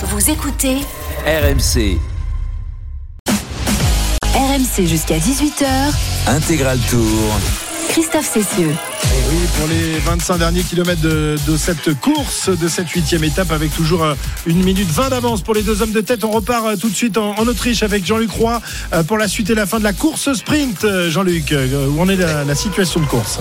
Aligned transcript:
Vous 0.00 0.30
écoutez 0.30 0.76
RMC, 1.26 1.98
RMC 4.32 4.86
jusqu'à 4.86 5.18
18h. 5.18 5.66
Intégral 6.28 6.78
Tour. 6.88 7.36
Christophe 7.88 8.30
Cessieux. 8.32 8.68
Et 8.70 9.28
oui, 9.28 9.36
pour 9.58 9.66
les 9.66 9.98
25 9.98 10.38
derniers 10.38 10.62
kilomètres 10.62 11.00
de, 11.00 11.36
de 11.44 11.56
cette 11.56 11.98
course, 12.00 12.48
de 12.48 12.68
cette 12.68 12.88
huitième 12.90 13.24
étape, 13.24 13.50
avec 13.50 13.74
toujours 13.74 14.04
euh, 14.04 14.14
une 14.46 14.62
minute 14.62 14.88
20 14.88 15.08
d'avance 15.08 15.40
pour 15.42 15.54
les 15.54 15.62
deux 15.62 15.82
hommes 15.82 15.90
de 15.90 16.00
tête. 16.00 16.22
On 16.22 16.30
repart 16.30 16.64
euh, 16.66 16.76
tout 16.76 16.90
de 16.90 16.94
suite 16.94 17.18
en, 17.18 17.36
en 17.36 17.46
Autriche 17.48 17.82
avec 17.82 18.06
Jean-Luc 18.06 18.30
Roy 18.30 18.60
euh, 18.92 19.02
pour 19.02 19.18
la 19.18 19.26
suite 19.26 19.50
et 19.50 19.56
la 19.56 19.66
fin 19.66 19.80
de 19.80 19.84
la 19.84 19.92
course 19.94 20.32
sprint. 20.34 20.86
Jean-Luc, 21.08 21.52
où 21.52 22.00
en 22.00 22.08
est 22.08 22.16
la, 22.16 22.44
la 22.44 22.54
situation 22.54 23.00
de 23.00 23.06
course? 23.06 23.40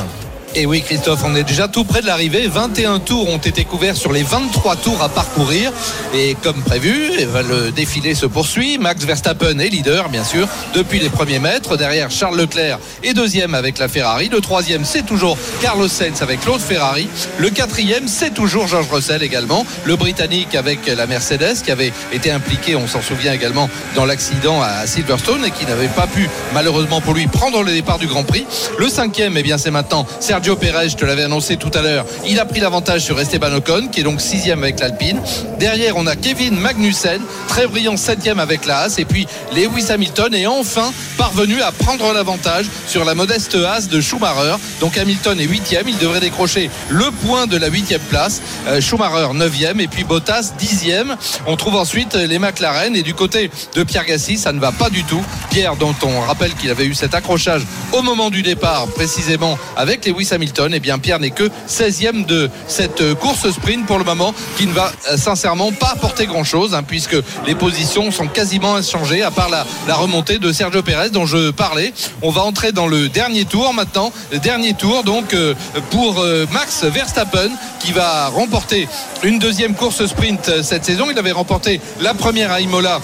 Et 0.55 0.65
oui, 0.65 0.81
Christophe, 0.81 1.21
on 1.23 1.35
est 1.35 1.43
déjà 1.43 1.67
tout 1.67 1.83
près 1.83 2.01
de 2.01 2.07
l'arrivée. 2.07 2.47
21 2.47 2.99
tours 2.99 3.29
ont 3.29 3.37
été 3.37 3.63
couverts 3.63 3.95
sur 3.95 4.11
les 4.11 4.23
23 4.23 4.75
tours 4.77 5.03
à 5.03 5.09
parcourir. 5.09 5.71
Et 6.15 6.35
comme 6.41 6.63
prévu, 6.63 7.11
eh 7.19 7.25
ben, 7.25 7.45
le 7.47 7.71
défilé 7.71 8.15
se 8.15 8.25
poursuit. 8.25 8.77
Max 8.79 9.03
Verstappen 9.03 9.59
est 9.59 9.69
leader, 9.69 10.09
bien 10.09 10.23
sûr, 10.23 10.47
depuis 10.73 10.99
les 10.99 11.09
premiers 11.09 11.39
mètres. 11.39 11.77
Derrière, 11.77 12.09
Charles 12.09 12.37
Leclerc 12.37 12.79
est 13.03 13.13
deuxième 13.13 13.53
avec 13.53 13.77
la 13.77 13.87
Ferrari. 13.87 14.29
Le 14.29 14.41
troisième, 14.41 14.83
c'est 14.83 15.05
toujours 15.05 15.37
Carlos 15.61 15.87
Sainz 15.87 16.21
avec 16.21 16.43
l'autre 16.45 16.63
Ferrari. 16.63 17.07
Le 17.37 17.49
quatrième, 17.49 18.07
c'est 18.07 18.33
toujours 18.33 18.67
George 18.67 18.89
Russell 18.91 19.21
également. 19.21 19.65
Le 19.83 19.95
Britannique 19.95 20.55
avec 20.55 20.87
la 20.87 21.05
Mercedes 21.05 21.61
qui 21.63 21.71
avait 21.71 21.93
été 22.11 22.31
impliqué, 22.31 22.75
on 22.75 22.87
s'en 22.87 23.01
souvient 23.01 23.33
également, 23.33 23.69
dans 23.95 24.05
l'accident 24.05 24.61
à 24.61 24.87
Silverstone 24.87 25.45
et 25.45 25.51
qui 25.51 25.65
n'avait 25.65 25.87
pas 25.87 26.07
pu, 26.07 26.29
malheureusement 26.53 27.01
pour 27.01 27.13
lui, 27.13 27.27
prendre 27.27 27.61
le 27.63 27.71
départ 27.71 27.99
du 27.99 28.07
Grand 28.07 28.23
Prix. 28.23 28.45
Le 28.79 28.89
cinquième, 28.89 29.37
eh 29.37 29.43
bien, 29.43 29.57
c'est 29.57 29.71
maintenant 29.71 30.07
Perez, 30.39 30.89
je 30.89 30.95
te 30.95 31.03
l'avais 31.03 31.23
annoncé 31.23 31.57
tout 31.57 31.71
à 31.73 31.81
l'heure. 31.81 32.05
Il 32.27 32.39
a 32.39 32.45
pris 32.45 32.59
l'avantage 32.59 33.01
sur 33.01 33.19
Esteban 33.19 33.51
Ocon, 33.53 33.87
qui 33.91 34.01
est 34.01 34.03
donc 34.03 34.21
sixième 34.21 34.61
avec 34.61 34.79
l'Alpine. 34.79 35.19
Derrière, 35.59 35.97
on 35.97 36.05
a 36.05 36.15
Kevin 36.15 36.55
Magnussen, 36.55 37.21
très 37.47 37.65
brillant 37.65 37.97
septième 37.97 38.39
avec 38.39 38.65
la 38.65 38.81
Haas. 38.81 38.95
Et 38.99 39.05
puis 39.05 39.27
Lewis 39.55 39.91
Hamilton 39.91 40.33
est 40.35 40.45
enfin 40.45 40.93
parvenu 41.17 41.61
à 41.61 41.71
prendre 41.71 42.13
l'avantage 42.13 42.67
sur 42.87 43.03
la 43.03 43.15
modeste 43.15 43.55
Haas 43.55 43.87
de 43.89 43.99
Schumacher. 43.99 44.55
Donc 44.79 44.97
Hamilton 44.97 45.39
est 45.39 45.45
huitième, 45.45 45.89
il 45.89 45.97
devrait 45.97 46.19
décrocher 46.19 46.69
le 46.89 47.09
point 47.25 47.47
de 47.47 47.57
la 47.57 47.67
huitième 47.67 48.01
place. 48.01 48.41
Euh, 48.67 48.79
Schumacher 48.79 49.33
neuvième 49.33 49.79
et 49.79 49.87
puis 49.87 50.03
Bottas 50.03 50.51
dixième. 50.59 51.15
On 51.47 51.55
trouve 51.55 51.75
ensuite 51.75 52.13
les 52.13 52.37
McLaren 52.37 52.95
et 52.95 53.01
du 53.01 53.15
côté 53.15 53.49
de 53.75 53.83
Pierre 53.83 54.05
Gassi, 54.05 54.37
ça 54.37 54.53
ne 54.53 54.59
va 54.59 54.71
pas 54.71 54.91
du 54.91 55.03
tout. 55.03 55.23
Pierre, 55.49 55.75
dont 55.75 55.95
on 56.03 56.21
rappelle 56.21 56.53
qu'il 56.53 56.69
avait 56.69 56.85
eu 56.85 56.93
cet 56.93 57.15
accrochage 57.15 57.63
au 57.91 58.03
moment 58.03 58.29
du 58.29 58.43
départ, 58.43 58.87
précisément 58.87 59.57
avec 59.75 60.05
Lewis 60.05 60.26
Hamilton, 60.31 60.73
et 60.73 60.79
bien 60.79 60.99
Pierre 60.99 61.19
n'est 61.19 61.31
que 61.31 61.49
16e 61.69 62.25
de 62.25 62.49
cette 62.67 63.01
euh, 63.01 63.15
course 63.15 63.49
sprint 63.51 63.85
pour 63.85 63.97
le 63.97 64.03
moment, 64.03 64.33
qui 64.57 64.67
ne 64.67 64.73
va 64.73 64.91
euh, 65.09 65.17
sincèrement 65.17 65.71
pas 65.71 65.91
apporter 65.93 66.25
grand 66.25 66.43
chose, 66.43 66.77
puisque 66.87 67.15
les 67.45 67.55
positions 67.55 68.11
sont 68.11 68.27
quasiment 68.27 68.75
inchangées, 68.75 69.23
à 69.23 69.31
part 69.31 69.49
la, 69.49 69.65
remontée 69.95 70.37
de 70.37 70.51
Sergio 70.51 70.83
Perez 70.83 71.09
dont 71.09 71.25
je 71.25 71.51
parlais. 71.51 71.93
On 72.21 72.29
va 72.29 72.43
entrer 72.43 72.71
dans 72.71 72.87
le 72.87 73.09
dernier 73.09 73.45
tour 73.45 73.73
maintenant, 73.73 74.11
dernier 74.43 74.73
tour 74.73 75.03
donc 75.03 75.33
euh, 75.33 75.53
pour 75.89 76.23
Max 76.51 76.83
Verstappen 76.83 77.49
qui 77.79 77.91
va 77.91 78.27
remporter 78.27 78.87
une 79.23 79.39
deuxième 79.39 79.73
course 79.73 80.05
sprint 80.05 80.61
cette 80.61 80.85
saison. 80.85 81.07
Il 81.11 81.17
avait 81.17 81.31
remporté 81.31 81.81
la 82.01 82.13
première 82.13 82.51
à 82.51 82.61
Imola 82.61 83.01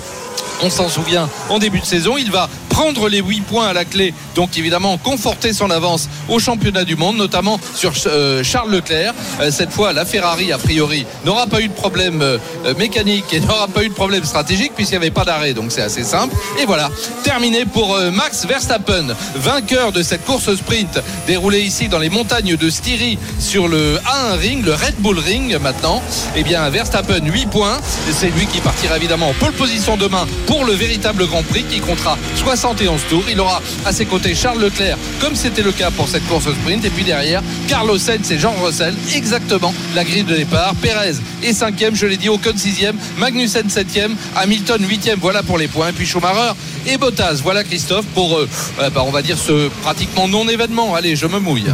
on 0.61 0.69
s'en 0.69 0.87
souvient 0.87 1.30
en 1.49 1.59
début 1.59 1.80
de 1.80 1.85
saison. 1.85 2.15
Il 2.17 2.31
va 2.31 2.49
prendre 2.73 3.07
les 3.07 3.21
8 3.21 3.41
points 3.41 3.67
à 3.67 3.73
la 3.73 3.85
clé, 3.85 4.16
donc 4.33 4.57
évidemment 4.57 4.97
conforter 4.97 5.53
son 5.53 5.69
avance 5.69 6.09
au 6.27 6.39
championnat 6.39 6.85
du 6.85 6.95
monde, 6.95 7.17
notamment 7.17 7.59
sur 7.75 7.93
euh, 8.07 8.43
Charles 8.43 8.71
Leclerc. 8.71 9.13
Euh, 9.39 9.52
cette 9.52 9.71
fois, 9.71 9.93
la 9.93 10.05
Ferrari, 10.05 10.52
a 10.52 10.57
priori, 10.57 11.05
n'aura 11.23 11.45
pas 11.45 11.61
eu 11.61 11.67
de 11.67 11.73
problème 11.73 12.23
euh, 12.23 12.39
mécanique 12.80 13.31
et 13.31 13.39
n'aura 13.47 13.67
pas 13.67 13.83
eu 13.83 13.89
de 13.89 13.93
problème 13.93 14.23
stratégique 14.23 14.71
puisqu'il 14.75 14.93
n'y 14.93 15.05
avait 15.05 15.11
pas 15.11 15.23
d'arrêt, 15.23 15.53
donc 15.53 15.71
c'est 15.71 15.83
assez 15.83 16.03
simple. 16.03 16.35
Et 16.59 16.65
voilà, 16.65 16.89
terminé 17.23 17.65
pour 17.65 17.95
Max 18.11 18.47
Verstappen, 18.47 19.15
vainqueur 19.35 19.91
de 19.91 20.02
cette 20.02 20.25
course 20.25 20.55
sprint 20.55 20.99
déroulée 21.27 21.61
ici 21.61 21.89
dans 21.89 21.99
les 21.99 22.09
montagnes 22.09 22.55
de 22.55 22.69
Styrie 22.71 23.19
sur 23.39 23.67
le 23.67 23.98
A1 23.98 24.39
Ring, 24.39 24.65
le 24.65 24.73
Red 24.73 24.95
Bull 24.98 25.19
Ring 25.19 25.55
maintenant. 25.61 26.02
Eh 26.36 26.42
bien, 26.42 26.67
Verstappen, 26.71 27.23
8 27.23 27.45
points. 27.52 27.80
C'est 28.11 28.31
lui 28.31 28.48
qui 28.48 28.61
partira 28.61 28.98
évidemment 28.98 29.30
en 29.30 29.33
pole 29.33 29.53
position 29.53 29.95
demain 29.95 30.25
pour 30.48 30.65
le 30.65 30.73
véritable 30.73 31.27
Grand 31.27 31.43
Prix 31.43 31.65
qui 31.69 31.80
comptera 31.80 32.17
71 32.63 33.01
tours. 33.09 33.23
Il 33.29 33.41
aura 33.41 33.61
à 33.85 33.91
ses 33.91 34.05
côtés 34.05 34.33
Charles 34.33 34.61
Leclerc, 34.61 34.97
comme 35.19 35.35
c'était 35.35 35.63
le 35.63 35.73
cas 35.73 35.91
pour 35.91 36.07
cette 36.07 36.25
course 36.29 36.45
sprint. 36.45 36.85
Et 36.85 36.89
puis 36.89 37.03
derrière, 37.03 37.43
Carlos 37.67 37.97
Sainz 37.97 38.31
et 38.31 38.39
Jean 38.39 38.53
Russell, 38.63 38.95
exactement 39.13 39.73
la 39.93 40.05
grille 40.05 40.23
de 40.23 40.33
départ. 40.33 40.73
Perez 40.81 41.15
est 41.43 41.51
5 41.51 41.75
je 41.93 42.05
l'ai 42.05 42.15
dit, 42.15 42.29
Ocon 42.29 42.53
6 42.55 42.85
Magnussen 43.17 43.69
7 43.69 43.87
Hamilton 44.37 44.81
8 44.87 45.11
voilà 45.19 45.43
pour 45.43 45.57
les 45.57 45.67
points. 45.67 45.89
Et 45.89 45.91
puis 45.91 46.05
Schumacher 46.05 46.53
et 46.88 46.98
Bottas, 46.98 47.39
voilà 47.44 47.64
Christophe, 47.64 48.05
pour, 48.14 48.38
euh, 48.38 48.48
euh, 48.80 48.89
bah, 48.89 49.04
on 49.05 49.11
va 49.11 49.21
dire, 49.21 49.38
ce 49.38 49.70
pratiquement 49.82 50.27
non-événement. 50.27 50.95
Allez, 50.95 51.16
je 51.16 51.26
me 51.27 51.39
mouille. 51.39 51.66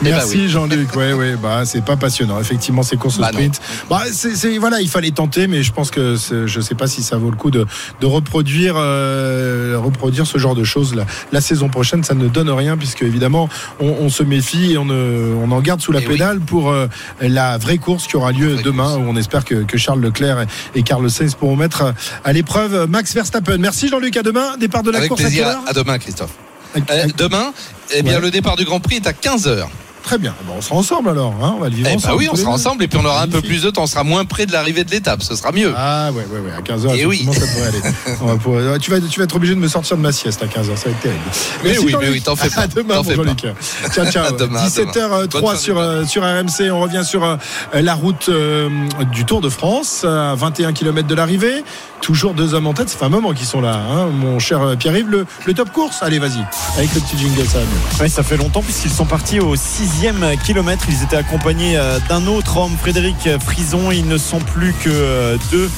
Eh 0.00 0.10
bah 0.10 0.18
Merci 0.18 0.36
oui. 0.42 0.48
Jean-Luc. 0.48 0.94
Ouais, 0.94 1.12
ouais, 1.12 1.34
bah 1.42 1.62
c'est 1.64 1.84
pas 1.84 1.96
passionnant. 1.96 2.38
Effectivement, 2.38 2.84
ces 2.84 2.96
courses 2.96 3.18
Bah 3.18 3.30
sprint. 3.32 3.60
Bah, 3.90 4.02
c'est, 4.12 4.56
voilà, 4.58 4.80
il 4.80 4.88
fallait 4.88 5.10
tenter, 5.10 5.48
mais 5.48 5.64
je 5.64 5.72
pense 5.72 5.90
que 5.90 6.14
je 6.46 6.60
sais 6.60 6.76
pas 6.76 6.86
si 6.86 7.02
ça 7.02 7.16
vaut 7.16 7.30
le 7.32 7.36
coup 7.36 7.50
de, 7.50 7.66
de 8.00 8.06
reproduire, 8.06 8.74
euh, 8.76 9.76
reproduire 9.82 10.24
ce 10.24 10.38
genre 10.38 10.54
de 10.54 10.62
choses 10.62 10.94
la, 10.94 11.04
la 11.32 11.40
saison 11.40 11.68
prochaine. 11.68 12.04
Ça 12.04 12.14
ne 12.14 12.28
donne 12.28 12.48
rien 12.48 12.76
puisque 12.76 13.02
évidemment, 13.02 13.48
on, 13.80 13.88
on 13.88 14.08
se 14.08 14.22
méfie 14.22 14.74
et 14.74 14.78
on, 14.78 14.84
ne- 14.84 15.34
on 15.44 15.50
en 15.50 15.60
garde 15.60 15.80
sous 15.80 15.90
la 15.90 15.98
Eh 16.00 16.06
oui. 16.06 16.12
pédale 16.12 16.38
pour 16.38 16.70
euh, 16.70 16.86
la 17.20 17.58
vraie 17.58 17.78
course 17.78 18.06
qui 18.06 18.14
aura 18.16 18.30
lieu 18.30 18.54
demain, 18.62 18.84
course. 18.94 18.98
où 19.04 19.10
on 19.10 19.16
espère 19.16 19.44
que, 19.44 19.64
que 19.64 19.78
Charles 19.78 20.00
Leclerc 20.00 20.42
et, 20.42 20.78
et 20.78 20.82
Carlos 20.84 21.08
Sainz 21.08 21.34
pourront 21.34 21.56
mettre 21.56 21.92
à 22.24 22.32
l'épreuve 22.32 22.86
Max 22.88 23.14
Verstappen. 23.14 23.58
Merci 23.68 23.88
Jean-Luc. 23.88 24.16
À 24.16 24.22
demain. 24.22 24.56
Départ 24.58 24.82
de 24.82 24.90
la 24.90 24.96
Avec 24.96 25.10
course 25.10 25.20
à 25.20 25.24
plaisir. 25.24 25.46
À 25.66 25.74
demain, 25.74 25.98
Christophe. 25.98 26.30
Euh, 26.74 26.80
à- 26.88 27.06
demain, 27.08 27.52
eh 27.94 28.00
bien, 28.00 28.14
Ouais. 28.14 28.20
le 28.22 28.30
départ 28.30 28.56
du 28.56 28.64
Grand 28.64 28.80
Prix 28.80 28.96
est 28.96 29.06
à 29.06 29.12
15h. 29.12 29.68
Très 30.02 30.16
bien. 30.16 30.34
Bon, 30.46 30.54
on 30.56 30.62
sera 30.62 30.76
ensemble 30.76 31.10
alors. 31.10 31.34
hein, 31.42 31.52
on 31.56 31.60
va 31.60 31.68
le 31.68 31.74
vivre 31.74 31.88
Eh 31.92 31.96
ensemble. 31.96 32.14
bah 32.14 32.18
oui, 32.18 32.26
tous 32.30 32.32
on 32.32 32.36
sera 32.36 32.50
ensemble 32.52 32.82
et 32.84 32.88
puis 32.88 32.98
on 32.98 33.04
aura 33.04 33.20
un 33.20 33.28
peu 33.28 33.42
plus 33.42 33.60
de 33.62 33.68
temps. 33.68 33.82
On 33.82 33.86
sera 33.86 34.04
moins 34.04 34.24
près 34.24 34.46
de 34.46 34.52
l'arrivée 34.52 34.84
de 34.84 34.90
l'étape. 34.90 35.22
Ce 35.22 35.34
sera 35.36 35.52
mieux. 35.52 35.74
Ah 35.76 36.10
ouais, 36.12 36.24
ouais, 36.32 36.38
ouais, 36.40 36.52
à 36.56 36.62
15h, 36.62 36.92
Eh 36.96 37.04
oui. 37.04 37.16
effectivement, 37.24 37.32
ça 37.34 37.40
devrait 37.40 37.66
aller. 37.68 37.94
On 38.22 38.26
va 38.26 38.36
pouvoir- 38.36 38.78
tu, 38.78 38.90
vas, 38.90 39.00
tu 39.02 39.18
vas 39.20 39.24
être 39.24 39.36
obligé 39.36 39.54
de 39.54 39.60
me 39.60 39.68
sortir 39.68 39.98
de 39.98 40.02
ma 40.02 40.12
sieste 40.12 40.42
à 40.42 40.46
15h, 40.46 40.76
ça 40.78 40.84
va 40.86 40.90
être 40.92 41.00
terrible. 41.00 41.20
Mais 41.62 41.78
oui, 41.78 41.94
mais 42.00 42.08
oui, 42.08 42.22
t'en 42.22 42.36
fais 42.36 42.48
pas, 42.54 42.62
À 42.62 42.66
demain, 42.68 43.02
Jean-Luc. 43.02 43.44
Ciao, 43.92 44.06
ciao. 44.10 44.24
À 44.24 44.30
demain, 44.32 44.60
à 44.60 44.68
17h03 44.68 45.28
Bonne 45.42 45.44
fin 45.52 45.56
sur, 45.58 45.78
euh, 45.78 46.04
sur 46.06 46.22
RMC. 46.22 46.70
On 46.70 46.80
revient 46.80 47.02
sur 47.04 47.24
euh, 47.24 47.36
la 47.74 47.94
route 47.94 48.30
euh, 48.30 48.70
du 49.12 49.26
Tour 49.26 49.42
de 49.42 49.50
France, 49.50 50.04
à 50.04 50.34
21 50.36 50.72
km 50.72 51.06
de 51.06 51.14
l'arrivée. 51.14 51.64
Toujours 52.00 52.32
deux 52.32 52.54
hommes 52.54 52.66
en 52.66 52.74
tête, 52.74 52.88
ça 52.88 52.96
fait 52.96 53.04
un 53.04 53.10
moment 53.10 53.32
qu'ils 53.34 53.46
sont 53.46 53.60
là, 53.60 53.74
hein, 53.74 54.06
mon 54.06 54.38
cher 54.38 54.62
euh, 54.62 54.76
Pierre-Yves. 54.76 55.08
Le, 55.10 55.26
le 55.46 55.54
top 55.54 55.72
course, 55.72 56.02
allez, 56.02 56.18
vas-y, 56.18 56.42
avec 56.78 56.94
le 56.94 57.00
petit 57.00 57.18
jingle, 57.18 57.46
ça 57.46 57.58
va 57.58 57.64
mieux. 57.64 57.70
Oui, 58.00 58.08
ça 58.08 58.22
fait 58.22 58.36
longtemps 58.36 58.62
puisqu'ils 58.62 58.90
sont 58.90 59.04
partis 59.04 59.40
au 59.40 59.56
sixième 59.56 60.24
kilomètre. 60.44 60.84
Ils 60.88 61.02
étaient 61.02 61.16
accompagnés 61.16 61.76
euh, 61.76 61.98
d'un 62.08 62.26
autre 62.26 62.56
homme, 62.56 62.76
Frédéric 62.80 63.28
Frison. 63.44 63.90
Ils 63.90 64.06
ne 64.06 64.16
sont 64.16 64.38
plus 64.38 64.72
que 64.72 64.88
euh, 64.90 65.36
deux. 65.50 65.68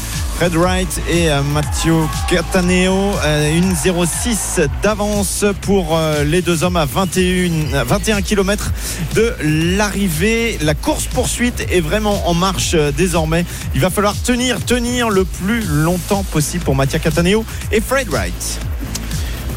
Fred 0.40 0.54
Wright 0.54 1.02
et 1.06 1.28
Matteo 1.52 2.08
Cataneo, 2.26 3.12
euh, 3.26 3.58
une 3.58 3.74
0,6 3.74 4.66
d'avance 4.82 5.44
pour 5.60 5.94
euh, 5.94 6.24
les 6.24 6.40
deux 6.40 6.64
hommes 6.64 6.78
à 6.78 6.86
21, 6.86 7.74
à 7.74 7.84
21 7.84 8.22
km 8.22 8.72
de 9.14 9.34
l'arrivée. 9.42 10.56
La 10.62 10.72
course 10.72 11.04
poursuite 11.04 11.66
est 11.70 11.82
vraiment 11.82 12.26
en 12.26 12.32
marche 12.32 12.70
euh, 12.72 12.90
désormais. 12.90 13.44
Il 13.74 13.82
va 13.82 13.90
falloir 13.90 14.14
tenir, 14.22 14.64
tenir 14.64 15.10
le 15.10 15.26
plus 15.26 15.60
longtemps 15.60 16.22
possible 16.22 16.64
pour 16.64 16.74
Matteo 16.74 16.98
Cataneo 17.00 17.44
et 17.70 17.82
Fred 17.82 18.08
Wright. 18.08 18.69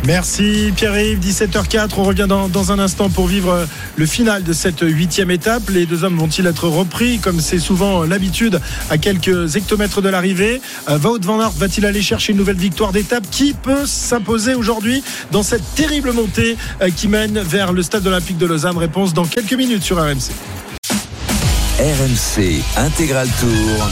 Merci 0.06 0.74
Pierre-Yves, 0.75 1.19
17h04. 1.19 1.91
On 1.97 2.03
revient 2.03 2.25
dans, 2.28 2.50
dans 2.50 2.74
un 2.74 2.80
instant 2.80 3.09
pour 3.09 3.28
vivre 3.28 3.52
euh, 3.52 3.66
le 3.96 4.06
final 4.06 4.44
de 4.44 4.52
cette 4.52 4.81
huitième 4.81 5.31
étape. 5.31 5.69
Les 5.69 5.86
deux 5.86 6.03
hommes 6.03 6.18
vont-ils 6.18 6.46
être 6.46 6.68
repris, 6.68 7.19
comme 7.19 7.40
c'est 7.40 7.59
souvent 7.59 8.03
l'habitude, 8.03 8.59
à 8.90 8.97
quelques 8.97 9.56
hectomètres 9.56 10.02
de 10.02 10.09
l'arrivée? 10.09 10.61
Euh, 10.90 11.00
Wout 11.00 11.20
van 11.23 11.40
Aert 11.40 11.52
va-t-il 11.52 11.85
aller 11.85 12.02
chercher 12.02 12.34
une 12.34 12.40
nouvelle 12.40 12.58
victoire 12.58 12.91
d'étape? 12.91 13.23
Qui 13.32 13.53
peut 13.53 13.85
s'imposer 13.85 14.55
aujourd'hui 14.55 15.03
dans 15.32 15.44
cette 15.44 15.64
terrible 15.76 16.11
montée 16.11 16.58
euh, 16.82 16.90
qui 16.90 17.08
mène 17.08 17.40
vers 17.40 17.72
le 17.72 17.82
stade 17.82 18.05
olympique 18.05 18.38
de 18.38 18.46
Lausanne? 18.46 18.78
Réponse 18.78 19.14
dans 19.14 19.26
quelques 19.26 19.53
minutes 19.53 19.84
sur 19.84 19.97
RMC. 19.97 20.32
RMC 21.79 22.61
Intégral 22.76 23.28
Tour. 23.40 23.90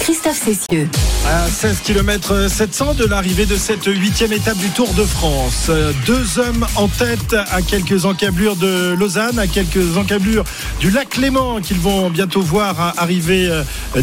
Christophe 0.00 0.42
Cessieux. 0.44 0.88
À 1.26 1.48
16 1.48 1.80
km 1.82 2.50
700 2.50 2.94
de 2.94 3.06
l'arrivée 3.06 3.46
de 3.46 3.56
cette 3.56 3.86
huitième 3.86 4.34
étape 4.34 4.58
du 4.58 4.68
Tour 4.68 4.92
de 4.92 5.04
France. 5.04 5.70
Deux 6.04 6.38
hommes 6.38 6.66
en 6.76 6.86
tête 6.86 7.34
à 7.50 7.62
quelques 7.62 8.04
encablures 8.04 8.56
de 8.56 8.94
Lausanne, 8.94 9.38
à 9.38 9.46
quelques 9.46 9.96
encablures 9.96 10.44
du 10.80 10.90
lac 10.90 11.16
Léman 11.16 11.60
qu'ils 11.62 11.78
vont 11.78 12.10
bientôt 12.10 12.42
voir 12.42 12.92
arriver 12.98 13.50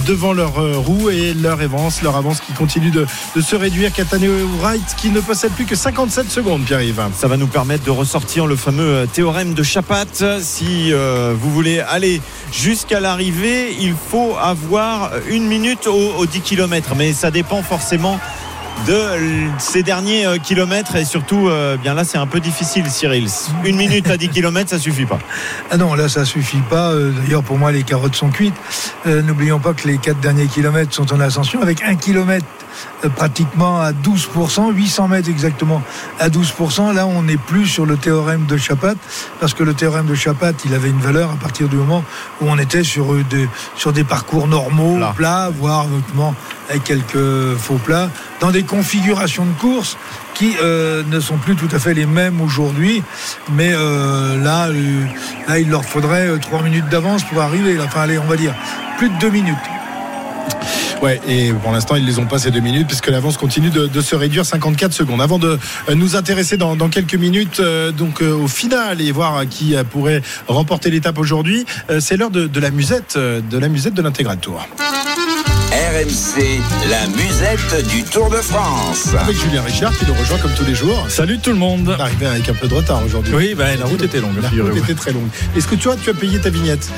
devant 0.08 0.34
leur 0.34 0.56
roue 0.84 1.12
et 1.12 1.36
leur 1.36 1.62
avance, 1.62 2.02
leur 2.02 2.16
avance 2.16 2.40
qui 2.40 2.54
continue 2.54 2.90
de, 2.90 3.06
se 3.40 3.56
réduire. 3.56 3.94
Cataneo 3.94 4.32
Wright 4.60 4.96
qui 4.98 5.10
ne 5.10 5.20
possède 5.20 5.52
plus 5.52 5.66
que 5.66 5.76
57 5.76 6.32
secondes, 6.32 6.64
Pierre-Yves. 6.64 7.04
Ça 7.16 7.28
va 7.28 7.38
nous 7.38 7.48
permettre 7.48 7.84
de 7.84 7.92
ressortir 7.92 8.48
le 8.48 8.56
fameux 8.56 9.08
théorème 9.14 9.54
de 9.54 9.62
Chapat. 9.62 10.40
Si 10.42 10.92
euh, 10.92 11.36
vous 11.40 11.52
voulez 11.52 11.82
aller 11.82 12.20
jusqu'à 12.52 13.00
l'arrivée, 13.00 13.76
il 13.80 13.94
faut 14.10 14.36
avoir 14.42 15.12
une 15.30 15.46
minute 15.46 15.88
aux, 15.88 16.26
10 16.26 16.42
km. 16.42 16.96
Mais 16.98 17.11
ça 17.14 17.32
dépend 17.32 17.62
forcément 17.64 18.20
de 18.88 18.98
ces 19.60 19.84
derniers 19.84 20.26
euh, 20.26 20.38
kilomètres. 20.38 20.96
Et 20.96 21.06
surtout 21.06 21.48
euh, 21.50 21.78
bien 21.78 21.94
là 21.94 22.04
c'est 22.04 22.18
un 22.18 22.28
peu 22.28 22.40
difficile 22.40 22.90
Cyril. 22.90 23.28
Une 23.66 23.76
minute 23.76 24.10
à 24.10 24.18
10 24.18 24.30
km 24.34 24.70
ça 24.70 24.80
suffit 24.80 25.06
pas. 25.06 25.20
Ah 25.70 25.78
non 25.78 25.94
là 25.94 26.10
ça 26.10 26.26
suffit 26.26 26.62
pas. 26.70 26.94
D'ailleurs 26.96 27.44
pour 27.44 27.58
moi 27.58 27.72
les 27.72 27.84
carottes 27.84 28.16
sont 28.16 28.30
cuites. 28.30 28.56
N'oublions 29.06 29.60
pas 29.60 29.74
que 29.74 29.88
les 29.88 29.98
quatre 29.98 30.20
derniers 30.20 30.48
kilomètres 30.48 30.94
sont 30.94 31.14
en 31.14 31.20
ascension 31.20 31.62
avec 31.62 31.84
un 31.84 31.96
kilomètre. 31.96 32.46
euh, 32.46 32.71
pratiquement 33.16 33.80
à 33.80 33.92
12%, 33.92 34.74
800 34.74 35.08
mètres 35.08 35.30
exactement 35.30 35.82
à 36.20 36.30
12%. 36.30 36.94
Là, 36.94 37.08
on 37.08 37.24
n'est 37.24 37.38
plus 37.38 37.68
sur 37.68 37.86
le 37.86 37.98
théorème 37.98 38.46
de 38.46 38.58
Chapat, 38.58 38.96
parce 39.40 39.54
que 39.54 39.64
le 39.64 39.74
théorème 39.74 40.06
de 40.06 40.16
Chapat, 40.16 40.54
il 40.66 40.74
avait 40.74 40.90
une 40.90 41.00
valeur 41.00 41.32
à 41.32 41.36
partir 41.36 41.68
du 41.68 41.76
moment 41.76 42.04
où 42.42 42.46
on 42.48 42.58
était 42.58 42.84
sur 42.84 43.14
euh, 43.14 43.24
des, 43.30 43.48
sur 43.76 43.94
des 43.94 44.04
parcours 44.04 44.48
normaux, 44.48 45.00
plats, 45.16 45.50
voire 45.50 45.88
notamment 45.88 46.36
avec 46.70 46.84
quelques 46.84 47.56
faux 47.58 47.80
plats, 47.84 48.10
dans 48.40 48.52
des 48.52 48.64
configurations 48.64 49.46
de 49.46 49.54
course 49.60 49.98
qui 50.34 50.56
euh, 50.62 51.04
ne 51.10 51.20
sont 51.20 51.38
plus 51.38 51.56
tout 51.56 51.68
à 51.72 51.80
fait 51.80 51.94
les 51.94 52.06
mêmes 52.06 52.40
aujourd'hui. 52.42 53.04
Mais 53.52 53.72
là, 53.72 54.68
là, 55.48 55.60
il 55.60 55.70
leur 55.70 55.84
faudrait 55.84 56.38
3 56.40 56.64
minutes 56.64 56.90
d'avance 56.90 57.24
pour 57.24 57.42
arriver. 57.42 57.78
Enfin, 57.80 58.02
allez, 58.02 58.18
on 58.18 58.26
va 58.26 58.38
dire 58.38 58.54
plus 58.98 59.10
de 59.10 59.18
2 59.20 59.30
minutes. 59.30 59.81
Ouais, 61.02 61.20
et 61.28 61.52
pour 61.52 61.72
l'instant, 61.72 61.96
ils 61.96 62.06
les 62.06 62.20
ont 62.20 62.26
pas 62.26 62.38
ces 62.38 62.52
deux 62.52 62.60
minutes 62.60 62.88
puisque 62.88 63.08
l'avance 63.08 63.38
continue 63.38 63.70
de, 63.70 64.02
se 64.02 64.16
réduire 64.16 64.46
54 64.46 64.94
secondes. 64.94 65.22
Avant 65.22 65.40
de 65.40 65.58
euh, 65.90 65.96
nous 65.96 66.16
intéresser 66.16 66.58
dans, 66.58 66.76
quelques 66.90 67.16
minutes 67.16 67.60
euh, 67.60 67.92
donc 67.92 68.22
euh, 68.22 68.34
au 68.34 68.48
final 68.48 69.02
et 69.02 69.12
voir 69.12 69.48
qui 69.50 69.76
pourrait 69.90 70.22
remporter 70.48 70.90
l'étape 70.90 71.18
aujourd'hui, 71.18 71.66
c'est 72.00 72.18
l'heure 72.18 72.30
de, 72.30 72.60
la 72.60 72.72
musette, 72.72 73.18
de 73.18 73.58
la 73.58 73.68
musette 73.68 73.94
de 73.94 74.02
l'intégral 74.02 74.38
tour. 74.38 74.68
RMC, 75.72 76.60
la 76.90 77.08
musette 77.08 77.88
du 77.88 78.04
Tour 78.04 78.30
de 78.30 78.38
France. 78.38 79.10
Avec 79.18 79.38
Julien 79.38 79.62
Richard 79.62 79.98
qui 79.98 80.06
nous 80.06 80.14
rejoint 80.14 80.38
comme 80.38 80.54
tous 80.54 80.66
les 80.66 80.76
jours. 80.76 81.06
Salut 81.10 81.40
tout 81.40 81.52
le 81.52 81.58
monde. 81.58 81.96
Arrivé 82.00 82.26
avec 82.26 82.50
un 82.50 82.54
peu 82.54 82.68
de 82.68 82.74
retard 82.74 83.02
aujourd'hui. 83.06 83.34
Oui, 83.34 83.56
bah, 83.56 83.76
la 83.78 83.86
route 83.86 84.02
était 84.02 84.20
longue. 84.20 84.36
La 84.42 84.50
route 84.64 84.78
était 84.78 84.96
très 84.96 85.14
longue. 85.14 85.28
Est-ce 85.56 85.68
que 85.68 85.76
tu 85.76 85.88
vois, 85.88 85.96
tu 85.96 86.10
as 86.10 86.14
payé 86.14 86.40
ta 86.40 86.50
vignette? 86.50 86.90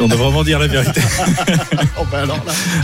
On 0.00 0.08
doit 0.08 0.16
vraiment 0.16 0.44
dire 0.44 0.58
la 0.58 0.66
vérité. 0.66 1.00
Oh, 1.98 2.06
bah 2.10 2.22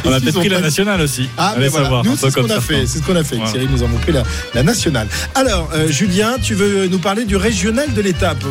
on 0.04 0.12
a 0.12 0.20
peut-être 0.20 0.38
pris 0.38 0.48
la 0.48 0.60
nationale 0.60 1.00
aussi. 1.00 1.28
Ah, 1.36 1.54
mais 1.58 1.68
voilà. 1.68 2.02
Nous, 2.04 2.16
c'est 2.16 2.30
ce 2.30 2.34
qu'on 2.34 2.50
a 2.50 2.60
fait. 2.60 2.86
C'est 2.86 2.98
ce 2.98 3.02
qu'on 3.02 3.16
a 3.16 3.24
fait. 3.24 3.36
Thierry, 3.36 3.66
nous 3.70 3.82
avons 3.82 3.96
pris 3.98 4.12
la, 4.12 4.62
nationale. 4.62 5.08
Alors, 5.34 5.70
euh, 5.74 5.88
Julien, 5.88 6.36
tu 6.40 6.54
veux 6.54 6.86
nous 6.86 6.98
parler 6.98 7.24
du 7.24 7.36
régional 7.36 7.92
de 7.94 8.00
l'étape, 8.00 8.44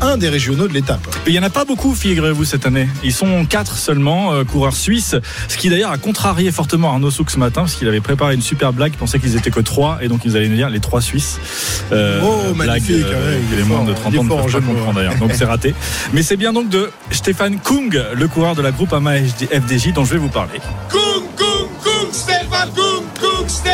un 0.00 0.16
des 0.16 0.28
régionaux 0.28 0.68
de 0.68 0.72
l'étape. 0.72 1.00
Il 1.26 1.32
n'y 1.32 1.38
en 1.38 1.42
a 1.42 1.50
pas 1.50 1.64
beaucoup, 1.64 1.94
figurez-vous, 1.94 2.44
cette 2.44 2.66
année. 2.66 2.88
Ils 3.02 3.12
sont 3.12 3.44
quatre 3.44 3.76
seulement, 3.76 4.32
euh, 4.32 4.44
coureurs 4.44 4.76
suisses. 4.76 5.16
Ce 5.48 5.56
qui 5.56 5.68
d'ailleurs 5.68 5.90
a 5.90 5.98
contrarié 5.98 6.52
fortement 6.52 6.90
Arnaud 6.90 7.10
Souk 7.10 7.30
ce 7.30 7.38
matin, 7.38 7.62
parce 7.62 7.74
qu'il 7.74 7.88
avait 7.88 8.00
préparé 8.00 8.34
une 8.34 8.42
super 8.42 8.72
blague. 8.72 8.92
Il 8.94 8.98
pensait 8.98 9.18
qu'ils 9.18 9.36
étaient 9.36 9.50
que 9.50 9.60
trois, 9.60 9.98
et 10.00 10.08
donc 10.08 10.20
ils 10.24 10.36
allaient 10.36 10.48
nous 10.48 10.56
dire 10.56 10.70
les 10.70 10.80
trois 10.80 11.00
Suisses. 11.00 11.38
Euh, 11.92 12.20
oh, 12.22 12.54
magnifique. 12.54 13.06
les 13.56 13.62
moins 13.64 13.84
de 13.84 13.92
30 13.92 14.06
ans 14.18 14.24
ne 14.24 14.28
peuvent 14.28 14.52
pas 14.52 14.60
comprendre 14.60 14.94
d'ailleurs. 14.94 15.16
Donc 15.16 15.32
c'est 15.34 15.44
raté. 15.44 15.74
Mais 16.12 16.22
c'est 16.22 16.36
bien 16.36 16.52
donc 16.52 16.68
de 16.68 16.90
Stéphane 17.10 17.58
Kung 17.58 17.87
le 17.94 18.28
coureur 18.28 18.54
de 18.54 18.62
la 18.62 18.70
groupe 18.70 18.92
AMA 18.92 19.18
FDJ 19.18 19.92
dont 19.92 20.04
je 20.04 20.12
vais 20.14 20.18
vous 20.18 20.28
parler. 20.28 20.60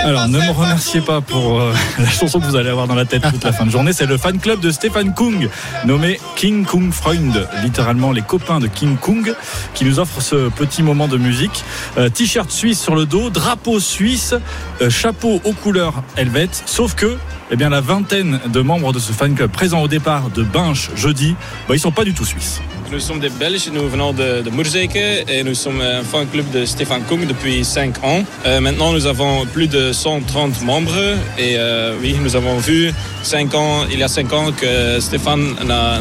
Alors 0.05 0.29
ne 0.29 0.39
me 0.39 0.51
remerciez 0.51 1.01
pas 1.01 1.23
pour 1.23 1.61
euh, 1.61 1.73
la 1.99 2.11
chanson 2.11 2.39
que 2.39 2.45
vous 2.45 2.57
allez 2.57 2.69
avoir 2.69 2.87
dans 2.87 2.95
la 2.95 3.07
tête 3.07 3.23
toute 3.23 3.43
la 3.43 3.53
fin 3.53 3.65
de 3.65 3.71
journée. 3.71 3.95
C'est 3.95 4.05
le 4.05 4.19
fan 4.19 4.39
club 4.39 4.61
de 4.61 4.71
Stéphane 4.71 5.15
Kung, 5.15 5.49
nommé 5.87 6.21
King 6.37 6.67
Kung 6.67 6.93
Freund, 6.93 7.49
littéralement 7.63 8.13
les 8.13 8.21
copains 8.21 8.61
de 8.61 8.67
King 8.67 8.99
Kung, 8.99 9.35
qui 9.73 9.87
nous 9.87 9.99
offre 9.99 10.21
ce 10.21 10.51
petit 10.51 10.83
moment 10.83 11.09
de 11.09 11.17
musique. 11.17 11.65
Euh, 11.97 12.11
t-shirt 12.11 12.51
suisse 12.51 12.81
sur 12.81 12.95
le 12.95 13.07
dos, 13.07 13.31
drapeau 13.31 13.81
suisse, 13.81 14.35
euh, 14.83 14.91
chapeau 14.91 15.41
aux 15.43 15.53
couleurs 15.53 16.03
helvètes. 16.17 16.63
Sauf 16.67 16.95
que 16.95 17.17
eh 17.51 17.57
bien, 17.57 17.69
la 17.69 17.81
vingtaine 17.81 18.41
de 18.47 18.61
membres 18.61 18.93
de 18.93 18.99
ce 18.99 19.13
fan 19.13 19.35
club 19.35 19.51
présents 19.51 19.83
au 19.83 19.89
départ 19.89 20.31
de 20.31 20.43
Binche 20.43 20.91
jeudi, 20.97 21.37
bah, 21.69 21.75
ils 21.75 21.81
sont 21.81 21.93
pas 21.93 22.05
du 22.05 22.15
tout 22.15 22.25
suisses. 22.25 22.61
Nous 22.93 23.01
sommes 23.01 23.19
des 23.19 23.31
Belges, 23.31 23.71
nous 23.73 23.89
venons 23.89 24.13
de, 24.13 24.43
de 24.43 25.31
et 25.31 25.43
nous 25.43 25.55
sommes 25.55 25.81
un 25.81 26.03
fan 26.03 26.29
club 26.29 26.49
de 26.53 26.65
Stéphane 26.65 27.03
Kung 27.09 27.27
depuis 27.27 27.65
5 27.65 28.05
ans. 28.05 28.23
Euh, 28.47 28.61
maintenant, 28.61 28.93
nous 28.93 29.07
avons 29.07 29.47
plus 29.47 29.67
de 29.67 29.91
130 29.91 30.63
membres 30.63 30.95
et 31.39 31.57
euh, 31.57 31.97
oui, 32.01 32.17
nous 32.23 32.37
avons 32.37 32.59
vu 32.59 32.93
5 33.23 33.55
ans, 33.55 33.87
il 33.91 33.99
y 33.99 34.03
a 34.03 34.09
5 34.09 34.33
ans 34.33 34.53
que 34.53 35.01
Stéphane 35.01 35.55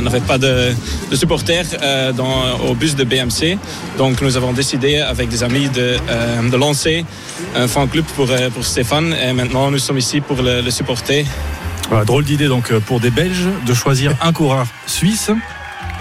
n'avait 0.03 0.19
pas 0.19 0.37
de, 0.37 0.71
de 1.09 1.15
supporters 1.15 1.65
euh, 1.81 2.11
dans, 2.11 2.59
au 2.69 2.75
bus 2.75 2.95
de 2.95 3.03
BMC. 3.03 3.57
Donc, 3.97 4.21
nous 4.21 4.37
avons 4.37 4.53
décidé 4.53 4.97
avec 4.97 5.29
des 5.29 5.41
amis 5.41 5.69
de, 5.69 5.97
de 6.49 6.57
lancer 6.57 7.05
un 7.55 7.67
fan 7.67 7.87
club 7.87 8.05
pour, 8.15 8.27
pour 8.53 8.65
Stéphane 8.65 9.15
et 9.25 9.33
maintenant, 9.33 9.71
nous 9.71 9.79
sommes 9.79 9.97
ici 9.97 10.21
pour 10.21 10.41
le, 10.41 10.69
supporter. 10.69 11.25
Drôle 12.05 12.23
d'idée 12.23 12.47
donc 12.47 12.73
pour 12.79 12.99
des 12.99 13.11
Belges 13.11 13.47
de 13.65 13.73
choisir 13.73 14.15
un 14.21 14.33
coureur 14.33 14.65
suisse 14.87 15.31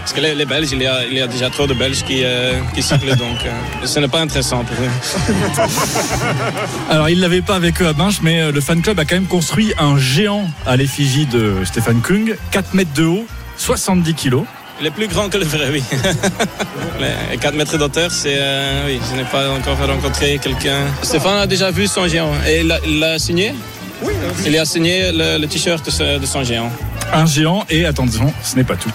parce 0.02 0.14
que 0.14 0.20
les, 0.20 0.44
Belges, 0.44 0.72
il 0.72 0.82
y, 0.82 0.86
a, 0.86 1.06
il 1.06 1.14
y, 1.14 1.20
a, 1.20 1.28
déjà 1.28 1.48
trop 1.48 1.68
de 1.68 1.74
Belges 1.74 2.02
qui, 2.02 2.24
euh, 2.24 2.58
qui 2.74 2.82
cyclent, 2.82 3.14
donc 3.14 3.38
euh, 3.46 3.86
ce 3.86 4.00
n'est 4.00 4.08
pas 4.08 4.20
intéressant 4.20 4.64
pour 4.64 4.76
eux. 4.84 4.90
Alors, 6.90 7.08
il 7.08 7.18
ne 7.18 7.22
l'avait 7.22 7.40
pas 7.40 7.54
avec 7.54 7.80
eux 7.80 7.86
à 7.86 7.92
Binche, 7.92 8.20
mais 8.20 8.42
euh, 8.42 8.50
le 8.50 8.60
fan 8.60 8.82
club 8.82 8.98
a 8.98 9.04
quand 9.04 9.14
même 9.14 9.26
construit 9.26 9.72
un 9.78 9.96
géant 9.96 10.50
à 10.66 10.76
l'effigie 10.76 11.26
de 11.26 11.54
Stéphane 11.64 12.00
Kung, 12.00 12.36
4 12.50 12.74
mètres 12.74 12.92
de 12.96 13.04
haut, 13.04 13.26
70 13.58 14.14
kilos. 14.14 14.44
Il 14.80 14.88
est 14.88 14.90
plus 14.90 15.06
grand 15.06 15.28
que 15.28 15.38
le 15.38 15.44
vrai, 15.44 15.68
oui. 15.70 15.84
4 17.40 17.54
mètres 17.54 17.78
d'auteur, 17.78 18.10
c'est. 18.10 18.40
oui, 18.86 18.98
je 19.08 19.16
n'ai 19.16 19.24
pas 19.24 19.50
encore 19.50 19.78
rencontré 19.86 20.40
quelqu'un. 20.42 20.80
Stéphane 21.02 21.38
a 21.38 21.46
déjà 21.46 21.70
vu 21.70 21.86
son 21.86 22.08
géant 22.08 22.32
et 22.44 22.62
il 22.62 22.98
l'a 22.98 23.18
signé? 23.20 23.54
Oui. 24.02 24.12
Il 24.46 24.56
a 24.58 24.64
signé 24.64 25.10
le, 25.12 25.46
t-shirt 25.46 25.84
de, 25.84 26.18
de 26.18 26.26
son 26.26 26.42
géant. 26.44 26.70
Un 27.12 27.26
géant 27.26 27.64
et 27.70 27.84
attention, 27.84 28.32
ce 28.42 28.56
n'est 28.56 28.64
pas 28.64 28.76
tout. 28.76 28.92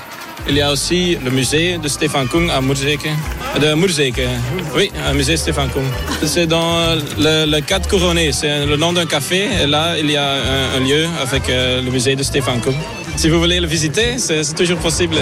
Il 0.50 0.56
y 0.56 0.62
a 0.62 0.72
aussi 0.72 1.18
le 1.24 1.30
musée 1.30 1.78
de 1.78 1.88
Stéphane 1.90 2.28
Kung 2.28 2.50
à 2.50 2.62
Murzeke. 2.62 3.10
De 3.62 3.74
Murzeke. 3.74 4.22
Oui, 4.74 4.90
un 5.06 5.14
musée 5.14 5.36
Stéphane 5.36 5.70
Kung. 5.70 5.84
C'est 6.24 6.48
dans 6.48 6.96
le, 7.18 7.46
le 7.46 7.60
4 7.60 7.90
Couronné. 7.90 8.32
C'est 8.32 8.66
le 8.66 8.78
nom 8.78 8.94
d'un 8.94 9.06
café. 9.06 9.50
Et 9.62 9.68
là, 9.68 9.96
il 10.00 10.10
y 10.10 10.16
a 10.16 10.36
un, 10.76 10.80
lieu 10.80 11.06
avec 11.22 11.50
euh, 11.50 11.82
le 11.82 11.92
musée 11.92 12.16
de 12.16 12.24
Stéphane 12.24 12.62
Kung. 12.62 12.76
Si 13.18 13.30
vous 13.30 13.40
voulez 13.40 13.60
le 13.60 13.66
visiter, 13.66 14.20
c'est 14.20 14.54
toujours 14.54 14.78
possible. 14.78 15.16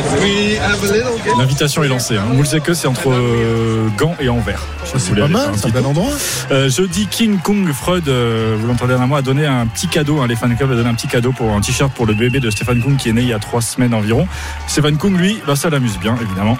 L'invitation 1.37 1.81
est 1.81 1.87
lancée. 1.87 2.17
Hein. 2.17 2.25
c'est 2.73 2.87
entre 2.87 3.09
euh, 3.09 3.87
Gand 3.97 4.17
et 4.19 4.27
Anvers. 4.27 4.67
C'est 4.83 5.15
pas 5.15 5.29
mal, 5.29 5.51
c'est 5.55 5.67
un 5.67 5.69
bel 5.69 5.85
endroit. 5.85 6.11
Euh, 6.51 6.69
jeudi, 6.69 7.07
King 7.07 7.39
Kung 7.41 7.71
Freud, 7.71 8.09
euh, 8.09 8.57
vous 8.59 8.67
l'entendez 8.67 8.95
un 8.95 9.07
mois, 9.07 9.19
a 9.19 9.21
donné 9.21 9.45
un 9.45 9.65
petit 9.65 9.87
cadeau. 9.87 10.19
Hein, 10.19 10.27
les 10.27 10.35
fan 10.35 10.53
club 10.57 10.73
a 10.73 10.75
donné 10.75 10.89
un 10.89 10.93
petit 10.93 11.07
cadeau 11.07 11.31
pour 11.31 11.49
un 11.51 11.61
t-shirt 11.61 11.93
pour 11.93 12.05
le 12.05 12.13
bébé 12.13 12.41
de 12.41 12.49
Stéphane 12.49 12.81
Kung 12.81 12.97
qui 12.97 13.07
est 13.07 13.13
né 13.13 13.21
il 13.21 13.29
y 13.29 13.33
a 13.33 13.39
trois 13.39 13.61
semaines 13.61 13.93
environ. 13.93 14.27
Stéphane 14.67 14.97
Kung, 14.97 15.17
lui, 15.17 15.41
bah, 15.47 15.55
ça 15.55 15.69
l'amuse 15.69 15.97
bien, 15.97 16.17
évidemment 16.21 16.57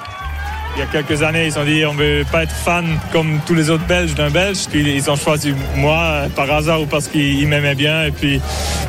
il 0.75 0.79
y 0.79 0.81
a 0.81 0.85
quelques 0.87 1.23
années, 1.23 1.45
ils 1.45 1.57
ont 1.57 1.63
dit 1.63 1.85
on 1.85 1.93
ne 1.93 1.99
veut 1.99 2.25
pas 2.29 2.43
être 2.43 2.51
fan 2.51 2.85
comme 3.11 3.39
tous 3.45 3.53
les 3.53 3.69
autres 3.69 3.85
Belges 3.85 4.13
d'un 4.13 4.29
Belge. 4.29 4.65
Puis 4.69 4.95
ils 4.95 5.09
ont 5.09 5.15
choisi 5.15 5.53
moi 5.75 5.97
euh, 5.97 6.29
par 6.29 6.51
hasard 6.51 6.81
ou 6.81 6.85
parce 6.85 7.07
qu'ils 7.07 7.47
m'aimaient 7.47 7.75
bien. 7.75 8.03
Et 8.03 8.11
puis, 8.11 8.41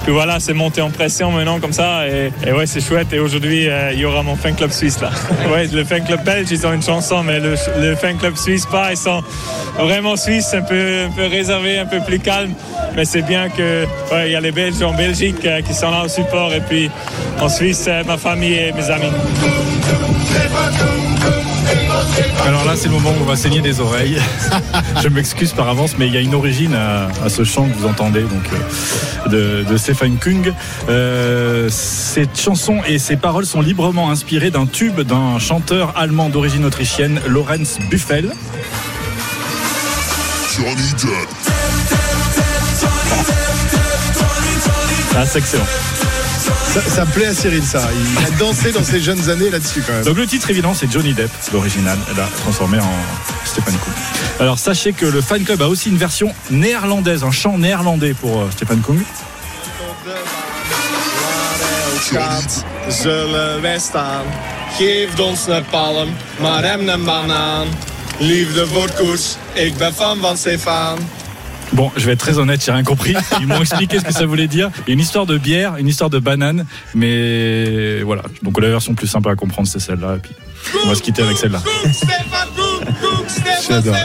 puis 0.02 0.12
voilà, 0.12 0.40
c'est 0.40 0.52
monté 0.52 0.80
en 0.80 0.90
pression 0.90 1.30
maintenant 1.30 1.60
comme 1.60 1.72
ça. 1.72 2.06
Et, 2.08 2.52
ouais, 2.52 2.66
c'est 2.66 2.80
chouette. 2.80 3.12
Et 3.12 3.20
aujourd'hui, 3.20 3.68
euh, 3.68 3.92
il 3.92 4.00
y 4.00 4.04
aura 4.04 4.22
mon 4.22 4.34
fan 4.34 4.54
club 4.54 4.70
suisse 4.70 5.00
là. 5.00 5.10
ouais, 5.52 5.66
le 5.68 5.84
fan 5.84 6.04
club 6.04 6.24
belge, 6.24 6.48
ils 6.50 6.66
ont 6.66 6.72
une 6.72 6.82
chanson, 6.82 7.22
mais 7.22 7.38
le, 7.38 7.56
fan 7.94 8.16
club 8.16 8.36
suisse 8.36 8.66
pas. 8.66 8.90
Ils 8.90 8.96
sont 8.96 9.22
vraiment 9.78 10.16
suisses, 10.16 10.54
un 10.54 10.62
peu, 10.62 11.04
un 11.06 11.10
peu 11.10 11.26
réservés, 11.26 11.78
un 11.78 11.86
peu 11.86 12.00
plus 12.00 12.18
calmes. 12.18 12.54
Mais 12.96 13.04
c'est 13.04 13.22
bien 13.22 13.48
que 13.48 13.86
il 14.24 14.32
y 14.32 14.36
a 14.36 14.40
les 14.40 14.52
Belges 14.52 14.82
en 14.82 14.92
Belgique 14.92 15.44
euh, 15.44 15.60
qui 15.62 15.74
sont 15.74 15.90
là 15.90 16.04
au 16.04 16.08
support. 16.08 16.52
Et 16.52 16.60
puis 16.60 16.90
en 17.40 17.48
Suisse, 17.48 17.88
ma 18.06 18.16
famille 18.16 18.54
et 18.54 18.72
mes 18.72 18.90
amis. 18.90 19.12
Alors 22.46 22.64
là, 22.64 22.74
c'est 22.76 22.88
le 22.88 22.94
moment 22.94 23.10
où 23.10 23.22
on 23.22 23.24
va 23.24 23.36
saigner 23.36 23.60
des 23.60 23.80
oreilles. 23.80 24.18
Je 25.02 25.08
m'excuse 25.08 25.52
par 25.52 25.68
avance, 25.68 25.96
mais 25.98 26.06
il 26.06 26.14
y 26.14 26.16
a 26.16 26.20
une 26.20 26.34
origine 26.34 26.74
à, 26.74 27.28
ce 27.28 27.44
chant 27.44 27.68
que 27.68 27.76
vous 27.76 27.86
entendez, 27.86 28.22
donc 28.22 28.50
euh, 28.52 29.62
de, 29.64 29.68
de 29.68 29.76
Stephen 29.76 30.16
Kung. 30.18 30.52
Euh, 30.88 31.68
cette 31.70 32.38
chanson 32.38 32.78
et 32.86 32.98
ses 32.98 33.16
paroles 33.16 33.46
sont 33.46 33.60
librement 33.60 34.10
inspirées 34.10 34.50
d'un 34.50 34.66
tube 34.66 35.00
d'un 35.00 35.38
chanteur 35.38 35.92
allemand 35.96 36.28
d'origine 36.28 36.64
autrichienne, 36.64 37.20
Lorenz 37.26 37.78
Buffel. 37.90 38.32
Ah, 45.18 45.24
c'est 45.26 45.38
excellent. 45.38 45.64
Ça, 46.76 46.82
ça 46.90 47.06
plaît 47.06 47.24
à 47.24 47.34
Cyril, 47.34 47.62
ça. 47.62 47.80
Il 47.94 48.26
a 48.26 48.30
dansé 48.38 48.70
dans 48.70 48.84
ses 48.84 49.00
jeunes 49.00 49.30
années 49.30 49.48
là-dessus, 49.48 49.82
quand 49.86 49.94
même. 49.94 50.04
Donc 50.04 50.18
le 50.18 50.26
titre 50.26 50.50
évident 50.50 50.74
c'est 50.74 50.92
Johnny 50.92 51.14
Depp, 51.14 51.30
l'original, 51.50 51.96
elle 52.10 52.20
a 52.20 52.26
transformé 52.42 52.78
en 52.78 52.92
Stéphane 53.46 53.72
Koum. 53.78 53.94
Alors 54.40 54.58
sachez 54.58 54.92
que 54.92 55.06
le 55.06 55.22
fan 55.22 55.42
club 55.42 55.62
a 55.62 55.68
aussi 55.68 55.88
une 55.88 55.96
version 55.96 56.34
néerlandaise, 56.50 57.24
un 57.24 57.30
chant 57.30 57.56
néerlandais 57.56 58.12
pour 58.12 58.42
euh, 58.42 58.50
Stéphane 58.50 58.80
Koum. 58.82 59.02
Schat, 62.04 62.64
zullen 62.88 63.62
wij 63.62 63.78
staan? 63.78 64.24
Geef 64.76 65.18
ons 65.18 65.46
een 65.46 65.64
palm, 65.70 66.08
maar 66.40 66.64
hem 66.64 66.88
een 66.88 67.04
banaan. 67.04 67.66
Liefde 68.18 68.66
voor 68.66 68.90
koers, 68.98 69.36
ik 69.52 69.76
ben 69.76 69.94
fan 69.94 70.18
van 70.20 70.36
Stefan. 70.36 70.98
Bon, 71.72 71.90
je 71.96 72.06
vais 72.06 72.12
être 72.12 72.20
très 72.20 72.38
honnête, 72.38 72.64
j'ai 72.64 72.72
rien 72.72 72.84
compris. 72.84 73.14
Ils 73.40 73.46
m'ont 73.46 73.60
expliqué 73.60 73.98
ce 73.98 74.04
que 74.04 74.12
ça 74.12 74.24
voulait 74.24 74.48
dire. 74.48 74.70
Il 74.86 74.88
y 74.88 74.92
a 74.92 74.94
une 74.94 75.00
histoire 75.00 75.26
de 75.26 75.36
bière, 75.36 75.76
une 75.76 75.88
histoire 75.88 76.10
de 76.10 76.18
banane, 76.18 76.64
mais 76.94 78.02
voilà. 78.02 78.22
Donc 78.42 78.60
la 78.60 78.68
version 78.68 78.94
plus 78.94 79.06
simple 79.06 79.28
à 79.28 79.34
comprendre 79.34 79.68
c'est 79.68 79.80
celle-là. 79.80 80.18
Puis 80.22 80.32
on 80.84 80.88
va 80.88 80.94
se 80.94 81.02
quitter 81.02 81.22
avec 81.22 81.36
celle-là. 81.38 81.60
J'adore. 83.68 83.96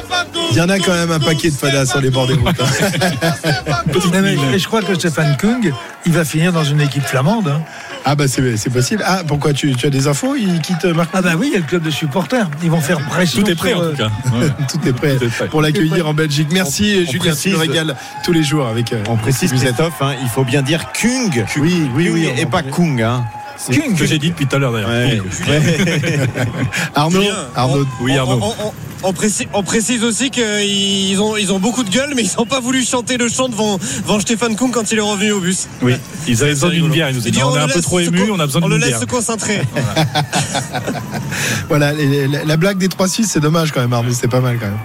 Il 0.52 0.58
y 0.58 0.62
en 0.62 0.70
a 0.70 0.80
quand 0.80 0.94
même 0.94 1.12
un 1.12 1.20
paquet 1.20 1.50
de 1.50 1.56
fadas 1.56 1.86
sur 1.86 2.02
les 2.02 2.10
bords 2.10 2.28
des 2.28 2.34
routes. 2.34 2.60
hein. 2.60 3.02
Mais- 4.22 4.60
je 4.60 4.68
crois 4.68 4.82
que 4.82 4.94
Stéphane 4.96 5.38
Kung, 5.38 5.72
il 6.06 6.12
va 6.12 6.26
finir 6.26 6.52
dans 6.52 6.64
une 6.64 6.82
équipe 6.82 7.04
flamande. 7.04 7.48
hein. 7.48 7.62
Ah 8.04 8.16
bah 8.16 8.28
c'est 8.28 8.58
c'est 8.58 8.72
possible. 8.72 9.04
Ah 9.06 9.22
pourquoi 9.26 9.54
tu, 9.54 9.76
tu 9.76 9.86
as 9.86 9.90
des 9.92 10.08
infos 10.08 10.36
Il 10.36 10.60
quitte 10.62 10.86
Marc 10.86 11.10
Ah 11.14 11.22
bah 11.22 11.34
oui, 11.38 11.48
il 11.50 11.54
y 11.54 11.56
a 11.56 11.60
le 11.60 11.66
club 11.66 11.84
de 11.84 11.92
supporters. 11.92 12.50
Ils 12.64 12.72
vont 12.72 12.82
faire 12.82 13.00
pression. 13.08 13.44
Tout 13.44 13.50
est 13.52 13.56
prêt 13.56 13.70
sur, 13.70 13.80
en 13.80 13.84
euh, 13.84 13.92
tout 13.92 13.98
cas. 13.98 14.10
Ouais. 14.34 14.48
Tout 14.72 14.88
est 14.88 14.94
prêt 14.94 15.16
Tout 15.18 15.26
est 15.26 15.30
prêt. 15.30 15.48
pour 15.48 15.62
l'accueillir 15.62 16.08
en 16.08 16.14
Belgique. 16.14 16.48
Merci 16.52 17.06
on 17.08 17.12
Julien, 17.12 17.34
tu 17.36 17.56
régales 17.56 17.96
tous 18.26 18.32
les 18.34 18.44
jours 18.44 18.68
avec. 18.68 18.92
euh, 18.92 19.04
On 19.08 19.18
précise 19.18 19.52
Christophe, 19.54 20.02
hein, 20.02 20.14
il 20.22 20.30
faut 20.30 20.44
bien 20.44 20.64
dire 20.64 20.92
Kung. 20.94 21.46
Oui, 21.58 21.88
oui, 21.96 22.06
Kung 22.06 22.14
oui. 22.16 22.30
et 22.38 22.46
pas. 22.48 22.64
Kung. 22.64 23.02
Hein. 23.02 23.24
C'est 23.68 23.74
ce 23.74 24.00
que 24.00 24.06
j'ai 24.06 24.18
dit 24.18 24.30
depuis 24.30 24.48
tout 24.48 24.56
à 24.56 24.60
l'heure 24.60 24.72
d'ailleurs. 24.74 24.90
Ouais. 24.90 25.22
Arnaud, 26.96 27.24
Arnaud. 27.56 27.86
Oui 28.02 28.18
Arnaud. 28.18 28.40
On, 28.42 28.66
on- 28.68 28.74
on 29.04 29.14
précise, 29.14 29.48
on 29.54 29.64
précise 29.64 30.04
aussi 30.04 30.30
qu'ils 30.30 31.20
ont, 31.20 31.36
ils 31.36 31.52
ont 31.52 31.58
beaucoup 31.58 31.84
de 31.84 31.90
gueule, 31.90 32.14
mais 32.16 32.22
ils 32.22 32.30
n'ont 32.38 32.46
pas 32.46 32.60
voulu 32.60 32.86
chanter 32.86 33.18
le 33.18 33.30
chant 33.30 33.50
devant, 33.50 33.80
devant 34.04 34.20
Stéphane 34.20 34.56
Kuhn 34.56 34.70
quand 34.70 34.92
il 34.92 35.00
est 35.00 35.02
revenu 35.02 35.32
au 35.32 35.40
bus. 35.40 35.68
Oui, 35.82 35.96
ils 36.28 36.44
avaient 36.44 36.52
besoin 36.52 36.70
d'une 36.70 36.88
bière. 36.90 37.10
Ils 37.10 37.16
nous 37.16 37.28
ont 37.28 37.32
dit 37.32 37.44
on 37.44 37.56
est 37.56 37.60
un 37.60 37.68
peu 37.68 37.82
trop 37.82 38.00
ému, 38.00 38.30
on 38.30 38.40
a 38.40 38.46
besoin 38.46 38.62
On 38.64 38.68
le 38.68 38.76
d'une 38.76 38.82
laisse 38.82 38.90
bière. 38.92 39.00
se 39.02 39.06
concentrer. 39.06 39.62
Voilà, 41.68 41.94
les- 41.94 42.28
la, 42.28 42.44
la 42.44 42.58
blague 42.58 42.78
des 42.78 42.90
3-6, 42.90 43.24
c'est 43.24 43.40
dommage 43.40 43.72
quand 43.72 43.82
même, 43.82 43.94
Arnaud. 43.94 44.12
C'est 44.14 44.28
pas 44.28 44.42
mal 44.42 44.60
quand 44.60 44.68
même. 44.68 44.78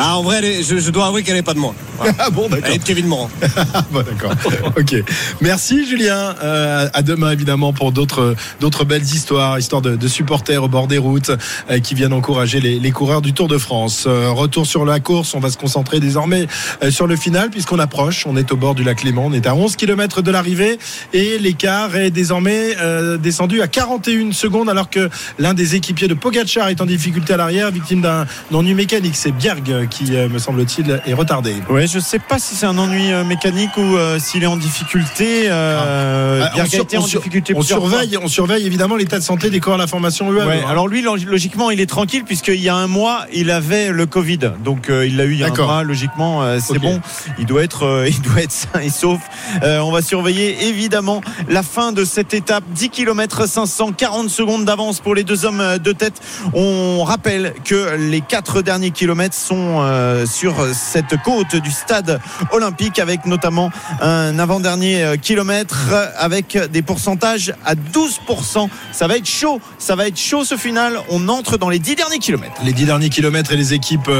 Ah, 0.00 0.16
en 0.16 0.22
vrai, 0.22 0.44
est- 0.44 0.62
je, 0.62 0.78
je 0.78 0.90
dois 0.90 1.06
avouer 1.06 1.22
qu'elle 1.24 1.34
n'est 1.34 1.42
pas 1.42 1.54
de 1.54 1.58
moi. 1.58 1.74
Ah 2.20 2.30
bon, 2.30 2.48
d'accord. 2.48 2.64
Elle 2.68 2.74
est 2.74 2.78
de 2.78 2.84
Kevin 2.84 3.06
Morand. 3.06 3.28
Bon, 3.90 4.02
d'accord. 4.02 4.32
ok. 4.76 4.94
Merci 5.40 5.84
Julien. 5.86 6.34
Euh, 6.42 6.88
à 6.94 7.02
demain 7.02 7.32
évidemment 7.32 7.72
pour 7.72 7.90
d'autres 7.90 8.36
d'autres 8.60 8.84
belles 8.84 9.02
histoires, 9.02 9.58
histoires 9.58 9.82
de, 9.82 9.96
de 9.96 10.08
supporters 10.08 10.62
au 10.62 10.68
bord 10.68 10.86
des 10.86 10.98
routes 10.98 11.32
euh, 11.70 11.80
qui 11.80 11.94
viennent 11.94 12.12
encourager 12.12 12.60
les, 12.60 12.78
les 12.78 12.90
coureurs 12.92 13.20
du 13.22 13.32
Tour 13.32 13.48
de 13.48 13.58
France. 13.58 14.04
Euh, 14.06 14.30
retour 14.30 14.66
sur 14.66 14.84
la 14.84 15.00
course. 15.00 15.34
On 15.34 15.40
va 15.40 15.50
se 15.50 15.56
concentrer 15.56 15.98
désormais 15.98 16.46
euh, 16.84 16.90
sur 16.92 17.06
le 17.08 17.16
final 17.16 17.50
puisqu'on 17.50 17.78
approche. 17.80 18.26
On 18.26 18.36
est 18.36 18.52
au 18.52 18.56
bord 18.56 18.74
du 18.76 18.84
lac 18.84 19.02
Léman. 19.02 19.26
On 19.26 19.32
est 19.32 19.46
à 19.48 19.54
11 19.56 19.74
km 19.74 20.22
de 20.22 20.30
l'arrivée 20.30 20.78
et 21.12 21.38
l'écart 21.38 21.96
est 21.96 22.10
désormais 22.12 22.76
euh, 22.80 23.16
descendu 23.16 23.60
à 23.60 23.66
41 23.68 24.32
secondes 24.32 24.68
alors 24.68 24.88
que 24.90 25.08
l'un 25.40 25.54
des 25.54 25.74
équipiers 25.74 26.06
de 26.08 26.14
Pogacar 26.14 26.68
est 26.68 26.80
en 26.80 26.86
difficulté 26.86 27.32
à 27.34 27.36
l'arrière, 27.36 27.70
victime 27.72 28.02
d'un 28.02 28.26
ennui 28.52 28.74
mécanique. 28.74 29.16
C'est 29.16 29.32
Bjerg 29.32 29.87
qui, 29.88 30.16
euh, 30.16 30.28
me 30.28 30.38
semble-t-il, 30.38 31.00
est 31.06 31.12
retardé. 31.14 31.54
Ouais, 31.68 31.86
je 31.86 31.98
sais 31.98 32.18
pas 32.18 32.38
si 32.38 32.54
c'est 32.54 32.66
un 32.66 32.78
ennui 32.78 33.12
euh, 33.12 33.24
mécanique 33.24 33.76
ou 33.76 33.96
euh, 33.96 34.18
s'il 34.18 34.42
est 34.42 34.46
en 34.46 34.56
difficulté. 34.56 35.48
Ah, 35.50 36.50
Bjerg 36.54 36.60
a 36.60 36.66
sur- 36.66 36.82
été 36.82 36.96
en 36.98 37.02
difficulté 37.04 37.52
on 37.54 37.62
fois. 37.62 37.64
surveille, 37.64 38.16
on 38.22 38.28
surveille 38.28 38.66
évidemment 38.66 38.96
l'état 38.96 39.18
de 39.18 39.24
santé 39.24 39.50
des 39.50 39.60
corps 39.60 39.74
à 39.74 39.78
la 39.78 39.86
formation. 39.86 40.28
Ouais, 40.28 40.42
hein. 40.42 40.66
alors 40.68 40.88
lui, 40.88 41.02
lo- 41.02 41.16
logiquement, 41.16 41.70
il 41.70 41.80
est 41.80 41.86
tranquille 41.86 42.24
puisqu'il 42.24 42.60
y 42.60 42.68
a 42.68 42.74
un 42.76 42.86
mois, 42.86 43.26
il 43.32 43.50
avait 43.50 43.90
le 43.90 44.06
Covid. 44.06 44.38
Donc 44.64 44.86
il 44.90 45.16
l'a 45.16 45.24
eu 45.24 45.32
il 45.32 45.38
y 45.40 45.44
a 45.44 45.48
un 45.48 45.50
mois. 45.56 45.82
Logiquement, 45.82 46.42
c'est 46.60 46.78
bon. 46.78 47.00
Il 47.38 47.46
doit 47.46 47.62
être, 47.64 48.04
il 48.08 48.20
doit 48.22 48.42
être 48.42 48.52
sain 48.52 48.80
et 48.80 48.90
sauf. 48.90 49.20
On 49.62 49.90
va 49.90 50.02
surveiller 50.02 50.66
évidemment 50.68 51.20
la 51.48 51.62
fin 51.62 51.92
de 51.92 52.04
cette 52.04 52.34
étape. 52.34 52.64
10 52.74 52.90
km 52.90 53.46
540 53.48 54.28
secondes 54.30 54.64
d'avance 54.64 55.00
pour 55.00 55.14
les 55.14 55.24
deux 55.24 55.44
hommes 55.44 55.78
de 55.82 55.92
tête. 55.92 56.20
On 56.54 57.02
rappelle 57.04 57.54
que 57.64 57.96
les 57.96 58.20
quatre 58.20 58.62
derniers 58.62 58.90
kilomètres 58.90 59.36
sont 59.36 59.77
euh, 59.82 60.26
sur 60.26 60.54
cette 60.74 61.20
côte 61.22 61.56
du 61.56 61.70
stade 61.70 62.20
olympique 62.52 62.98
avec 62.98 63.26
notamment 63.26 63.70
un 64.00 64.38
avant-dernier 64.38 65.04
euh, 65.04 65.16
kilomètre 65.16 65.90
avec 66.16 66.58
des 66.72 66.82
pourcentages 66.82 67.54
à 67.64 67.74
12%. 67.74 68.68
Ça 68.92 69.06
va 69.06 69.16
être 69.16 69.28
chaud. 69.28 69.60
Ça 69.78 69.96
va 69.96 70.08
être 70.08 70.18
chaud 70.18 70.44
ce 70.44 70.56
final. 70.56 70.98
On 71.10 71.28
entre 71.28 71.58
dans 71.58 71.68
les 71.68 71.78
10 71.78 71.96
derniers 71.96 72.18
kilomètres. 72.18 72.60
Les 72.64 72.72
dix 72.72 72.84
derniers 72.84 73.08
kilomètres 73.08 73.52
et 73.52 73.56
les 73.56 73.74
équipes 73.74 74.10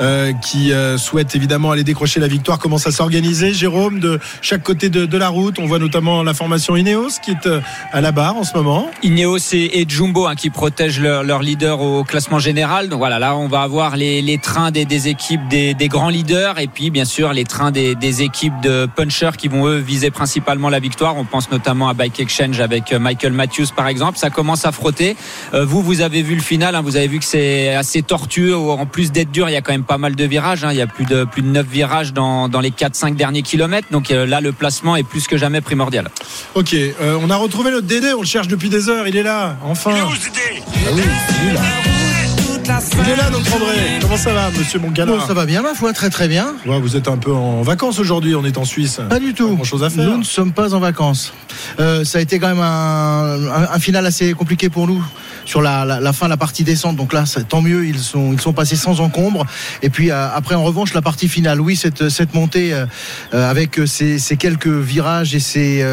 euh, 0.00 0.32
qui 0.42 0.72
euh, 0.72 0.98
souhaitent 0.98 1.34
évidemment 1.34 1.70
aller 1.70 1.84
décrocher 1.84 2.20
la 2.20 2.28
victoire 2.28 2.58
commencent 2.58 2.86
à 2.86 2.92
s'organiser. 2.92 3.52
Jérôme, 3.52 4.00
de 4.00 4.18
chaque 4.42 4.62
côté 4.62 4.88
de, 4.88 5.06
de 5.06 5.18
la 5.18 5.28
route, 5.28 5.58
on 5.58 5.66
voit 5.66 5.78
notamment 5.78 6.22
la 6.22 6.34
formation 6.34 6.76
Ineos 6.76 7.20
qui 7.22 7.30
est 7.30 7.48
à 7.92 8.00
la 8.00 8.12
barre 8.12 8.36
en 8.36 8.44
ce 8.44 8.56
moment. 8.56 8.90
Ineos 9.02 9.38
et, 9.52 9.80
et 9.80 9.86
Jumbo 9.88 10.26
hein, 10.26 10.34
qui 10.34 10.50
protègent 10.50 11.00
leur, 11.00 11.22
leur 11.22 11.42
leader 11.42 11.80
au 11.80 12.04
classement 12.04 12.38
général. 12.38 12.88
Donc 12.88 12.98
voilà, 12.98 13.18
là 13.18 13.36
on 13.36 13.48
va 13.48 13.62
avoir 13.62 13.96
les, 13.96 14.22
les 14.22 14.38
trains 14.38 14.70
des, 14.70 14.84
des 14.94 15.08
équipes 15.08 15.48
des, 15.48 15.74
des 15.74 15.88
grands 15.88 16.08
leaders 16.08 16.60
et 16.60 16.68
puis 16.68 16.90
bien 16.90 17.04
sûr 17.04 17.32
les 17.32 17.42
trains 17.42 17.72
des, 17.72 17.96
des 17.96 18.22
équipes 18.22 18.60
de 18.62 18.86
punchers 18.94 19.36
qui 19.36 19.48
vont 19.48 19.66
eux 19.66 19.78
viser 19.78 20.12
principalement 20.12 20.68
la 20.68 20.78
victoire. 20.78 21.16
On 21.16 21.24
pense 21.24 21.50
notamment 21.50 21.88
à 21.88 21.94
Bike 21.94 22.20
Exchange 22.20 22.60
avec 22.60 22.92
euh, 22.92 23.00
Michael 23.00 23.32
Matthews 23.32 23.66
par 23.74 23.88
exemple. 23.88 24.18
Ça 24.18 24.30
commence 24.30 24.64
à 24.66 24.70
frotter. 24.70 25.16
Euh, 25.52 25.64
vous, 25.64 25.82
vous 25.82 26.00
avez 26.00 26.22
vu 26.22 26.36
le 26.36 26.40
final. 26.42 26.76
hein, 26.76 26.80
vous 26.80 26.94
avez 26.94 27.08
vu 27.08 27.18
que 27.18 27.24
c'est 27.24 27.74
assez 27.74 28.02
tortueux. 28.02 28.54
En 28.56 28.86
plus 28.86 29.10
d'être 29.10 29.32
dur, 29.32 29.48
il 29.48 29.52
y 29.52 29.56
a 29.56 29.62
quand 29.62 29.72
même 29.72 29.82
pas 29.82 29.98
mal 29.98 30.14
de 30.14 30.24
virages. 30.24 30.62
hein. 30.62 30.68
il 30.70 30.76
y 30.78 30.82
a 30.82 30.86
plus 30.86 31.06
de 31.06 31.24
plus 31.24 31.42
de 31.42 31.48
9 31.48 31.66
virages 31.66 32.12
dans, 32.12 32.48
dans 32.48 32.60
les 32.60 32.70
4-5 32.70 33.16
derniers 33.16 33.42
kilomètres. 33.42 33.88
Donc 33.90 34.12
euh, 34.12 34.26
là, 34.26 34.40
le 34.40 34.52
placement 34.52 34.94
est 34.94 35.02
plus 35.02 35.26
que 35.26 35.36
jamais 35.36 35.60
primordial. 35.60 36.08
Ok, 36.54 36.72
euh, 36.72 37.18
on 37.20 37.30
a 37.30 37.36
retrouvé 37.36 37.72
notre 37.72 37.88
Dédé, 37.88 38.12
on 38.12 38.20
le 38.20 38.26
cherche 38.26 38.46
depuis 38.46 38.68
des 38.68 38.88
heures, 38.88 39.08
il 39.08 39.16
est 39.16 39.24
là, 39.24 39.56
enfin. 39.64 39.90
Ah 39.96 40.06
oui, 40.92 41.02
il 41.42 41.50
est 41.50 41.54
là. 41.54 41.60
Il 42.66 43.10
est 43.10 43.16
là 43.16 43.28
notre 43.30 43.54
André. 43.54 43.98
Comment 44.00 44.16
ça 44.16 44.32
va, 44.32 44.50
monsieur 44.50 44.78
Moncana 44.78 45.12
Bon, 45.12 45.20
ça 45.20 45.34
va 45.34 45.44
bien, 45.44 45.60
ma 45.60 45.74
foi, 45.74 45.92
très 45.92 46.08
très 46.08 46.28
bien. 46.28 46.54
Ouais, 46.64 46.80
Vous 46.80 46.96
êtes 46.96 47.08
un 47.08 47.18
peu 47.18 47.30
en 47.30 47.60
vacances 47.60 47.98
aujourd'hui, 47.98 48.34
on 48.34 48.44
est 48.44 48.56
en 48.56 48.64
Suisse. 48.64 49.00
Pas 49.10 49.18
du 49.20 49.34
tout. 49.34 49.54
grand 49.54 49.64
chose 49.64 49.84
à 49.84 49.90
faire. 49.90 50.08
Nous 50.08 50.16
ne 50.18 50.24
sommes 50.24 50.52
pas 50.52 50.72
en 50.72 50.78
vacances. 50.80 51.34
Euh, 51.78 52.04
ça 52.04 52.18
a 52.18 52.20
été 52.22 52.38
quand 52.38 52.48
même 52.48 52.60
un, 52.60 53.48
un- 53.52 53.68
un 53.74 53.78
final 53.78 54.06
assez 54.06 54.32
compliqué 54.32 54.70
pour 54.70 54.86
nous 54.86 55.04
sur 55.44 55.60
la, 55.60 55.84
la- 55.84 56.00
la 56.00 56.12
fin, 56.14 56.26
la 56.26 56.38
partie 56.38 56.64
descente. 56.64 56.96
Donc 56.96 57.12
là, 57.12 57.26
ça- 57.26 57.42
tant 57.42 57.60
mieux, 57.60 57.86
ils 57.86 57.98
sont, 57.98 58.32
ils 58.32 58.40
sont 58.40 58.54
passés 58.54 58.76
sans 58.76 59.00
encombre. 59.00 59.44
Et 59.82 59.90
puis 59.90 60.10
euh, 60.10 60.28
après, 60.34 60.54
en 60.54 60.64
revanche, 60.64 60.94
la 60.94 61.02
partie 61.02 61.28
finale, 61.28 61.60
oui, 61.60 61.76
cette, 61.76 62.08
cette 62.08 62.32
montée 62.32 62.72
euh, 62.72 62.86
avec 63.50 63.78
ces, 63.86 64.18
ces 64.18 64.38
quelques 64.38 64.68
virages 64.68 65.34
et 65.34 65.40
ces, 65.40 65.84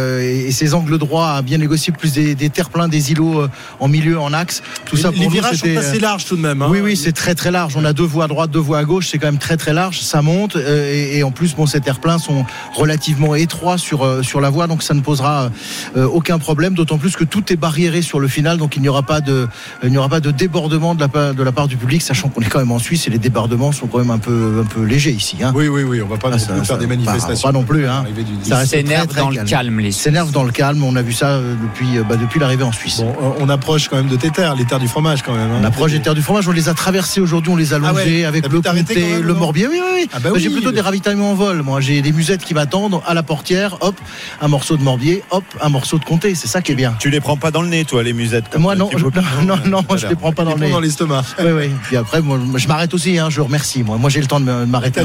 et 0.48 0.52
ces 0.54 0.74
angles 0.74 0.98
droits 0.98 1.32
à 1.34 1.42
bien 1.42 1.58
négocier, 1.58 1.92
plus 1.92 2.14
des, 2.14 2.34
des 2.34 2.50
terre-pleins, 2.50 2.88
des 2.88 3.12
îlots 3.12 3.48
en 3.82 3.88
milieu, 3.90 4.18
en 4.20 4.32
axe. 4.32 4.62
Tout 4.86 4.96
Les- 4.96 5.02
ça 5.02 5.10
les 5.10 5.16
pour 5.18 5.26
nous, 5.26 5.32
virages 5.32 5.58
sont 5.58 5.76
assez 5.78 6.00
larges 6.00 6.24
tout 6.26 6.38
de 6.38 6.42
même. 6.42 6.61
Hein. 6.62 6.68
oui, 6.70 6.80
oui, 6.82 6.96
c'est 6.98 7.12
très 7.12 7.36
très 7.36 7.52
large. 7.52 7.74
On 7.78 7.86
a 7.86 7.94
deux 7.94 8.04
voies 8.06 8.26
à 8.26 8.28
droite, 8.28 8.52
deux 8.52 8.60
voies 8.60 8.78
à 8.80 8.84
gauche. 8.84 9.08
C'est 9.10 9.18
quand 9.18 9.28
même 9.28 9.38
très 9.38 9.58
très 9.58 9.74
large. 9.74 10.00
Ça 10.02 10.22
monte 10.22 10.56
euh, 10.56 10.92
et, 10.94 11.18
et 11.20 11.24
en 11.24 11.32
plus, 11.32 11.56
bon, 11.56 11.66
ces 11.66 11.80
terre-pleins 11.82 12.18
sont 12.18 12.46
relativement 12.74 13.36
étroits 13.36 13.78
sur 13.78 14.04
euh, 14.06 14.22
sur 14.24 14.42
la 14.42 14.50
voie, 14.50 14.68
donc 14.68 14.84
ça 14.84 14.94
ne 14.94 15.02
posera 15.02 15.50
euh, 15.98 16.06
aucun 16.06 16.40
problème. 16.40 16.74
D'autant 16.74 16.98
plus 16.98 17.16
que 17.16 17.24
tout 17.24 17.52
est 17.52 17.56
barriéré 17.56 18.02
sur 18.02 18.20
le 18.20 18.28
final, 18.28 18.58
donc 18.58 18.76
il 18.76 18.82
n'y 18.82 18.90
aura 18.90 19.04
pas 19.04 19.22
de 19.22 19.48
il 19.84 19.90
n'y 19.90 19.98
aura 19.98 20.10
pas 20.10 20.20
de 20.20 20.32
débordement 20.32 20.96
de 20.96 21.00
la 21.02 21.08
part 21.08 21.34
de 21.34 21.44
la 21.44 21.52
part 21.52 21.68
du 21.68 21.78
public, 21.78 22.02
sachant 22.02 22.30
qu'on 22.30 22.42
est 22.42 22.46
quand 22.50 22.60
même 22.60 22.72
en 22.72 22.80
Suisse 22.80 23.08
et 23.08 23.10
les 23.10 23.20
débordements 23.20 23.72
sont 23.72 23.88
quand 23.88 24.00
même 24.00 24.12
un 24.12 24.18
peu 24.20 24.62
un 24.62 24.66
peu 24.66 24.84
légers 24.84 25.12
ici. 25.12 25.38
Hein. 25.44 25.52
Oui, 25.56 25.68
oui, 25.68 25.84
oui, 25.84 26.02
on 26.02 26.08
va 26.08 26.18
pas 26.18 26.30
non 26.30 26.38
ça- 26.38 26.54
plus 26.54 26.60
ça- 26.60 26.66
faire 26.66 26.78
des 26.78 26.86
pas- 26.88 26.96
manifestations. 26.96 27.48
Pas, 27.50 27.54
non 27.54 27.64
plus. 27.64 27.88
Hein. 27.88 28.06
Ça 28.44 28.66
très 28.66 28.84
dans 28.84 29.30
le 29.30 29.44
calme, 29.44 29.80
les 29.80 29.90
Ils 29.90 29.94
s'énervent 29.94 30.32
dans 30.32 30.44
le 30.44 30.52
calme. 30.52 30.84
On 30.84 30.96
a 30.96 31.02
vu 31.02 31.14
ça 31.14 31.40
depuis 31.40 32.00
bah, 32.08 32.16
depuis 32.16 32.40
l'arrivée 32.40 32.64
en 32.64 32.72
Suisse. 32.72 33.02
Bon, 33.02 33.14
on 33.40 33.50
approche 33.50 33.88
quand 33.88 33.98
même 33.98 34.08
de 34.08 34.16
tes 34.16 34.30
terres, 34.30 34.56
les 34.56 34.66
terres 34.66 34.80
du 34.80 34.88
fromage 34.88 35.22
quand 35.22 35.34
même. 35.34 35.52
hein. 35.52 35.60
On 35.62 35.64
approche 35.64 35.92
des 35.92 36.00
terres 36.02 36.16
du 36.16 36.22
fromage, 36.22 36.48
on 36.52 36.54
les 36.54 36.68
a 36.70 36.74
traversés 36.74 37.22
aujourd'hui, 37.22 37.52
on 37.52 37.56
les 37.56 37.74
a 37.74 37.78
Ah 37.82 37.94
ouais, 37.94 38.04
longés 38.06 38.26
avec 38.26 38.48
le 38.50 38.62
comté, 38.62 39.20
le 39.22 39.34
morbier. 39.34 39.68
Oui, 39.68 39.80
oui, 39.82 39.90
oui. 40.02 40.10
Ah 40.14 40.20
bah 40.20 40.30
Moi, 40.30 40.40
J'ai 40.40 40.50
plutôt 40.50 40.72
des 40.74 40.82
ravitaillements 40.82 41.32
en 41.32 41.36
vol. 41.36 41.62
Moi, 41.62 41.80
j'ai 41.80 42.02
des 42.02 42.12
musettes 42.12 42.44
qui 42.44 42.54
m'attendent 42.54 43.00
à 43.08 43.14
la 43.14 43.24
portière. 43.24 43.78
Hop, 43.80 43.96
un 44.42 44.48
morceau 44.50 44.76
de 44.76 44.84
morbier. 44.84 45.24
Hop, 45.32 45.46
un 45.62 45.70
morceau 45.70 45.98
de 45.98 46.04
comté. 46.04 46.36
C'est 46.36 46.48
ça 46.48 46.62
qui 46.62 46.74
est 46.74 46.76
bien. 46.76 46.94
Tu 47.00 47.10
les 47.10 47.22
prends 47.22 47.38
pas 47.38 47.52
dans 47.52 47.62
le 47.62 47.70
nez, 47.70 47.86
toi, 47.86 48.04
les 48.04 48.12
musettes 48.12 48.50
comme 48.52 48.64
Moi 48.64 48.74
ça, 48.74 48.80
non, 48.80 48.90
je, 48.96 48.98
non, 49.06 49.12
non, 49.46 49.56
non, 49.66 49.84
moi, 49.88 49.96
je 49.98 50.08
les 50.08 50.16
prends 50.16 50.34
pas 50.34 50.44
dans 50.44 50.56
le 50.56 50.60
nez. 50.60 50.72
dans 50.72 50.82
l'estomac. 50.82 51.24
Oui, 51.40 51.52
oui. 51.56 51.70
Puis 51.84 51.96
après, 51.96 52.22
moi, 52.22 52.38
je 52.56 52.68
m'arrête 52.68 52.94
aussi. 52.94 53.18
Hein, 53.18 53.30
je 53.30 53.40
remercie. 53.40 53.84
Moi, 53.84 53.98
moi, 53.98 54.10
j'ai 54.10 54.20
le 54.20 54.28
temps 54.28 54.40
de 54.42 54.46
m'arrêter. 54.66 55.02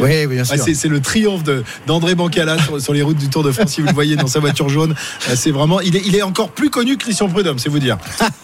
oui, 0.00 0.26
bien 0.26 0.42
Ah, 0.50 0.56
sûr. 0.56 0.64
c'est, 0.64 0.74
c'est 0.74 0.88
le 0.88 1.00
triomphe 1.00 1.44
de, 1.44 1.62
d'André 1.86 2.16
Bancala 2.16 2.58
sur, 2.58 2.80
sur 2.80 2.92
les 2.92 3.02
routes 3.02 3.18
du 3.18 3.28
Tour 3.28 3.44
de 3.44 3.52
France. 3.52 3.70
Si 3.70 3.80
vous 3.80 3.86
le 3.86 3.92
voyez 3.94 4.16
dans 4.16 4.26
sa 4.26 4.40
voiture 4.40 4.68
jaune, 4.68 4.94
Euh, 5.28 5.34
c'est 5.36 5.52
vraiment, 5.52 5.80
il 5.80 5.94
est, 5.96 6.02
il 6.06 6.16
est 6.16 6.22
encore 6.22 6.50
plus 6.50 6.70
connu 6.70 6.96
que 6.96 7.04
Christian 7.04 7.28
Prudhomme, 7.28 7.58
c'est 7.60 7.68
vous 7.68 7.78
dire. 7.78 7.98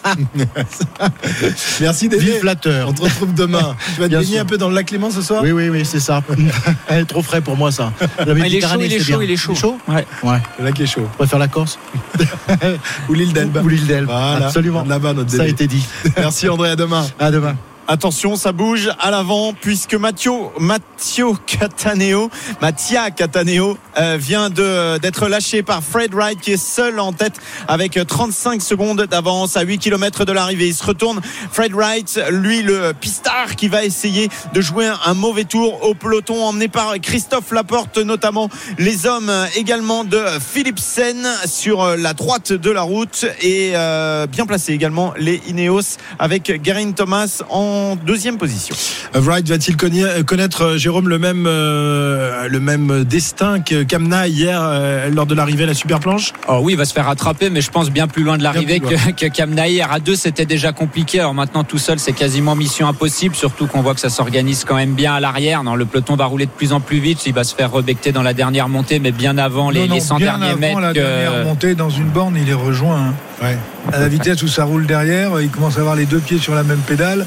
Merci 1.81 2.07
Dédé. 2.09 2.36
Flatteur. 2.39 2.89
On 2.89 2.93
te 2.93 3.01
retrouve 3.01 3.33
demain. 3.33 3.75
Tu 3.95 4.01
vas 4.01 4.07
te 4.09 4.15
baigner 4.15 4.39
un 4.39 4.45
peu 4.45 4.57
dans 4.57 4.69
le 4.69 4.75
lac 4.75 4.85
Clément 4.87 5.11
ce 5.11 5.21
soir 5.21 5.41
Oui, 5.43 5.51
oui, 5.51 5.69
oui, 5.69 5.85
c'est 5.85 5.99
ça. 5.99 6.21
Elle 6.87 7.01
est 7.01 7.05
trop 7.05 7.21
frais 7.21 7.41
pour 7.41 7.57
moi, 7.57 7.71
ça. 7.71 7.91
La 7.99 8.33
Ah, 8.41 8.47
il 8.47 8.55
est 8.55 8.61
chaud, 8.61 8.79
il 8.81 8.93
est 8.93 8.99
chaud, 8.99 9.21
il 9.21 9.31
est 9.31 9.37
chaud. 9.37 9.77
Ouais. 9.87 10.05
Ouais. 10.23 10.37
Le 10.59 10.65
lac 10.65 10.79
est 10.79 10.85
chaud. 10.85 11.07
On 11.13 11.17
préfère 11.17 11.39
la 11.39 11.47
Corse 11.47 11.77
Ou 13.09 13.13
l'île 13.13 13.33
d'Elbe. 13.33 13.59
ou 13.63 13.67
l'île 13.67 13.85
d'Elbe. 13.87 14.07
Voilà. 14.09 14.47
Absolument. 14.47 14.83
Là-bas, 14.87 15.13
notre 15.13 15.29
Ça 15.29 15.35
a 15.37 15.39
délai. 15.39 15.51
été 15.51 15.67
dit. 15.67 15.85
Merci 16.17 16.49
André, 16.49 16.69
à 16.69 16.75
demain. 16.75 17.05
À 17.19 17.31
demain. 17.31 17.55
Attention, 17.89 18.35
ça 18.35 18.51
bouge 18.51 18.89
à 18.99 19.11
l'avant 19.11 19.53
puisque 19.53 19.93
Matteo, 19.95 20.51
Matteo 20.59 21.37
Cataneo, 21.45 22.29
Mattia 22.61 23.11
Cataneo 23.11 23.77
vient 24.17 24.49
de 24.49 24.97
d'être 24.99 25.27
lâché 25.27 25.63
par 25.63 25.83
Fred 25.83 26.13
Wright 26.13 26.39
qui 26.39 26.51
est 26.51 26.63
seul 26.63 26.99
en 26.99 27.13
tête 27.13 27.33
avec 27.67 27.99
35 28.07 28.61
secondes 28.61 29.01
d'avance 29.03 29.57
à 29.57 29.61
8 29.61 29.77
km 29.79 30.25
de 30.25 30.31
l'arrivée. 30.31 30.67
Il 30.67 30.73
se 30.73 30.83
retourne. 30.83 31.19
Fred 31.51 31.73
Wright, 31.73 32.19
lui 32.31 32.61
le 32.61 32.93
pistard 32.93 33.55
qui 33.55 33.67
va 33.67 33.83
essayer 33.83 34.29
de 34.53 34.61
jouer 34.61 34.89
un, 35.05 35.13
mauvais 35.13 35.45
tour 35.45 35.83
au 35.83 35.93
peloton 35.93 36.43
emmené 36.43 36.67
par 36.67 36.93
Christophe 37.01 37.51
Laporte 37.51 37.97
notamment 37.97 38.49
les 38.77 39.05
hommes 39.05 39.31
également 39.55 40.03
de 40.03 40.21
Philipsen 40.39 41.27
sur 41.45 41.95
la 41.97 42.13
droite 42.13 42.53
de 42.53 42.71
la 42.71 42.81
route 42.81 43.25
et 43.41 43.71
euh, 43.75 44.27
bien 44.27 44.45
placé 44.45 44.73
également 44.73 45.13
les 45.17 45.41
Ineos 45.47 45.97
avec 46.19 46.61
Garin 46.61 46.91
Thomas 46.91 47.41
en 47.49 47.95
deuxième 47.95 48.37
position. 48.37 48.75
Wright 49.13 49.47
va-t-il 49.47 49.75
conna- 49.75 50.07
euh, 50.07 50.23
connaître, 50.23 50.61
euh, 50.63 50.77
Jérôme, 50.77 51.07
euh, 51.11 52.47
le 52.47 52.59
même 52.59 53.03
destin 53.03 53.59
que 53.61 53.83
Kamna 53.87 54.27
hier 54.27 54.59
euh, 54.61 55.09
lors 55.09 55.25
de 55.25 55.33
l'arrivée 55.33 55.63
à 55.63 55.67
la 55.67 55.73
super 55.73 55.99
planche 55.99 56.33
Oh 56.47 56.59
oui, 56.61 56.73
il 56.73 56.77
va 56.77 56.85
se 56.85 56.93
faire 56.93 57.05
rattraper, 57.05 57.49
mais 57.49 57.61
je 57.61 57.71
pense 57.71 57.89
bien 57.89 58.07
plus 58.07 58.23
loin 58.23 58.37
de 58.37 58.43
l'arrivée 58.43 58.79
que, 58.79 59.11
que 59.11 59.25
Kamna 59.27 59.67
hier. 59.67 59.91
À 59.91 59.99
deux, 59.99 60.15
c'était 60.15 60.45
déjà 60.45 60.71
compliqué. 60.71 61.19
Alors 61.19 61.33
maintenant, 61.33 61.63
tout 61.63 61.77
seul, 61.77 61.97
c'est 61.99 62.13
quasiment 62.13 62.55
mission 62.55 62.87
impossible, 62.87 63.35
surtout 63.35 63.65
qu'on 63.67 63.81
voit 63.81 63.93
que 63.93 63.99
ça 64.01 64.09
s'organise 64.09 64.65
quand 64.67 64.75
même 64.75 64.93
bien 64.93 65.15
à 65.15 65.19
l'arrière. 65.19 65.63
Non, 65.63 65.75
le 65.75 65.85
peloton 65.85 66.15
va 66.15 66.25
rouler 66.25 66.45
de 66.45 66.51
plus 66.51 66.73
en 66.73 66.79
plus 66.79 66.99
vite. 66.99 67.25
Il 67.25 67.33
va 67.33 67.43
se 67.43 67.55
faire 67.55 67.71
rebecter 67.71 68.11
dans 68.11 68.23
la 68.23 68.33
dernière 68.33 68.69
montée, 68.69 68.99
mais 68.99 69.11
bien 69.11 69.37
avant 69.37 69.69
les, 69.69 69.81
Non, 69.81 69.87
non, 69.87 69.93
les 69.95 70.01
100 70.01 70.17
bien 70.17 70.25
derniers 70.37 70.49
avant 70.49 70.59
mètres. 70.59 70.79
la 70.81 70.93
dernière 70.93 71.45
montée 71.45 71.75
dans 71.75 71.89
une 71.89 72.07
borne, 72.09 72.37
il 72.41 72.49
est 72.49 72.53
rejoint. 72.53 72.97
hein. 72.97 73.13
Ouais. 73.41 73.57
À 73.93 73.99
la 73.99 74.07
vitesse 74.07 74.41
où 74.41 74.47
ça 74.47 74.63
roule 74.63 74.87
derrière, 74.87 75.39
il 75.39 75.49
commence 75.49 75.77
à 75.77 75.81
avoir 75.81 75.95
les 75.95 76.05
deux 76.05 76.19
pieds 76.19 76.39
sur 76.39 76.55
la 76.55 76.63
même 76.63 76.79
pédale. 76.79 77.25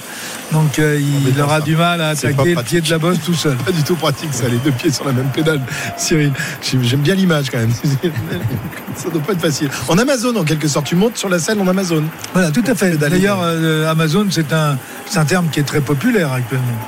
Donc 0.53 0.79
euh, 0.79 1.01
il 1.01 1.41
aura 1.41 1.59
ça. 1.59 1.65
du 1.65 1.77
mal 1.77 2.01
à 2.01 2.09
attaquer 2.09 2.55
le 2.55 2.63
pied 2.63 2.81
de 2.81 2.91
la 2.91 2.99
bosse 2.99 3.19
tout 3.25 3.35
seul. 3.35 3.57
Pas 3.65 3.71
du 3.71 3.83
tout 3.85 3.95
pratique 3.95 4.33
ça, 4.35 4.49
les 4.49 4.59
deux 4.59 4.73
pieds 4.73 4.91
sur 4.91 5.05
la 5.05 5.13
même 5.13 5.29
pédale. 5.29 5.61
Cyril, 5.97 6.33
J'aime 6.63 7.01
bien 7.01 7.15
l'image 7.15 7.51
quand 7.51 7.59
même. 7.59 7.73
ça 8.97 9.09
doit 9.11 9.23
pas 9.23 9.33
être 9.33 9.41
facile. 9.41 9.71
En 9.89 9.99
Amazon, 9.99 10.35
en 10.37 10.45
quelque 10.45 10.69
sorte, 10.69 10.87
tu 10.87 10.97
montes 10.97 11.17
sur 11.17 11.29
la 11.29 11.39
scène 11.39 11.61
en 11.61 11.69
Amazon. 11.69 12.03
Voilà, 12.33 12.51
tout 12.51 12.65
à 12.67 12.75
fait. 12.75 12.97
D'ailleurs, 12.97 13.41
euh, 13.43 13.91
Amazon, 13.91 14.27
c'est 14.31 14.53
un, 14.53 14.77
c'est 15.07 15.19
un 15.19 15.25
terme 15.25 15.49
qui 15.51 15.61
est 15.61 15.65
très 15.65 15.81
populaire 15.81 16.33
actuellement. 16.33 16.79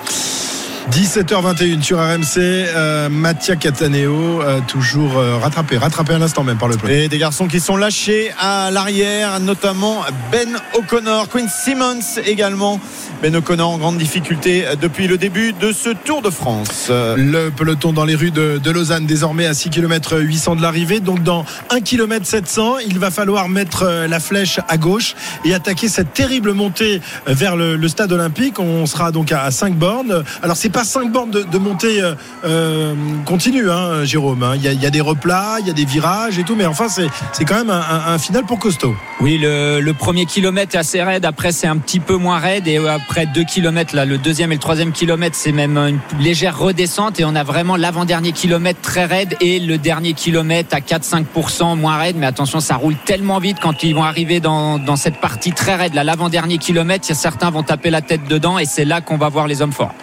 17h21 0.91 1.81
sur 1.81 1.99
RMC, 1.99 2.37
euh, 2.37 3.09
Mattia 3.09 3.55
Cataneo, 3.55 4.43
euh, 4.43 4.61
toujours 4.67 5.17
euh, 5.17 5.39
rattrapé, 5.39 5.79
rattrapé 5.79 6.15
à 6.15 6.19
l'instant 6.19 6.43
même 6.43 6.59
par 6.59 6.69
le 6.69 6.77
peloton. 6.77 6.99
Et 6.99 7.09
des 7.09 7.19
garçons 7.19 7.47
qui 7.47 7.61
sont 7.61 7.77
lâchés 7.77 8.33
à 8.39 8.71
l'arrière, 8.73 9.39
notamment 9.39 10.03
Ben 10.33 10.49
O'Connor, 10.75 11.29
Quinn 11.29 11.49
Simmons 11.49 12.21
également. 12.27 12.81
Ben 13.23 13.37
O'Connor 13.37 13.71
en 13.71 13.79
grande 13.79 13.99
difficulté 13.99 14.65
depuis 14.81 15.07
le 15.07 15.17
début 15.17 15.53
de 15.53 15.71
ce 15.71 15.91
Tour 15.91 16.23
de 16.23 16.31
France. 16.31 16.89
Euh, 16.91 17.15
Le 17.17 17.51
peloton 17.51 17.93
dans 17.93 18.05
les 18.05 18.17
rues 18.17 18.33
de, 18.33 18.59
de 18.59 18.71
Lausanne, 18.73 19.07
désormais 19.07 19.47
à 19.47 19.55
6 19.55 19.71
km 19.71 20.19
800 20.19 20.57
de 20.57 20.63
l'arrivée. 20.63 20.99
Donc 20.99 21.23
dans 21.23 21.45
1 21.71 21.83
km 21.83 22.27
700, 22.27 22.79
il 22.79 22.99
va 22.99 23.13
falloir 23.13 23.49
mettre 23.49 23.85
euh, 23.85 24.09
la 24.09 24.19
flèche 24.19 24.59
à 24.67 24.77
gauche 24.77 25.15
et 25.45 25.55
attaquer 25.55 25.87
cette 25.87 26.13
terrible 26.13 26.53
montée 26.53 27.01
euh, 27.29 27.35
vers 27.35 27.55
le, 27.55 27.77
le 27.77 27.89
stade 27.89 28.11
olympique. 28.11 28.59
On 28.59 28.87
sera 28.87 29.13
donc 29.13 29.31
à, 29.31 29.49
5 29.53 29.75
bornes. 29.77 30.25
Alors 30.43 30.57
c'est 30.57 30.71
pas 30.73 30.85
5 30.85 31.13
bornes 31.13 31.31
de, 31.31 31.59
montée 31.59 32.03
euh, 32.03 32.15
euh, 32.45 32.95
continue, 33.27 33.71
hein, 33.71 34.05
Jérôme. 34.05 34.43
hein. 34.43 34.55
Il 34.57 34.63
y, 34.63 34.87
a, 34.87 34.91
des 34.91 35.01
replats, 35.01 35.57
il 35.61 35.67
y 35.67 35.71
a 35.71 35.75
des 35.75 35.85
virages 35.85 36.39
et 36.39 36.45
tout, 36.45 36.57
mais 36.57 36.67
enfin 36.67 36.87
c'est 36.89 37.45
quand 37.45 37.57
même 37.57 37.71
un, 37.71 38.19
final 38.19 38.45
pour 38.45 38.59
costaud. 38.59 38.95
Oui, 39.21 39.39
le, 39.39 39.81
le 39.81 39.95
premier 39.95 40.27
kilomètre 40.27 40.75
est 40.75 40.79
assez 40.79 41.03
raide. 41.03 41.25
Après, 41.25 41.53
c'est 41.53 41.67
un 41.67 41.77
petit 41.77 42.01
peu 42.01 42.17
moins 42.17 42.39
raide. 42.39 42.67
Et 42.67 42.79
euh, 42.79 42.93
après 42.95 43.27
deux 43.27 43.45
kilomètres, 43.45 43.95
là, 43.95 44.05
le 44.05 44.19
deuxième 44.19 44.53
et 44.53 44.57
le 44.57 44.61
troisième 44.61 44.93
kilomètre, 44.93 45.37
c'est 45.37 45.53
même 45.53 45.77
une 45.77 46.01
légère 46.19 46.59
redescente. 46.59 47.21
Et 47.21 47.25
on 47.25 47.35
a 47.35 47.45
vraiment 47.45 47.77
l'avant-dernier 47.77 48.33
kilomètre 48.33 48.81
très 48.81 49.05
raide 49.05 49.37
et 49.41 49.61
le 49.61 49.79
dernier 49.79 50.15
kilomètre 50.15 50.75
à 50.75 50.81
4-5% 50.81 51.77
moins 51.77 51.97
raide. 51.99 52.17
Mais 52.17 52.27
attention, 52.27 52.61
ça 52.61 52.77
roule 52.77 52.97
tellement 53.05 53.39
vite 53.39 53.59
quand 53.61 53.83
ils 53.83 53.95
vont 53.95 54.05
arriver 54.05 54.41
dans, 54.41 54.79
dans 54.79 54.97
cette 54.97 55.21
partie 55.21 55.53
très 55.53 55.75
raide. 55.75 55.95
Là, 55.95 56.05
l'avant-dernier 56.05 56.59
kilomètre, 56.59 57.07
certains 57.15 57.51
vont 57.51 57.63
taper 57.63 57.91
la 57.91 58.01
tête 58.01 58.27
dedans. 58.29 58.59
Et 58.59 58.65
c'est 58.65 58.85
là 58.85 59.01
qu'on 59.01 59.19
va 59.19 59.29
voir 59.29 59.47
les 59.47 59.63
hommes 59.63 59.73
forts. 59.73 59.95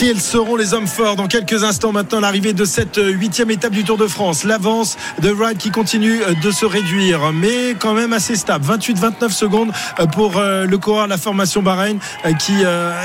Quels 0.00 0.18
seront 0.18 0.56
les 0.56 0.72
hommes 0.72 0.86
forts 0.86 1.14
dans 1.16 1.26
quelques 1.26 1.62
instants 1.62 1.92
maintenant 1.92 2.20
l'arrivée 2.20 2.54
de 2.54 2.64
cette 2.64 2.96
euh, 2.96 3.10
huitième 3.10 3.50
étape 3.50 3.74
du 3.74 3.84
Tour 3.84 3.98
de 3.98 4.06
France. 4.06 4.44
L'avance 4.44 4.96
de 5.20 5.28
Wright 5.28 5.58
qui 5.58 5.70
continue 5.70 6.22
euh, 6.22 6.32
de 6.42 6.50
se 6.50 6.64
réduire 6.64 7.32
mais 7.34 7.74
quand 7.78 7.92
même 7.92 8.14
assez 8.14 8.34
stable. 8.34 8.64
28-29 8.64 9.28
secondes 9.28 9.72
euh, 9.98 10.06
pour 10.06 10.40
le 10.40 10.76
coureur 10.78 11.04
de 11.04 11.10
la 11.10 11.18
formation 11.18 11.60
Bahreïn 11.60 11.98
qui 12.38 12.62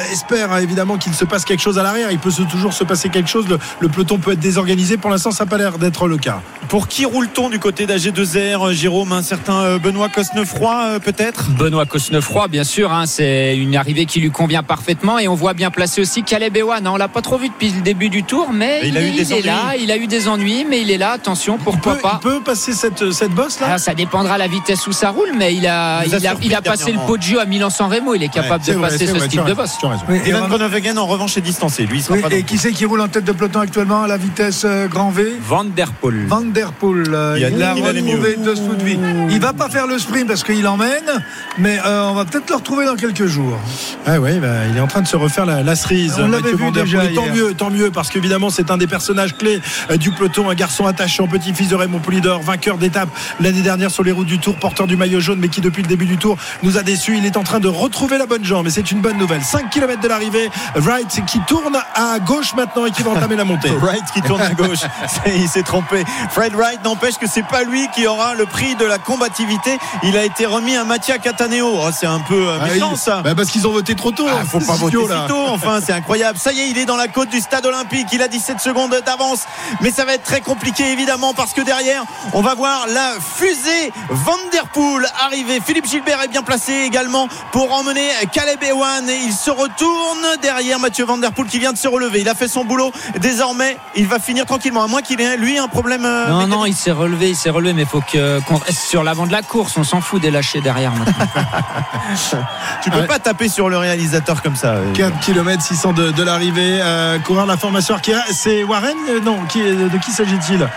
espère 0.09 0.53
hein, 0.53 0.59
évidemment 0.59 0.97
qu'il 0.97 1.13
se 1.13 1.25
passe 1.25 1.43
quelque 1.43 1.59
chose 1.59 1.77
à 1.77 1.83
l'arrière. 1.83 2.11
Il 2.11 2.19
peut 2.19 2.31
toujours 2.49 2.71
se 2.71 2.85
passer 2.85 3.09
quelque 3.09 3.29
chose. 3.29 3.45
Le, 3.49 3.59
le 3.81 3.89
peloton 3.89 4.17
peut 4.17 4.31
être 4.31 4.39
désorganisé. 4.39 4.95
Pour 4.95 5.09
l'instant 5.09 5.31
ça 5.31 5.43
n'a 5.43 5.49
pas 5.49 5.57
l'air 5.57 5.77
d'être 5.77 6.07
le 6.07 6.17
cas. 6.17 6.41
Pour 6.69 6.87
qui 6.87 7.03
roule-t-on 7.03 7.49
du 7.49 7.59
côté 7.59 7.87
d'AG2R, 7.87 8.71
Jérôme 8.71 9.11
Un 9.11 9.21
certain 9.21 9.77
Benoît 9.79 10.07
Cosnefroy, 10.07 10.99
peut-être? 11.01 11.49
Benoît 11.51 11.85
Cosnefroy, 11.85 12.47
bien 12.47 12.63
sûr, 12.63 12.93
hein, 12.93 13.05
c'est 13.05 13.57
une 13.57 13.75
arrivée 13.75 14.05
qui 14.05 14.21
lui 14.21 14.31
convient 14.31 14.63
parfaitement. 14.63 15.19
Et 15.19 15.27
on 15.27 15.35
voit 15.35 15.53
bien 15.53 15.71
placé 15.71 16.01
aussi 16.01 16.23
Caleb 16.23 16.55
Ewan. 16.55 16.84
Hein, 16.85 16.91
on 16.93 16.97
l'a 16.97 17.07
pas 17.07 17.21
trop 17.21 17.37
vu 17.37 17.49
depuis 17.49 17.69
le 17.71 17.81
début 17.81 18.09
du 18.09 18.23
tour, 18.23 18.49
mais 18.53 18.79
Mais 18.83 18.89
il 18.89 18.97
a 18.97 19.01
eu 19.01 19.11
des 19.11 19.31
est 19.31 19.33
ennuis. 19.33 19.43
là, 19.45 19.61
il 19.79 19.91
a 19.91 19.97
eu 19.97 20.07
des 20.07 20.27
ennuis, 20.27 20.65
mais 20.69 20.81
il 20.81 20.91
est 20.91 20.97
là. 20.97 21.11
Attention, 21.11 21.57
pourquoi 21.57 21.95
peut, 21.95 22.01
pas 22.01 22.19
il 22.21 22.29
peut 22.29 22.39
passer 22.41 22.73
cette, 22.73 23.11
cette 23.11 23.31
bosse 23.31 23.59
là? 23.59 23.67
Ah, 23.73 23.77
Ça 23.77 23.93
dépendra 23.93 24.37
la 24.37 24.47
vitesse 24.47 24.85
où 24.87 24.91
ça 24.91 25.09
roule, 25.09 25.31
mais 25.37 25.55
il 25.55 25.65
a, 25.67 26.03
Il 26.05 26.13
a 26.13 26.17
il 26.17 26.25
a, 26.27 26.29
surpris 26.31 26.47
il 26.47 26.55
a 26.55 26.61
passé 26.61 26.91
le. 26.91 26.99
Poggio 27.05 27.39
à 27.39 27.45
Milan-San 27.45 27.91
Remo. 27.91 28.15
Il 28.15 28.23
est 28.23 28.29
capable 28.29 28.63
de 28.65 28.73
vrai, 28.73 28.89
passer 28.89 29.05
ce 29.07 29.11
vrai, 29.11 29.21
as 29.23 29.27
de 29.27 29.39
raison, 29.41 29.55
boss. 29.55 29.77
tu 29.79 29.85
as 29.85 29.89
raison. 29.89 30.03
Oui, 30.09 30.19
et 30.25 30.29
Evan 30.29 30.41
Van- 30.41 30.47
Groenewegen, 30.49 30.97
en 30.97 31.05
revanche, 31.05 31.37
est 31.37 31.41
distancé. 31.41 31.85
Lui, 31.85 31.99
il 31.99 32.01
sera 32.03 32.15
oui, 32.15 32.21
pas 32.21 32.29
dans 32.29 32.35
et 32.35 32.43
qui 32.43 32.57
c'est 32.57 32.71
qui 32.71 32.85
roule 32.85 33.01
en 33.01 33.07
tête 33.07 33.23
de 33.25 33.31
peloton 33.31 33.59
actuellement 33.59 34.03
à 34.03 34.07
la 34.07 34.17
vitesse 34.17 34.63
euh, 34.65 34.87
grand 34.87 35.09
V? 35.11 35.33
Van 35.41 35.63
der 35.65 35.91
Poel. 35.93 36.25
Van 36.27 36.41
der 36.41 36.71
Poel, 36.73 37.05
euh, 37.13 37.33
Il 37.37 37.41
y 37.41 37.45
a 37.45 37.49
il 37.49 37.61
a 37.63 37.73
dit 37.73 37.81
qu'il 37.81 37.87
allait 37.89 38.01
retrouvé 38.01 38.35
de 38.37 38.55
Soudvi. 38.55 38.99
Il 39.29 39.39
va 39.39 39.53
pas 39.53 39.69
faire 39.69 39.87
le 39.87 39.97
sprint 39.99 40.27
parce 40.27 40.43
qu'il 40.43 40.65
emmène, 40.67 41.23
mais 41.57 41.77
euh, 41.85 42.09
on 42.09 42.13
va 42.13 42.25
peut-être 42.25 42.49
le 42.49 42.55
retrouver 42.55 42.85
dans 42.85 42.95
quelques 42.95 43.25
jours. 43.25 43.57
Ah 44.05 44.19
oui, 44.19 44.39
bah, 44.39 44.47
il 44.71 44.77
est 44.77 44.81
en 44.81 44.87
train 44.87 45.01
de 45.01 45.07
se 45.07 45.15
refaire 45.15 45.45
la, 45.45 45.63
la 45.63 45.75
cerise. 45.75 46.15
On 46.19 46.27
l'avait 46.27 46.53
vu 46.53 46.71
déjà 46.83 47.07
tant 47.07 47.27
mieux, 47.27 47.53
tant 47.53 47.69
mieux, 47.69 47.91
parce 47.91 48.09
qu'évidemment, 48.09 48.49
c'est 48.49 48.71
un 48.71 48.77
des 48.77 48.87
personnages 48.87 49.35
clés 49.37 49.61
euh, 49.91 49.97
du 49.97 50.11
peloton, 50.11 50.49
un 50.49 50.55
garçon 50.55 50.85
attachant, 50.85 51.27
petit-fils 51.27 51.69
de 51.69 51.75
Raymond 51.75 51.99
Poulidor, 51.99 52.41
vainqueur 52.41 52.77
d'étape 52.77 53.09
l'année 53.39 53.61
dernière 53.61 53.91
sur 53.91 54.03
les 54.03 54.11
routes 54.11 54.27
du 54.27 54.39
Tour, 54.39 54.55
porteur 54.55 54.87
du 54.87 54.95
maillot 54.97 55.19
jaune, 55.19 55.39
mais 55.39 55.47
qui 55.49 55.61
depuis 55.61 55.81
le 55.81 55.87
début 55.87 56.05
du 56.05 56.17
Tour 56.17 56.37
nous 56.63 56.77
a 56.77 56.83
déçus. 56.83 57.17
Il 57.17 57.25
est 57.25 57.37
en 57.37 57.43
train 57.43 57.59
de 57.59 57.67
retrouver 57.67 58.17
la 58.17 58.25
bonne 58.25 58.43
jambe, 58.43 58.67
et 58.67 58.69
c'est 58.69 58.91
une 58.91 59.01
bonne 59.01 59.17
nouvelle. 59.17 59.43
5 59.43 59.69
km 59.69 60.01
de 60.01 60.07
l'arrivée, 60.07 60.49
Wright 60.75 61.07
qui 61.27 61.39
tourne 61.47 61.77
à 61.95 62.19
gauche 62.19 62.53
maintenant 62.55 62.85
et 62.85 62.91
qui 62.91 63.03
va 63.03 63.11
entamer 63.11 63.35
la 63.35 63.45
montée. 63.45 63.69
Wright 63.81 64.03
qui 64.13 64.21
tourne 64.21 64.41
à 64.41 64.53
gauche, 64.53 64.79
il 65.27 65.47
s'est 65.47 65.63
trompé. 65.63 66.03
Fred 66.29 66.53
Wright 66.53 66.83
n'empêche 66.83 67.15
que 67.15 67.27
c'est 67.27 67.45
pas 67.45 67.63
lui 67.63 67.87
qui 67.95 68.07
aura 68.07 68.35
le 68.35 68.45
prix 68.45 68.75
de 68.75 68.85
la 68.85 68.97
combativité. 68.97 69.77
Il 70.03 70.17
a 70.17 70.25
été 70.25 70.45
remis 70.45 70.75
à 70.75 70.83
Mattia 70.83 71.17
Cataneo. 71.17 71.71
Oh, 71.75 71.89
c'est 71.97 72.05
un 72.07 72.19
peu 72.19 72.47
euh, 72.47 72.57
Ah, 72.61 72.67
méchant 72.67 72.95
ça. 72.95 73.21
bah, 73.21 73.35
parce 73.35 73.49
qu'ils 73.49 73.67
ont 73.67 73.71
voté 73.71 73.95
trop 73.95 74.11
tôt. 74.11 74.27
Ah, 74.29 74.43
faut 74.45 74.59
pas 74.59 74.73
voter 74.73 74.97
si 74.97 75.27
tôt, 75.27 75.45
enfin, 75.49 75.79
c'est 75.85 75.93
incroyable. 75.93 76.37
Ça 76.37 76.51
y 76.53 76.59
est, 76.61 76.64
il 76.69 76.77
est 76.77 76.85
dans 76.85 76.95
la 76.97 77.07
côte 77.07 77.29
du 77.29 77.39
stade 77.39 77.65
olympique. 77.65 78.07
Il 78.13 78.21
a 78.21 78.27
17 78.27 78.59
secondes 78.59 78.95
d'avance. 79.05 79.45
Mais 79.81 79.91
ça 79.91 80.05
va 80.05 80.13
être 80.13 80.23
très 80.23 80.41
compliqué, 80.41 80.91
évidemment, 80.91 81.33
parce 81.33 81.53
que 81.53 81.61
derrière, 81.61 82.03
on 82.33 82.41
va 82.41 82.55
voir 82.55 82.85
la 82.87 83.13
fusée 83.19 83.91
Van 84.09 84.37
Der 84.51 84.67
Poel 84.67 85.05
arriver. 85.25 85.59
Philippe 85.65 85.85
Gilbert 85.87 86.21
est 86.23 86.27
bien 86.27 86.43
placé 86.43 86.73
également 86.73 87.27
pour 87.51 87.73
emmener 87.73 88.09
Caleb 88.31 88.61
Ewan. 88.63 89.09
Et 89.09 89.17
il 89.25 89.33
se 89.33 89.51
retourne 89.51 90.25
derrière 90.41 90.79
Mathieu 90.79 91.05
Van 91.05 91.17
Der 91.17 91.31
Poel 91.31 91.47
qui 91.47 91.59
vient 91.59 91.73
de 91.73 91.77
se 91.77 91.87
relever. 91.87 92.21
Il 92.21 92.29
a 92.29 92.35
fait 92.35 92.47
son 92.47 92.63
boulot. 92.65 92.91
Désormais, 93.19 93.77
il 93.95 94.07
va 94.07 94.19
finir 94.19 94.45
tranquillement, 94.45 94.83
à 94.83 94.87
moins 94.87 95.01
qu'il 95.01 95.19
ait, 95.21 95.37
lui, 95.37 95.57
un 95.57 95.67
problème. 95.67 96.05
euh, 96.05 96.27
Non, 96.27 96.35
mécanique. 96.37 96.53
non, 96.55 96.65
il 96.65 96.75
s'est 96.75 96.91
relevé, 96.91 97.29
il 97.29 97.35
s'est 97.35 97.49
relevé, 97.49 97.73
mais 97.73 97.83
il 97.83 97.87
faut 97.87 98.01
que- 98.01 98.39
qu'on 98.41 98.57
reste 98.57 98.79
sur 98.89 99.03
l'avant 99.03 99.25
de 99.27 99.31
la 99.31 99.41
course. 99.41 99.73
On 99.77 99.83
s'en 99.83 100.01
fout 100.01 100.21
des 100.21 100.31
lâchers 100.31 100.61
derrière 100.61 100.91
maintenant. 100.93 101.13
Tu 102.83 102.89
peux 102.89 102.99
Ouais. 102.99 103.07
pas 103.07 103.19
taper 103.19 103.49
sur 103.49 103.69
le 103.69 103.77
réalisateur 103.77 104.41
comme 104.41 104.55
ça. 104.55 104.69
euh. 104.75 104.93
4 104.93 105.19
km 105.19 105.61
600 105.61 105.93
de, 105.93 106.11
de 106.11 106.23
l'arrivée. 106.23 106.54
Euh, 106.57 107.19
coureur 107.19 107.43
de 107.45 107.51
la 107.51 107.57
formation 107.57 107.95
c'est 108.31 108.63
Warren 108.63 108.95
Euh, 109.09 109.19
Non, 109.19 109.45
qui, 109.45 109.61
de 109.61 109.97
qui 109.97 110.11
s'agit-il? 110.11 110.67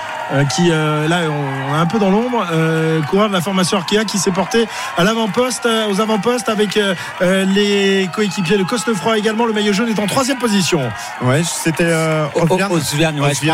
Qui 0.55 0.71
euh, 0.71 1.09
là 1.09 1.21
on, 1.29 1.71
on 1.73 1.75
est 1.77 1.79
un 1.79 1.87
peu 1.87 1.99
dans 1.99 2.11
l'ombre. 2.11 2.47
Euh, 2.53 3.01
coureur 3.03 3.29
de 3.29 3.33
la 3.35 3.41
formation 3.41 3.79
Arkea 3.79 4.05
qui 4.07 4.19
s'est 4.19 4.31
porté 4.31 4.67
à 4.97 5.05
l'avant-poste, 5.05 5.67
euh, 5.67 5.89
aux 5.89 6.01
avant-postes 6.01 6.49
avec 6.49 6.77
euh, 6.77 6.95
euh, 7.23 7.45
les 7.45 8.09
coéquipiers 8.15 8.59
de 8.59 8.63
Cosnefroy 8.65 9.19
également. 9.19 9.47
Le 9.47 9.53
maillot 9.53 9.73
jaune 9.73 9.89
est 9.89 9.99
en 9.99 10.07
troisième 10.07 10.39
position. 10.39 10.81
Ouais, 11.23 11.43
c'était 11.45 11.85
euh. 11.85 12.27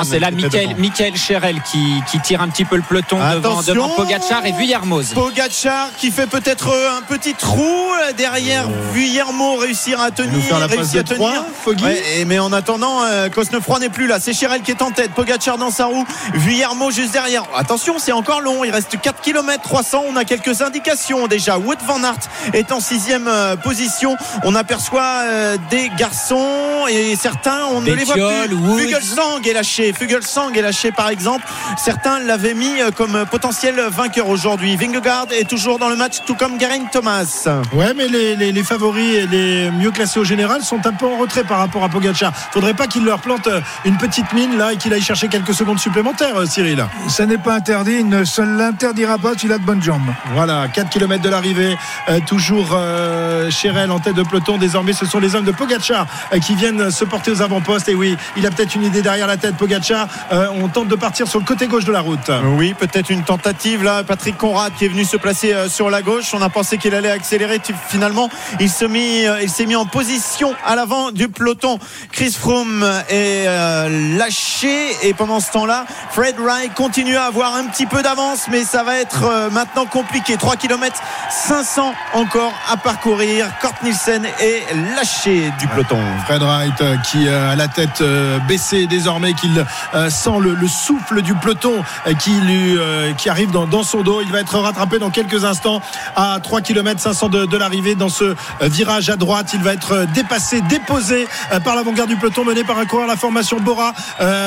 C'est 0.04 0.18
là 0.18 0.30
Michael, 0.30 1.16
Cherel 1.16 1.60
qui, 1.62 2.02
qui 2.10 2.18
tire 2.20 2.40
un 2.42 2.48
petit 2.48 2.64
peu 2.64 2.76
le 2.76 2.82
peloton 2.82 3.18
devant, 3.37 3.62
devant 3.62 3.88
Pogacar 3.90 4.44
et 4.46 4.52
Vuillermoz. 4.52 5.12
Pogacar 5.14 5.88
qui 5.98 6.10
fait 6.10 6.26
peut-être 6.26 6.68
euh, 6.70 6.98
un 6.98 7.02
petit 7.02 7.34
trou 7.34 7.62
euh, 7.62 8.12
derrière 8.16 8.66
Vuillermo 8.92 9.56
réussir 9.56 10.00
à 10.00 10.10
tenir 10.10 10.32
nous 10.32 10.40
faire 10.40 10.58
la 10.58 10.68
passe 10.68 10.76
réussit 10.78 10.98
à 11.00 11.04
tenir 11.04 11.44
Foggy. 11.64 11.84
Ouais, 11.84 12.02
et- 12.16 12.24
mais 12.24 12.38
en 12.38 12.52
attendant 12.52 13.02
euh, 13.04 13.28
Cosnefroy 13.28 13.78
n'est 13.78 13.88
plus 13.88 14.06
là 14.06 14.18
c'est 14.20 14.32
Chirel 14.32 14.62
qui 14.62 14.70
est 14.72 14.82
en 14.82 14.90
tête 14.90 15.12
Pogacar 15.12 15.58
dans 15.58 15.70
sa 15.70 15.87
roue 15.87 16.04
Vuillermo 16.34 16.63
juste 16.90 17.12
derrière. 17.12 17.44
Attention 17.57 17.98
c'est 17.98 18.12
encore 18.12 18.40
long. 18.40 18.64
Il 18.64 18.70
reste 18.70 18.98
4 19.00 19.20
km 19.20 19.62
300 19.62 20.05
on 20.09 20.16
a 20.16 20.24
quelques 20.24 20.62
indications. 20.62 21.27
Déjà 21.27 21.59
Wood 21.59 21.79
van 21.87 22.03
Aert 22.03 22.18
est 22.53 22.72
en 22.72 22.81
sixième 22.81 23.29
euh, 23.29 23.57
position. 23.57 24.16
On 24.44 24.55
aperçoit 24.55 25.03
euh, 25.24 25.57
des 25.70 25.90
garçons 25.96 26.87
et 26.90 27.16
certains 27.16 27.64
on 27.72 27.81
ne 27.81 27.87
les 27.92 28.05
voit 28.05 28.14
plus. 28.14 28.55
Fugelsang 28.79 29.46
est 29.46 29.53
lâché. 29.53 29.92
Fugelsang 29.92 30.57
est 30.57 30.62
lâché 30.62 30.92
par 30.92 31.09
exemple. 31.09 31.44
Certains 31.77 32.18
l'avaient 32.20 32.55
mis 32.55 32.81
euh, 32.81 32.90
comme 32.90 33.24
potentiel 33.31 33.81
vainqueur 33.90 34.29
aujourd'hui. 34.29 34.77
Vingegaard 34.77 35.27
est 35.33 35.48
toujours 35.48 35.79
dans 35.79 35.88
le 35.88 35.96
match 35.96 36.18
tout 36.27 36.35
comme 36.35 36.59
Geraint 36.61 36.87
Thomas. 36.92 37.48
Ouais, 37.72 37.92
mais 37.94 38.09
les, 38.09 38.37
les- 38.37 38.53
les 38.53 38.62
favoris 38.64 39.16
et 39.16 39.27
les 39.27 39.70
mieux 39.70 39.90
classés 39.90 40.20
au 40.20 40.24
général 40.24 40.62
sont 40.62 40.87
un 40.87 40.92
peu 40.92 41.07
en 41.07 41.16
retrait 41.18 41.44
par 41.44 41.59
rapport 41.59 41.83
à 41.83 41.88
Pogacar. 41.88 42.33
Faudrait 42.53 42.74
pas 42.74 42.87
qu'il 42.87 43.05
leur 43.05 43.20
plante 43.20 43.48
une 43.85 43.96
petite 43.96 44.33
mine 44.33 44.57
là 44.57 44.72
et 44.72 44.77
qu'il 44.77 44.92
aille 44.92 45.03
chercher 45.03 45.29
quelques 45.29 45.55
secondes 45.55 45.79
supplémentaires, 45.81 46.37
Cyril. 46.55 46.87
Ça 47.09 47.27
n'est 47.27 47.38
pas 47.38 47.55
interdit, 47.55 47.97
il 47.99 48.09
ne 48.09 48.25
se 48.25 48.40
l'interdira 48.40 49.19
pas 49.19 49.33
s'il 49.37 49.51
a 49.51 49.59
de 49.59 49.64
bonnes 49.64 49.83
jambes. 49.83 50.14
Voilà, 50.35 50.69
4 50.69 50.88
km 50.88 51.21
de 51.21 51.29
l'arrivée, 51.29 51.77
euh, 52.09 52.21
toujours 52.25 52.69
euh, 52.75 53.51
Chérel 53.51 53.90
en 53.90 53.99
tête 53.99 54.14
de 54.14 54.23
peloton. 54.23 54.57
Désormais, 54.57 54.93
ce 54.93 55.05
sont 55.05 55.19
les 55.19 55.35
hommes 55.35 55.45
de 55.45 55.51
Pogacar 55.51 56.07
euh, 56.33 56.38
qui 56.38 56.55
viennent 56.55 56.93
se 56.93 57.05
porter 57.05 57.33
aux 57.33 57.43
avant-postes. 57.43 57.88
Et 57.88 57.97
oui, 57.97 58.17
il 58.37 58.47
a 58.47 58.53
peut-être 58.53 58.77
une 58.77 58.85
idée 58.85 59.03
derrière 59.03 59.27
la 59.27 59.37
tête, 59.37 59.57
Pogacar. 59.57 60.07
Euh, 60.33 60.47
on 60.55 60.69
tente 60.69 60.87
de 60.87 60.95
partir 60.95 61.27
sur 61.27 61.40
le 61.40 61.45
côté 61.45 61.67
gauche 61.67 61.87
de 61.87 61.93
la 61.93 62.01
route. 62.01 62.31
Oui, 62.57 62.73
peut-être 62.79 63.11
une 63.11 63.25
tentative 63.25 63.83
là. 63.83 64.05
Patrick 64.05 64.37
Conrad 64.37 64.73
qui 64.79 64.85
est 64.85 64.88
venu 64.88 65.05
se 65.05 65.17
placer 65.17 65.53
euh, 65.53 65.69
sur 65.69 65.90
la 65.90 66.03
gauche. 66.03 66.35
On 66.35 66.43
a 66.43 66.49
pensé 66.49 66.79
qu'il 66.79 66.95
allait 66.95 67.11
accélérer. 67.11 67.61
Finalement, 67.88 68.29
il 68.61 68.71
s'est 68.71 68.88
mis, 68.88 69.27
euh, 69.27 69.43
il 69.43 69.51
s'est 69.51 69.67
mis 69.67 69.77
en 69.77 69.87
position 69.87 70.55
à 70.64 70.77
l'avant 70.77 71.11
du 71.11 71.29
peloton. 71.29 71.79
Chris 72.12 72.31
Froome 72.31 72.85
est 73.09 73.45
euh, 73.47 74.17
lâché 74.17 74.90
et 75.03 75.14
pendant 75.14 75.40
ce 75.40 75.51
temps-là, 75.53 75.85
Fred 76.11 76.38
Wright 76.44 76.74
continue 76.74 77.16
à 77.16 77.24
avoir 77.24 77.54
un 77.54 77.64
petit 77.64 77.87
peu 77.87 78.02
d'avance, 78.02 78.48
mais 78.50 78.64
ça 78.64 78.83
va 78.83 78.98
être 78.98 79.24
euh, 79.24 79.48
maintenant 79.48 79.87
compliqué. 79.87 80.37
3 80.37 80.57
km 80.57 81.00
500 81.30 81.94
encore 82.12 82.52
à 82.70 82.76
parcourir. 82.76 83.46
Kort 83.62 83.74
Nielsen 83.83 84.26
est 84.40 84.62
lâché 84.94 85.50
du 85.59 85.66
peloton. 85.68 85.98
Fred 86.26 86.42
Wright 86.42 86.78
euh, 86.83 86.96
qui 86.98 87.26
euh, 87.28 87.52
a 87.52 87.57
la 87.57 87.68
tête 87.68 88.02
baissée 88.46 88.87
désormais, 88.87 89.33
qu'il 89.33 89.64
sent 90.11 90.38
le, 90.40 90.54
le 90.54 90.68
souffle 90.68 91.22
du 91.22 91.35
peloton 91.35 91.83
qui, 92.18 92.33
lui, 92.33 92.78
qui 93.16 93.28
arrive 93.28 93.50
dans, 93.50 93.83
son 93.83 94.02
dos. 94.02 94.20
Il 94.20 94.30
va 94.30 94.40
être 94.40 94.59
rattrapé 94.59 94.98
dans 94.98 95.11
quelques 95.11 95.44
instants 95.44 95.80
à 96.16 96.38
3 96.42 96.61
km 96.61 97.00
500 97.00 97.28
de, 97.28 97.46
de 97.46 97.57
l'arrivée 97.57 97.94
dans 97.94 98.09
ce 98.09 98.35
virage 98.61 99.09
à 99.09 99.16
droite. 99.16 99.50
Il 99.54 99.62
va 99.62 99.72
être 99.72 100.07
dépassé, 100.12 100.61
déposé 100.62 101.26
par 101.64 101.74
l'avant-garde 101.76 102.11
du 102.11 102.16
peloton 102.16 102.44
mené 102.44 102.64
par 102.64 102.78
un 102.78 102.87
coureur 102.87 103.07
la 103.07 103.16
formation 103.16 103.61
Bora. 103.61 103.92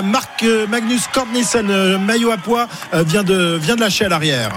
Marc 0.04 0.46
Magnus 0.70 1.08
Kortnissen, 1.08 1.70
maillot 1.96 2.32
à 2.32 2.38
poids, 2.38 2.68
euh, 2.94 3.04
vient, 3.04 3.24
de, 3.24 3.58
vient 3.62 3.76
de 3.76 3.82
lâcher 3.82 4.06
à 4.06 4.10
l'arrière. 4.10 4.52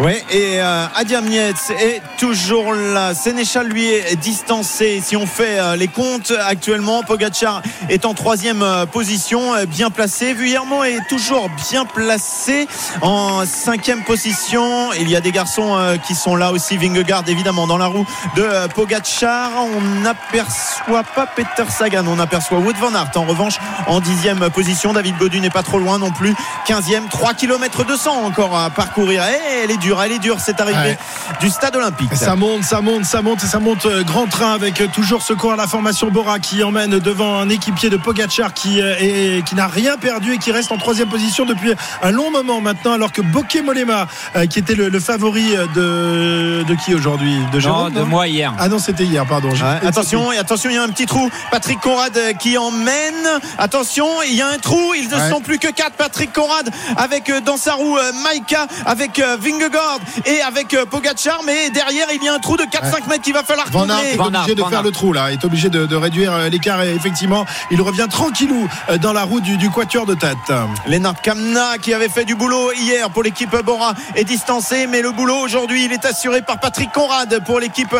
Oui, 0.00 0.14
et 0.28 0.60
euh, 0.60 0.86
Adiam 0.96 1.24
Nietz 1.24 1.70
est 1.70 2.02
toujours 2.18 2.74
là. 2.74 3.14
Sénéchal, 3.14 3.68
lui, 3.68 3.86
est 3.86 4.16
distancé. 4.16 5.00
Si 5.00 5.16
on 5.16 5.24
fait 5.24 5.60
euh, 5.60 5.76
les 5.76 5.86
comptes 5.86 6.32
actuellement, 6.46 7.04
Pogacar 7.04 7.62
est 7.88 8.04
en 8.04 8.12
troisième 8.12 8.62
euh, 8.62 8.86
position, 8.86 9.54
euh, 9.54 9.66
bien 9.66 9.90
placé. 9.90 10.34
Vuillermo 10.34 10.82
est 10.82 11.06
toujours 11.08 11.48
bien 11.70 11.84
placé 11.84 12.66
en 13.02 13.46
cinquième 13.46 14.02
position. 14.02 14.92
Il 14.94 15.08
y 15.08 15.14
a 15.14 15.20
des 15.20 15.30
garçons 15.30 15.76
euh, 15.78 15.96
qui 15.96 16.16
sont 16.16 16.34
là 16.34 16.50
aussi. 16.50 16.76
Vingegaard, 16.76 17.22
évidemment, 17.28 17.68
dans 17.68 17.78
la 17.78 17.86
roue 17.86 18.04
de 18.34 18.66
Pogacar. 18.74 19.52
On 19.76 19.80
n'aperçoit 20.02 21.04
pas 21.04 21.26
Peter 21.26 21.70
Sagan. 21.70 22.04
On 22.08 22.18
aperçoit 22.18 22.58
Wood 22.58 22.76
van 22.78 22.94
Aert. 22.96 23.12
En 23.14 23.24
revanche, 23.24 23.58
en 23.86 24.00
dixième 24.00 24.50
position. 24.50 24.92
David 24.92 25.16
Godu 25.18 25.40
n'est 25.40 25.50
pas 25.50 25.62
trop 25.62 25.78
loin 25.78 25.98
non 26.00 26.10
plus. 26.10 26.34
15e, 26.66 27.08
3 27.08 27.34
km 27.34 27.84
200 27.84 28.24
encore 28.24 28.58
à 28.58 28.70
parcourir. 28.70 29.22
Et 29.62 29.68
dure, 29.84 30.02
elle 30.02 30.12
est 30.12 30.18
dure 30.18 30.40
cette 30.40 30.60
arrivée 30.60 30.74
Ouais. 30.74 30.98
du 31.40 31.48
stade 31.50 31.76
olympique. 31.76 32.14
Ça 32.14 32.34
monte, 32.36 32.64
ça 32.64 32.80
monte, 32.80 33.04
ça 33.04 33.22
monte 33.22 33.44
et 33.44 33.46
ça 33.46 33.60
monte 33.60 33.86
euh, 33.86 34.02
grand 34.02 34.26
train 34.26 34.52
avec 34.54 34.80
euh, 34.80 34.86
toujours 34.92 35.22
ce 35.22 35.32
coureur 35.34 35.56
de 35.56 35.62
la 35.62 35.68
formation 35.68 36.10
Bora 36.10 36.38
qui 36.38 36.62
emmène 36.64 36.98
devant 36.98 37.38
un 37.38 37.48
équipier 37.48 37.90
de 37.90 37.96
Pogacar 37.96 38.52
qui, 38.54 38.80
euh, 38.80 38.94
est- 38.98 39.44
qui 39.44 39.54
n'a 39.54 39.66
rien 39.66 39.96
perdu 39.96 40.34
et 40.34 40.38
qui 40.38 40.50
reste 40.52 40.72
en 40.72 40.78
troisième 40.78 41.08
position 41.08 41.44
depuis 41.44 41.72
un 42.02 42.10
long 42.10 42.30
moment 42.30 42.60
maintenant 42.60 42.92
alors 42.94 43.12
que 43.12 43.22
Bokeh 43.22 43.62
Molema 43.62 44.06
qui 44.50 44.58
était 44.58 44.74
le, 44.74 44.88
le 44.88 45.00
favori 45.00 45.54
de, 45.74 46.64
de 46.66 46.74
qui 46.74 46.94
aujourd'hui? 46.94 47.36
De 47.52 47.56
Non, 47.56 47.60
Jérôme 47.60 47.92
de 47.92 48.02
moi 48.02 48.26
hier. 48.28 48.52
Ah 48.58 48.68
non 48.68 48.78
c'était 48.78 49.04
hier 49.04 49.24
pardon. 49.26 49.50
Ouais, 49.50 49.86
attention, 49.86 50.32
et 50.32 50.38
attention, 50.38 50.70
il 50.70 50.76
y 50.76 50.78
a 50.78 50.82
un 50.82 50.88
petit 50.88 51.06
trou. 51.06 51.30
Patrick 51.50 51.80
Conrad 51.80 52.18
qui 52.38 52.56
emmène. 52.58 53.28
Attention, 53.58 54.06
il 54.26 54.34
y 54.34 54.42
a 54.42 54.48
un 54.48 54.58
trou. 54.58 54.94
Ils 54.94 55.08
ne 55.08 55.14
Ouais. 55.14 55.30
sont 55.30 55.40
plus 55.40 55.58
que 55.58 55.68
quatre. 55.68 55.92
Patrick 55.96 56.32
Conrad 56.32 56.68
avec 56.96 57.30
dans 57.44 57.56
sa 57.56 57.74
roue 57.74 57.96
Maïka, 58.24 58.66
avec 58.86 59.18
euh, 59.18 59.36
Vingegaard 59.74 59.98
et 60.26 60.40
avec 60.42 60.74
euh, 60.74 60.86
Pogacar. 60.86 61.40
Mais 61.44 61.70
derrière, 61.70 62.06
il 62.14 62.22
y 62.22 62.28
a 62.28 62.34
un 62.34 62.38
trou 62.38 62.56
de 62.56 62.64
4-5 62.64 63.08
mètres 63.08 63.22
qu'il 63.22 63.34
va 63.34 63.42
falloir 63.42 63.66
Van 63.70 63.88
Aert 63.88 64.04
est 64.04 64.18
obligé 64.18 64.54
de 64.54 64.64
faire 64.64 64.82
le 64.82 64.90
trou 64.90 65.12
là, 65.12 65.32
est 65.32 65.44
obligé 65.44 65.68
de, 65.68 65.86
de 65.86 65.96
réduire 65.96 66.32
euh, 66.32 66.48
l'écart 66.48 66.82
et 66.82 66.94
effectivement 66.94 67.44
il 67.70 67.80
revient 67.82 68.06
tranquillou 68.10 68.68
euh, 68.90 68.98
dans 68.98 69.12
la 69.12 69.22
roue 69.24 69.40
du, 69.40 69.56
du 69.56 69.70
quatuor 69.70 70.06
de 70.06 70.14
tête. 70.14 70.36
Lennart 70.86 71.20
Kamna 71.22 71.78
qui 71.78 71.92
avait 71.94 72.08
fait 72.08 72.24
du 72.24 72.34
boulot 72.34 72.72
hier 72.72 73.10
pour 73.10 73.22
l'équipe 73.22 73.54
Bora 73.64 73.94
est 74.14 74.24
distancé 74.24 74.86
mais 74.86 75.02
le 75.02 75.12
boulot 75.12 75.36
aujourd'hui 75.38 75.84
il 75.84 75.92
est 75.92 76.04
assuré 76.04 76.42
par 76.42 76.58
Patrick 76.60 76.92
Conrad 76.92 77.42
pour 77.44 77.60
l'équipe 77.60 77.94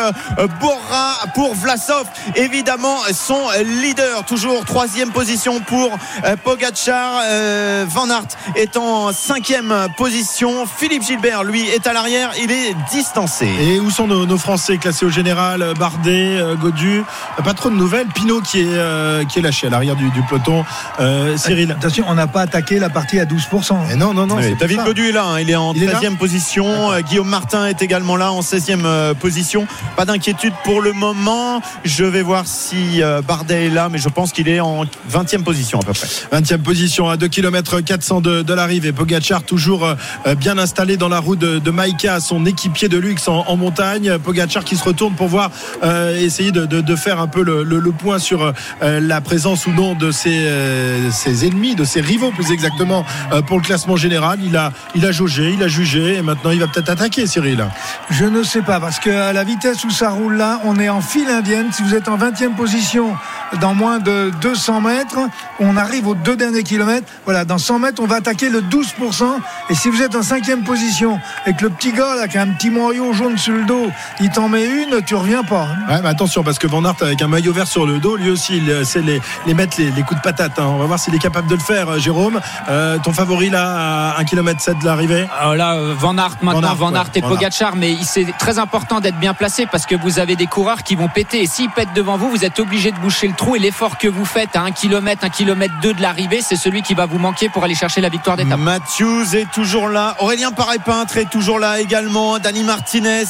Bora 0.59 1.19
pour 1.33 1.55
Vlasov. 1.55 2.05
Évidemment 2.35 2.97
son 3.13 3.49
leader 3.63 4.23
toujours 4.25 4.65
troisième 4.65 5.11
position 5.11 5.59
pour 5.61 5.97
Pogacar 6.43 7.21
Euh, 7.25 7.85
Van 7.87 8.09
Aert 8.09 8.27
est 8.55 8.77
en 8.77 9.11
cinquième 9.11 9.87
position. 9.97 10.65
Philippe 10.65 11.03
Gilbert 11.03 11.43
lui 11.43 11.64
est 11.69 11.87
à 11.87 11.93
l'arrière 11.93 12.31
il 12.41 12.51
est 12.51 12.75
distancé 12.91 13.47
Et 13.61 13.79
où 13.79 13.89
sont 13.89 14.07
nos, 14.07 14.25
nos 14.25 14.37
Français 14.37 14.77
classés 14.77 15.05
au 15.05 15.09
général 15.09 15.61
euh, 15.61 15.73
Bardet, 15.73 16.37
euh, 16.37 16.55
Godu? 16.55 16.99
Euh, 16.99 17.41
Pas 17.43 17.53
trop 17.53 17.69
de 17.69 17.75
nouvelles. 17.75 18.07
Pinot 18.07 18.41
qui 18.41 18.61
est, 18.61 18.65
euh, 18.67 19.23
qui 19.25 19.39
est 19.39 19.41
lâché 19.41 19.67
à 19.67 19.69
l'arrière 19.69 19.95
du, 19.95 20.09
du 20.11 20.21
peloton. 20.23 20.63
Euh, 20.99 21.37
Cyril 21.37 21.71
Attention, 21.71 22.05
on 22.07 22.15
n'a 22.15 22.27
pas 22.27 22.41
attaqué 22.41 22.79
la 22.79 22.89
partie 22.89 23.19
à 23.19 23.25
12%. 23.25 23.77
Eh 23.91 23.95
non, 23.95 24.13
non, 24.13 24.27
non. 24.27 24.37
Oui, 24.37 24.55
David. 24.59 24.83
Godu 24.83 25.09
est 25.09 25.11
là, 25.11 25.25
hein. 25.25 25.39
il 25.39 25.49
est 25.49 25.55
en 25.55 25.73
Il 25.73 25.83
est 25.83 25.87
là 25.87 25.99
13e 25.99 26.17
position. 26.17 26.91
Euh, 26.91 27.01
Guillaume 27.01 27.27
Martin 27.29 27.67
est 27.67 27.81
également 27.81 28.15
là 28.15 28.31
en 28.31 28.41
16e 28.41 28.81
euh, 28.85 29.13
position. 29.13 29.67
Pas 29.95 30.05
d'inquiétude 30.05 30.53
pour 30.63 30.81
le 30.81 30.93
moment. 30.93 31.61
Je 31.83 32.03
vais 32.03 32.21
voir 32.21 32.45
si 32.47 33.01
euh, 33.01 33.21
Bardet 33.21 33.67
est 33.67 33.69
là, 33.69 33.89
mais 33.89 33.97
je 33.97 34.09
pense 34.09 34.31
qu'il 34.31 34.47
est 34.49 34.59
en 34.59 34.83
20e 35.11 35.43
position 35.43 35.79
à 35.79 35.83
peu 35.83 35.93
près. 35.93 36.07
20e 36.33 36.61
position 36.61 37.09
à 37.09 37.17
2 37.17 37.27
km 37.27 37.81
400 37.81 38.21
de, 38.21 38.41
de 38.41 38.53
l'arrivée. 38.53 38.91
Pogacar 38.91 39.43
toujours 39.43 39.85
euh, 39.85 40.35
bien 40.35 40.57
installé 40.57 40.97
dans 40.97 41.09
la 41.09 41.19
roue 41.19 41.35
de, 41.35 41.54
de 41.59 41.71
Maïka, 41.71 42.19
son 42.19 42.45
équipier 42.45 42.87
de 42.87 42.97
luxe 42.97 43.27
en, 43.27 43.55
montagne. 43.57 44.17
Pogacar 44.17 44.63
qui 44.63 44.75
se 44.75 44.83
retourne 44.83 45.13
pour 45.13 45.27
voir 45.27 45.51
euh, 45.83 46.17
essayer 46.19 46.51
de, 46.51 46.95
faire 46.95 47.19
un 47.19 47.27
peu 47.27 47.43
le, 47.43 47.91
point 47.91 48.19
sur 48.19 48.53
euh, 48.81 48.99
la 48.99 49.21
présence 49.21 49.67
ou 49.67 49.71
non 49.71 49.93
de 49.93 50.11
ses, 50.11 50.47
euh, 50.47 51.11
ses 51.11 51.45
ennemis, 51.45 51.75
de 51.75 51.83
ses 51.83 52.01
rivaux 52.01 52.31
plus 52.31 52.51
exactement 52.51 53.05
pour 53.47 53.57
le 53.57 53.63
classement 53.63 53.95
général. 53.95 54.39
Il 54.43 54.55
a, 54.57 54.71
il 54.95 55.05
a 55.05 55.11
jaugé, 55.11 55.51
il 55.53 55.63
a 55.63 55.67
jugé 55.67 56.15
et 56.15 56.21
maintenant 56.21 56.51
il 56.51 56.59
va 56.59 56.67
peut-être 56.67 56.89
attaquer 56.89 57.27
Cyril. 57.27 57.65
Je 58.09 58.25
ne 58.25 58.43
sais 58.43 58.61
pas, 58.61 58.79
parce 58.79 58.99
qu'à 58.99 59.33
la 59.33 59.43
vitesse 59.43 59.83
où 59.83 59.89
ça 59.89 60.09
roule 60.09 60.37
là, 60.37 60.61
on 60.65 60.79
est 60.79 60.89
en 60.89 61.01
file 61.01 61.29
indienne. 61.29 61.67
Si 61.71 61.83
vous 61.83 61.95
êtes 61.95 62.07
en 62.07 62.17
20e 62.17 62.55
position 62.55 63.15
dans 63.61 63.73
moins 63.73 63.99
de 63.99 64.31
200 64.41 64.81
mètres, 64.81 65.19
on 65.59 65.77
arrive 65.77 66.07
aux 66.07 66.15
deux 66.15 66.35
derniers 66.35 66.63
kilomètres. 66.63 67.07
Voilà, 67.25 67.45
dans 67.45 67.57
100 67.57 67.79
mètres, 67.79 68.01
on 68.01 68.07
va 68.07 68.17
attaquer 68.17 68.49
le 68.49 68.61
12%. 68.61 69.23
Et 69.69 69.75
si 69.75 69.89
vous 69.89 70.01
êtes 70.01 70.15
en 70.15 70.21
5e 70.21 70.63
position 70.63 71.19
et 71.45 71.53
que 71.53 71.63
le 71.63 71.69
petit 71.69 71.91
gars 71.91 72.15
là, 72.15 72.27
qui 72.27 72.37
a 72.37 72.41
un 72.41 72.49
petit 72.49 72.69
maillot 72.69 73.13
jaune 73.13 73.37
sur 73.37 73.53
le 73.53 73.63
dos, 73.65 73.89
il 74.19 74.29
t'en 74.29 74.47
met 74.49 74.65
une, 74.65 75.01
tu 75.05 75.15
reviens 75.15 75.43
pas. 75.43 75.63
hein. 75.87 75.93
Ouais, 75.93 76.01
mais 76.01 76.09
attention 76.09 76.43
parce 76.43 76.59
que 76.59 76.67
Van 76.67 76.83
Aert 76.83 76.95
avec 77.01 77.21
un 77.21 77.27
maillot 77.27 77.53
vert 77.53 77.67
sur 77.67 77.85
le 77.85 77.99
dos, 77.99 78.15
lui 78.17 78.29
aussi, 78.29 78.57
il 78.57 78.69
euh, 78.69 78.83
sait 78.83 79.01
les, 79.01 79.21
les 79.45 79.53
mettre 79.53 79.77
les, 79.79 79.91
les 79.91 80.01
coups 80.03 80.19
de 80.19 80.23
patate. 80.23 80.57
hein. 80.59 80.65
On 80.67 80.77
va 80.77 80.85
voir 80.85 80.99
s'il 80.99 81.13
est 81.15 81.19
capable 81.19 81.47
de 81.47 81.55
le 81.55 81.61
faire, 81.61 81.89
euh, 81.89 81.99
Jérôme. 81.99 82.39
Euh, 82.69 82.97
ton 83.03 83.13
favori 83.13 83.49
là, 83.49 84.11
à 84.15 84.19
1 84.19 84.23
km 84.25 84.59
7 84.59 84.79
de 84.79 84.85
l'arrivée? 84.85 85.27
Là, 85.55 85.77
Van 85.97 86.17
Aert 86.17 86.37
maintenant, 86.41 86.61
Van 86.61 86.67
Aert, 86.67 86.75
Van 86.75 86.93
Aert 86.95 87.03
ouais, 87.05 87.11
et 87.15 87.21
Van 87.21 87.27
Aert. 87.29 87.35
Pogacar, 87.35 87.75
mais 87.75 87.95
c'est 88.03 88.25
très 88.37 88.59
important 88.59 88.99
d'être 88.99 89.17
bien 89.19 89.33
placé 89.33 89.65
parce 89.65 89.85
que 89.85 89.95
vous 89.95 90.19
avez 90.19 90.35
des 90.35 90.47
coureurs 90.47 90.83
qui 90.83 90.95
vont 90.95 91.07
péter. 91.07 91.41
Et 91.43 91.47
s'ils 91.47 91.69
pètent 91.69 91.93
devant 91.95 92.17
vous, 92.17 92.29
vous 92.29 92.43
êtes 92.45 92.59
obligé 92.59 92.91
de 92.91 92.97
boucher 92.99 93.27
le 93.27 93.33
trou 93.35 93.55
et 93.55 93.59
l'effort 93.59 93.97
que 93.97 94.07
vous 94.07 94.25
faites 94.25 94.55
à 94.55 94.61
1 94.61 94.71
km, 94.71 95.23
1 95.23 95.29
km 95.29 95.73
2 95.81 95.93
de 95.93 96.01
l'arrivée, 96.01 96.41
c'est 96.41 96.55
celui 96.55 96.81
qui 96.81 96.93
va 96.93 97.05
vous 97.05 97.19
manquer 97.19 97.49
pour 97.49 97.63
aller 97.63 97.75
chercher 97.75 98.01
la 98.01 98.09
victoire 98.09 98.37
d'étape. 98.37 98.59
Matthews 98.59 99.35
est 99.35 99.51
toujours 99.51 99.89
là. 99.89 100.15
Aurélien 100.19 100.51
Paré-Peintre 100.51 101.17
est 101.17 101.29
toujours 101.29 101.59
là 101.59 101.79
également. 101.79 102.39
Dani 102.39 102.63
Martinez. 102.63 103.25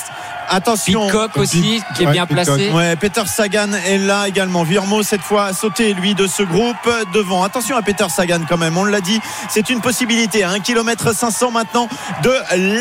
Attention. 0.50 1.06
Pitcock 1.06 1.38
aussi, 1.38 1.82
qui 1.96 2.04
est 2.04 2.06
Ouais, 2.06 2.12
bien 2.12 2.26
placé. 2.26 2.70
Ouais, 2.72 2.96
Peter 2.96 3.24
Sagan 3.26 3.70
est 3.74 3.98
là 3.98 4.28
également. 4.28 4.64
Virmo, 4.64 5.04
cette 5.04 5.22
fois, 5.22 5.46
a 5.46 5.54
sauté, 5.54 5.94
lui, 5.94 6.14
de 6.14 6.28
ce 6.28 6.44
groupe 6.44 6.76
devant. 7.14 7.44
Attention 7.44 7.76
à 7.78 7.82
Peter 7.82 8.06
Sagan 8.10 8.42
quand 8.48 8.58
même. 8.58 8.78
On 8.78 8.84
l'a 8.86 9.02
dit, 9.02 9.20
c'est 9.50 9.70
une 9.70 9.82
possibilité. 9.82 10.44
À 10.44 10.52
1 10.52 10.60
km 10.60 11.14
500 11.16 11.52
maintenant 11.52 11.90
de 12.24 12.32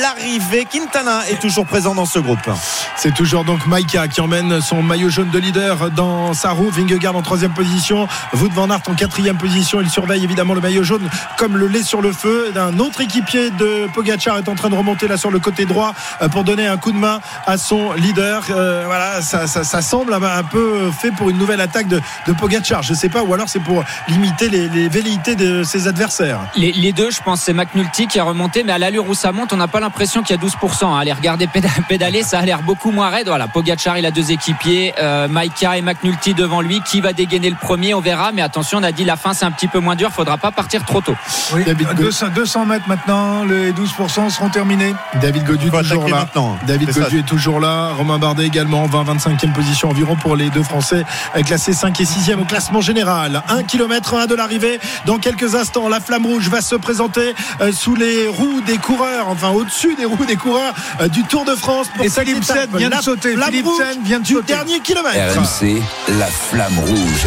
l'arrivée. 0.00 0.66
Quintana 0.70 1.28
est 1.30 1.40
toujours 1.40 1.66
présent 1.66 1.94
dans 1.94 2.06
ce 2.06 2.18
groupe. 2.18 2.50
C'est 2.96 3.14
toujours 3.14 3.44
donc 3.44 3.66
Maïka 3.66 4.08
qui 4.08 4.20
emmène 4.20 4.60
son 4.60 4.82
maillot 4.82 5.08
jaune 5.08 5.30
de 5.30 5.38
leader 5.38 5.90
dans 5.90 6.34
sa 6.34 6.50
roue. 6.50 6.70
Vingegaard 6.70 7.16
en 7.16 7.22
troisième 7.22 7.52
position. 7.52 8.06
Wout 8.34 8.52
van 8.52 8.70
Aert 8.70 8.82
en 8.88 8.94
quatrième 8.94 9.36
position. 9.36 9.80
Il 9.80 9.90
surveille 9.90 10.22
évidemment 10.24 10.54
le 10.54 10.60
maillot 10.60 10.82
jaune 10.84 11.08
comme 11.38 11.56
le 11.56 11.66
lait 11.66 11.82
sur 11.82 12.02
le 12.02 12.12
feu. 12.12 12.52
Un 12.56 12.78
autre 12.78 13.00
équipier 13.00 13.50
de 13.50 13.88
Pogacar 13.94 14.38
est 14.38 14.48
en 14.48 14.54
train 14.54 14.68
de 14.68 14.74
remonter 14.74 15.08
là 15.08 15.16
sur 15.16 15.30
le 15.30 15.38
côté 15.38 15.64
droit 15.64 15.94
euh, 16.22 16.28
pour 16.28 16.44
donner 16.44 16.66
un 16.66 16.76
coup 16.76 16.92
de 16.92 16.98
main 16.98 17.20
à 17.46 17.53
son 17.56 17.92
leader. 17.92 18.42
Euh, 18.50 18.82
voilà, 18.86 19.20
ça, 19.22 19.46
ça- 19.46 19.64
ça 19.64 19.82
semble 19.82 20.14
un 20.14 20.42
peu 20.42 20.90
fait 20.90 21.10
pour 21.12 21.30
une 21.30 21.38
nouvelle 21.38 21.60
attaque 21.60 21.88
de, 21.88 22.00
de 22.26 22.32
Pogacar. 22.32 22.82
Je 22.82 22.94
sais 22.94 23.08
pas, 23.08 23.22
ou 23.22 23.32
alors 23.34 23.48
c'est 23.48 23.60
pour 23.60 23.84
limiter 24.08 24.48
les, 24.48 24.68
les 24.68 24.88
velléités 24.88 25.34
de 25.36 25.62
ses 25.62 25.88
adversaires. 25.88 26.40
Les, 26.56 26.72
les 26.72 26.92
deux, 26.92 27.10
je 27.10 27.20
pense, 27.22 27.40
c'est 27.40 27.52
McNulty 27.52 28.06
qui 28.06 28.18
a 28.18 28.24
remonté, 28.24 28.62
mais 28.64 28.72
à 28.72 28.78
l'allure 28.78 29.08
où 29.08 29.14
ça 29.14 29.32
monte, 29.32 29.52
on 29.52 29.56
n'a 29.56 29.68
pas 29.68 29.80
l'impression 29.80 30.22
qu'il 30.22 30.36
y 30.36 30.38
a 30.38 30.42
12%. 30.42 30.84
hein. 30.86 30.98
Allez 30.98 31.12
regarder 31.12 31.46
péda- 31.46 31.68
pédaler, 31.88 32.22
ça 32.22 32.38
a 32.38 32.42
l'air 32.44 32.62
beaucoup 32.62 32.90
moins 32.90 33.10
raide. 33.10 33.26
Voilà, 33.28 33.48
Pogachar, 33.48 33.98
il 33.98 34.06
a 34.06 34.10
deux 34.10 34.30
équipiers, 34.32 34.94
euh, 35.00 35.28
Maika 35.28 35.76
et 35.76 35.82
McNulty 35.82 36.34
devant 36.34 36.60
lui. 36.60 36.80
Qui 36.84 37.00
va 37.00 37.12
dégainer 37.12 37.50
le 37.50 37.56
premier 37.56 37.94
On 37.94 38.00
verra, 38.00 38.32
mais 38.32 38.42
attention, 38.42 38.78
on 38.78 38.82
a 38.82 38.92
dit 38.92 39.04
la 39.04 39.16
fin, 39.16 39.32
c'est 39.34 39.44
un 39.44 39.50
petit 39.50 39.68
peu 39.68 39.78
moins 39.80 39.96
dur. 39.96 40.10
Faudra 40.10 40.36
pas 40.38 40.50
partir 40.50 40.84
trop 40.84 41.00
tôt. 41.00 41.16
Oui, 41.52 41.64
200, 41.96 42.28
200 42.34 42.66
mètres 42.66 42.88
maintenant, 42.88 43.44
les 43.44 43.72
12% 43.72 44.30
seront 44.30 44.48
terminés. 44.48 44.94
David 45.20 45.44
Godu 45.44 45.70
toujours 45.70 46.08
là. 46.08 46.16
maintenant. 46.20 46.56
David. 46.66 46.92
Godu 46.92 47.18
est 47.18 47.22
toujours 47.22 47.43
là. 47.52 47.90
Romain 47.96 48.18
Bardet 48.18 48.46
également, 48.46 48.86
20-25e 48.86 49.52
position 49.52 49.90
environ 49.90 50.16
pour 50.16 50.34
les 50.36 50.50
deux 50.50 50.62
Français, 50.62 51.04
euh, 51.36 51.42
classés 51.42 51.72
5 51.72 52.00
et 52.00 52.04
6e 52.04 52.40
au 52.40 52.44
classement 52.44 52.80
général. 52.80 53.42
1 53.48 53.62
km 53.64 54.14
1 54.14 54.26
de 54.26 54.34
l'arrivée. 54.34 54.80
Dans 55.06 55.18
quelques 55.18 55.54
instants, 55.54 55.88
la 55.88 56.00
flamme 56.00 56.26
rouge 56.26 56.48
va 56.48 56.60
se 56.60 56.74
présenter 56.74 57.34
euh, 57.60 57.72
sous 57.72 57.94
les 57.94 58.28
roues 58.28 58.60
des 58.66 58.78
coureurs, 58.78 59.28
enfin 59.28 59.50
au-dessus 59.50 59.94
des 59.96 60.04
roues 60.04 60.24
des 60.26 60.36
coureurs 60.36 60.74
euh, 61.00 61.08
du 61.08 61.22
Tour 61.24 61.44
de 61.44 61.54
France. 61.54 61.86
Pour 61.94 62.04
Et 62.04 62.08
étape. 62.08 62.70
vient 62.76 62.88
de 62.88 62.94
La 62.94 63.02
sauter. 63.02 63.34
rouge 63.34 63.82
vient 64.04 64.20
de 64.20 64.24
du 64.24 64.34
sauter. 64.34 64.52
dernier 64.54 64.80
kilomètre. 64.80 65.38
RMC, 65.38 65.82
la 66.18 66.26
flamme 66.26 66.78
rouge. 66.78 67.26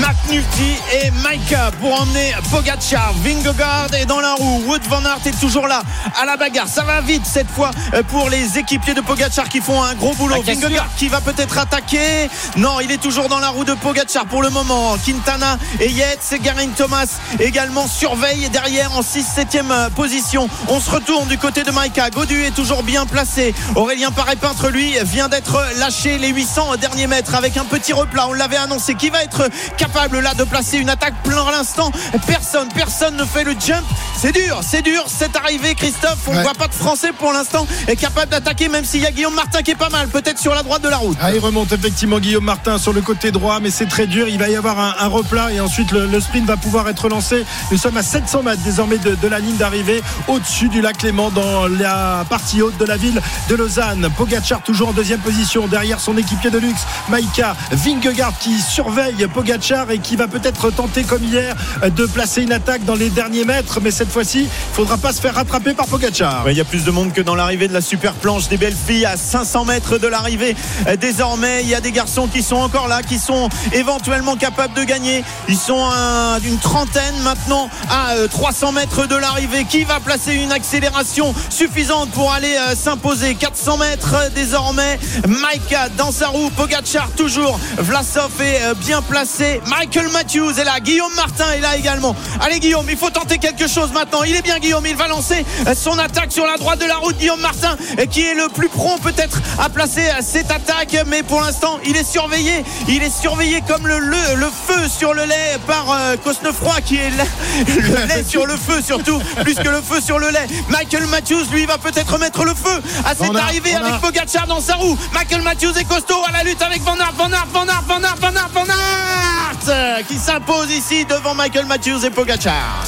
McNulty 0.00 0.76
et 0.92 1.10
Maika 1.22 1.70
pour 1.80 2.00
emmener 2.00 2.34
Pogacar. 2.50 3.14
Vingegaard 3.24 3.94
est 3.94 4.06
dans 4.06 4.20
la 4.20 4.34
roue. 4.34 4.62
Wood 4.66 4.82
Van 4.88 5.04
Aert 5.04 5.26
est 5.26 5.40
toujours 5.40 5.66
là 5.66 5.82
à 6.20 6.24
la 6.26 6.36
bagarre. 6.36 6.68
Ça 6.68 6.84
va 6.84 7.00
vite 7.00 7.24
cette 7.24 7.50
fois 7.50 7.70
euh, 7.94 8.02
pour 8.02 8.28
les 8.28 8.58
équipiers 8.58 8.94
de 8.94 9.00
Pogacar 9.00 9.48
qui 9.48 9.60
font 9.60 9.82
un 9.82 9.94
gros 9.94 10.14
boulot. 10.14 10.42
Cassure. 10.42 10.68
Vingegaard 10.68 10.88
qui 10.96 11.08
va 11.08 11.20
peut-être 11.20 11.58
attaquer. 11.58 12.28
Non, 12.56 12.80
il 12.80 12.90
est 12.90 13.00
toujours 13.00 13.28
dans 13.28 13.38
la 13.38 13.48
roue 13.48 13.64
de 13.64 13.74
Pogacar 13.74 14.26
pour 14.26 14.42
le 14.42 14.50
moment. 14.50 14.96
Quintana 15.04 15.58
et 15.80 15.90
Yates, 15.90 16.34
Garin 16.42 16.68
Thomas 16.76 17.06
également 17.40 17.86
surveillent 17.86 18.50
derrière 18.50 18.92
en 18.96 19.00
6-7e 19.00 19.90
position. 19.90 20.48
On 20.68 20.80
se 20.80 20.90
retourne 20.90 21.28
du 21.28 21.38
côté 21.38 21.62
de 21.62 21.70
Maika. 21.70 22.10
Godu 22.10 22.42
est 22.44 22.54
toujours 22.54 22.82
bien 22.82 23.06
placé. 23.06 23.54
Aurélien 23.74 24.10
Paré-Peintre, 24.10 24.68
lui, 24.68 24.94
vient 25.04 25.28
d'être 25.28 25.58
lâché 25.78 26.18
les 26.18 26.28
800 26.28 26.76
derniers 26.76 27.06
mètres 27.06 27.34
avec 27.34 27.56
un 27.56 27.64
petit 27.64 27.92
replat. 27.92 28.28
On 28.28 28.32
l'avait 28.32 28.56
annoncé. 28.56 28.94
Qui 28.94 29.10
va 29.10 29.22
être 29.22 29.48
capable 29.76 30.20
là 30.20 30.34
de 30.34 30.44
placer 30.44 30.78
une 30.78 30.88
attaque 30.90 31.14
plein 31.22 31.50
l'instant 31.50 31.90
Personne, 32.26 32.68
personne 32.74 33.16
ne 33.16 33.24
fait 33.24 33.44
le 33.44 33.52
jump. 33.52 33.84
C'est 34.18 34.32
dur, 34.32 34.60
c'est 34.68 34.82
dur 34.82 35.04
cette 35.06 35.36
arrivée, 35.36 35.74
Christophe. 35.74 36.18
On 36.26 36.32
ne 36.32 36.36
Ouais. 36.36 36.42
voit 36.42 36.54
pas 36.54 36.68
de 36.68 36.74
Français 36.74 37.12
pour 37.18 37.32
l'instant 37.32 37.66
est 37.88 37.96
capable 37.96 38.30
d'attaquer, 38.30 38.68
même 38.68 38.84
s'il 38.84 39.00
y 39.00 39.06
a 39.06 39.10
Guillaume 39.10 39.34
Martin 39.34 39.62
qui 39.62 39.70
est 39.72 39.74
pas 39.76 39.88
mal, 39.90 40.08
peut-être 40.08 40.38
sur 40.38 40.54
la 40.54 40.62
droite 40.62 40.82
de 40.82 40.88
la 40.88 40.96
route. 40.96 41.16
Ah, 41.20 41.32
il 41.32 41.38
remonte 41.40 41.72
effectivement 41.72 42.18
Guillaume 42.18 42.44
Martin 42.44 42.78
sur 42.78 42.92
le 42.92 43.00
côté 43.00 43.30
droit, 43.30 43.60
mais 43.60 43.70
c'est 43.70 43.86
très 43.86 44.06
dur. 44.06 44.28
Il 44.28 44.38
va 44.38 44.48
y 44.48 44.56
avoir 44.56 44.78
un, 44.78 44.94
un 44.98 45.08
replat 45.08 45.52
et 45.52 45.60
ensuite 45.60 45.90
le, 45.92 46.06
le 46.06 46.20
sprint 46.20 46.46
va 46.46 46.56
pouvoir 46.56 46.88
être 46.88 47.08
lancé. 47.08 47.44
Nous 47.70 47.78
sommes 47.78 47.96
à 47.96 48.02
700 48.02 48.42
mètres 48.42 48.62
désormais 48.62 48.98
de, 48.98 49.14
de 49.14 49.28
la 49.28 49.38
ligne 49.38 49.56
d'arrivée, 49.56 50.02
au-dessus 50.28 50.68
du 50.68 50.80
lac 50.80 51.02
Léman, 51.02 51.30
dans 51.30 51.66
la 51.68 52.24
partie 52.28 52.62
haute 52.62 52.76
de 52.78 52.84
la 52.84 52.96
ville 52.96 53.20
de 53.48 53.54
Lausanne. 53.54 54.08
Pogacar 54.16 54.62
toujours 54.62 54.88
en 54.88 54.92
deuxième 54.92 55.20
position, 55.20 55.66
derrière 55.68 56.00
son 56.00 56.16
équipier 56.16 56.50
de 56.50 56.58
luxe, 56.58 56.80
Maïka 57.08 57.54
Vingegaard 57.72 58.32
qui 58.38 58.60
surveille 58.60 59.26
Pogacar 59.32 59.55
et 59.90 59.98
qui 59.98 60.16
va 60.16 60.28
peut-être 60.28 60.70
tenter 60.70 61.02
comme 61.02 61.24
hier 61.24 61.54
de 61.82 62.04
placer 62.06 62.42
une 62.42 62.52
attaque 62.52 62.84
dans 62.84 62.94
les 62.94 63.08
derniers 63.08 63.44
mètres, 63.44 63.80
mais 63.82 63.90
cette 63.90 64.10
fois-ci, 64.10 64.42
il 64.42 64.74
faudra 64.74 64.98
pas 64.98 65.12
se 65.12 65.20
faire 65.20 65.34
rattraper 65.34 65.72
par 65.72 65.86
Pogacar. 65.86 66.50
Il 66.50 66.56
y 66.56 66.60
a 66.60 66.64
plus 66.64 66.84
de 66.84 66.90
monde 66.90 67.12
que 67.12 67.22
dans 67.22 67.34
l'arrivée 67.34 67.68
de 67.68 67.72
la 67.72 67.80
super 67.80 68.12
planche 68.12 68.48
des 68.48 68.58
belles 68.58 68.76
filles 68.76 69.06
à 69.06 69.16
500 69.16 69.64
mètres 69.64 69.98
de 69.98 70.06
l'arrivée. 70.06 70.54
Euh, 70.88 70.96
Désormais, 70.96 71.62
il 71.62 71.68
y 71.68 71.74
a 71.74 71.80
des 71.80 71.92
garçons 71.92 72.26
qui 72.26 72.42
sont 72.42 72.56
encore 72.56 72.88
là, 72.88 73.00
qui 73.02 73.18
sont 73.18 73.48
éventuellement 73.72 74.36
capables 74.36 74.74
de 74.74 74.84
gagner. 74.84 75.24
Ils 75.48 75.56
sont 75.56 75.88
à 75.90 76.38
une 76.44 76.58
trentaine 76.58 77.14
maintenant 77.22 77.70
à 77.88 78.12
euh, 78.16 78.28
300 78.28 78.72
mètres 78.72 79.06
de 79.06 79.16
l'arrivée. 79.16 79.64
Qui 79.64 79.84
va 79.84 80.00
placer 80.00 80.34
une 80.34 80.52
accélération 80.52 81.34
suffisante 81.48 82.10
pour 82.10 82.32
aller 82.32 82.54
euh, 82.56 82.74
s'imposer? 82.74 83.34
400 83.36 83.78
mètres 83.78 84.14
euh, 84.14 84.28
désormais. 84.34 84.98
Maika 85.26 85.88
dans 85.96 86.10
sa 86.12 86.28
roue, 86.28 86.50
Pogacar 86.50 87.10
toujours. 87.16 87.58
Vlasov 87.78 88.32
est 88.40 88.62
euh, 88.64 88.74
bien 88.74 89.00
placé. 89.02 89.45
Michael 89.66 90.08
Matthews 90.12 90.58
est 90.58 90.64
là. 90.64 90.80
Guillaume 90.80 91.14
Martin 91.14 91.50
est 91.52 91.60
là 91.60 91.76
également. 91.76 92.14
Allez 92.40 92.60
Guillaume, 92.60 92.86
il 92.88 92.96
faut 92.96 93.10
tenter 93.10 93.38
quelque 93.38 93.66
chose 93.66 93.92
maintenant. 93.92 94.22
Il 94.24 94.34
est 94.34 94.42
bien 94.42 94.58
Guillaume, 94.58 94.86
il 94.86 94.96
va 94.96 95.08
lancer 95.08 95.44
son 95.74 95.98
attaque 95.98 96.32
sur 96.32 96.46
la 96.46 96.56
droite 96.56 96.78
de 96.80 96.86
la 96.86 96.96
route. 96.96 97.16
Guillaume 97.16 97.40
Martin 97.40 97.76
qui 98.10 98.26
est 98.26 98.34
le 98.34 98.48
plus 98.48 98.68
prompt 98.68 98.98
peut-être 99.02 99.40
à 99.58 99.68
placer 99.68 100.02
cette 100.20 100.50
attaque, 100.50 100.96
mais 101.06 101.22
pour 101.22 101.40
l'instant 101.40 101.78
il 101.84 101.96
est 101.96 102.08
surveillé. 102.08 102.64
Il 102.88 103.02
est 103.02 103.10
surveillé 103.10 103.62
comme 103.66 103.86
le, 103.86 103.98
le, 103.98 104.16
le 104.36 104.46
feu 104.46 104.88
sur 104.88 105.14
le 105.14 105.24
lait 105.24 105.58
par 105.66 105.90
euh, 105.90 106.16
Cosnefroy 106.22 106.80
qui 106.84 106.96
est 106.96 107.10
le, 107.10 107.82
le 107.82 108.06
lait 108.06 108.24
sur 108.24 108.46
le 108.46 108.56
feu 108.56 108.80
surtout, 108.82 109.20
plus 109.42 109.54
que 109.54 109.68
le 109.68 109.80
feu 109.82 110.00
sur 110.00 110.18
le 110.18 110.30
lait. 110.30 110.46
Michael 110.68 111.06
Matthews 111.06 111.44
lui 111.52 111.66
va 111.66 111.78
peut-être 111.78 112.18
mettre 112.18 112.44
le 112.44 112.54
feu 112.54 112.82
à 113.04 113.14
cette 113.14 113.36
arrivée 113.36 113.74
avec 113.74 114.00
Pogacar 114.00 114.46
dans 114.46 114.60
sa 114.60 114.74
roue. 114.74 114.96
Michael 115.12 115.42
Matthews 115.42 115.76
est 115.78 115.84
costaud 115.84 116.22
à 116.26 116.32
la 116.32 116.42
lutte 116.42 116.62
avec 116.62 116.82
Van 116.82 116.96
Aert, 116.98 117.14
Van 117.16 117.30
Aert, 117.30 117.46
Van 117.52 117.66
Aert, 117.66 117.84
Van 117.86 118.02
Aert, 118.02 118.16
Van 118.20 118.36
Aert, 118.36 118.50
Van 118.52 118.62
Aert 118.62 119.35
euh, 119.68 120.02
qui 120.02 120.16
s'impose 120.16 120.70
ici 120.70 121.04
devant 121.04 121.34
Michael 121.34 121.66
Matthews 121.66 122.04
et 122.04 122.10
Pogacar. 122.10 122.84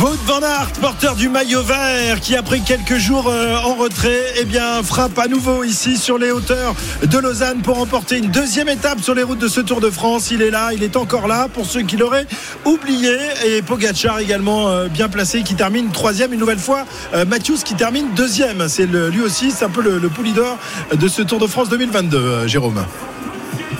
Wout 0.00 0.18
van 0.24 0.40
Aert, 0.40 0.72
porteur 0.80 1.14
du 1.14 1.28
maillot 1.28 1.62
vert, 1.62 2.18
qui 2.20 2.34
après 2.34 2.60
quelques 2.60 2.96
jours 2.96 3.28
euh, 3.28 3.56
en 3.56 3.74
retrait, 3.74 4.24
eh 4.40 4.44
bien, 4.44 4.82
frappe 4.82 5.18
à 5.18 5.28
nouveau 5.28 5.64
ici 5.64 5.98
sur 5.98 6.16
les 6.16 6.30
hauteurs 6.30 6.74
de 7.02 7.18
Lausanne 7.18 7.60
pour 7.60 7.76
remporter 7.76 8.16
une 8.16 8.30
deuxième 8.30 8.68
étape 8.70 9.00
sur 9.00 9.14
les 9.14 9.22
routes 9.22 9.38
de 9.38 9.48
ce 9.48 9.60
Tour 9.60 9.80
de 9.80 9.90
France. 9.90 10.30
Il 10.30 10.40
est 10.40 10.50
là, 10.50 10.70
il 10.72 10.82
est 10.82 10.96
encore 10.96 11.28
là 11.28 11.48
pour 11.52 11.66
ceux 11.66 11.82
qui 11.82 11.96
l'auraient 11.96 12.26
oublié. 12.64 13.16
Et 13.46 13.60
Pogacar 13.60 14.18
également 14.18 14.70
euh, 14.70 14.88
bien 14.88 15.08
placé, 15.08 15.42
qui 15.42 15.54
termine 15.54 15.90
troisième 15.90 16.32
une 16.32 16.40
nouvelle 16.40 16.58
fois. 16.58 16.84
Matthews 17.26 17.58
qui 17.64 17.74
termine 17.74 18.06
deuxième. 18.16 18.68
C'est 18.68 18.86
lui 18.86 19.20
aussi, 19.20 19.50
c'est 19.50 19.66
un 19.66 19.70
peu 19.70 19.82
le, 19.82 19.98
le 19.98 20.08
pou 20.08 20.22
leader 20.22 20.56
de 20.92 21.08
ce 21.08 21.22
Tour 21.22 21.38
de 21.38 21.46
France 21.46 21.68
2022, 21.68 22.16
euh, 22.16 22.48
Jérôme. 22.48 22.82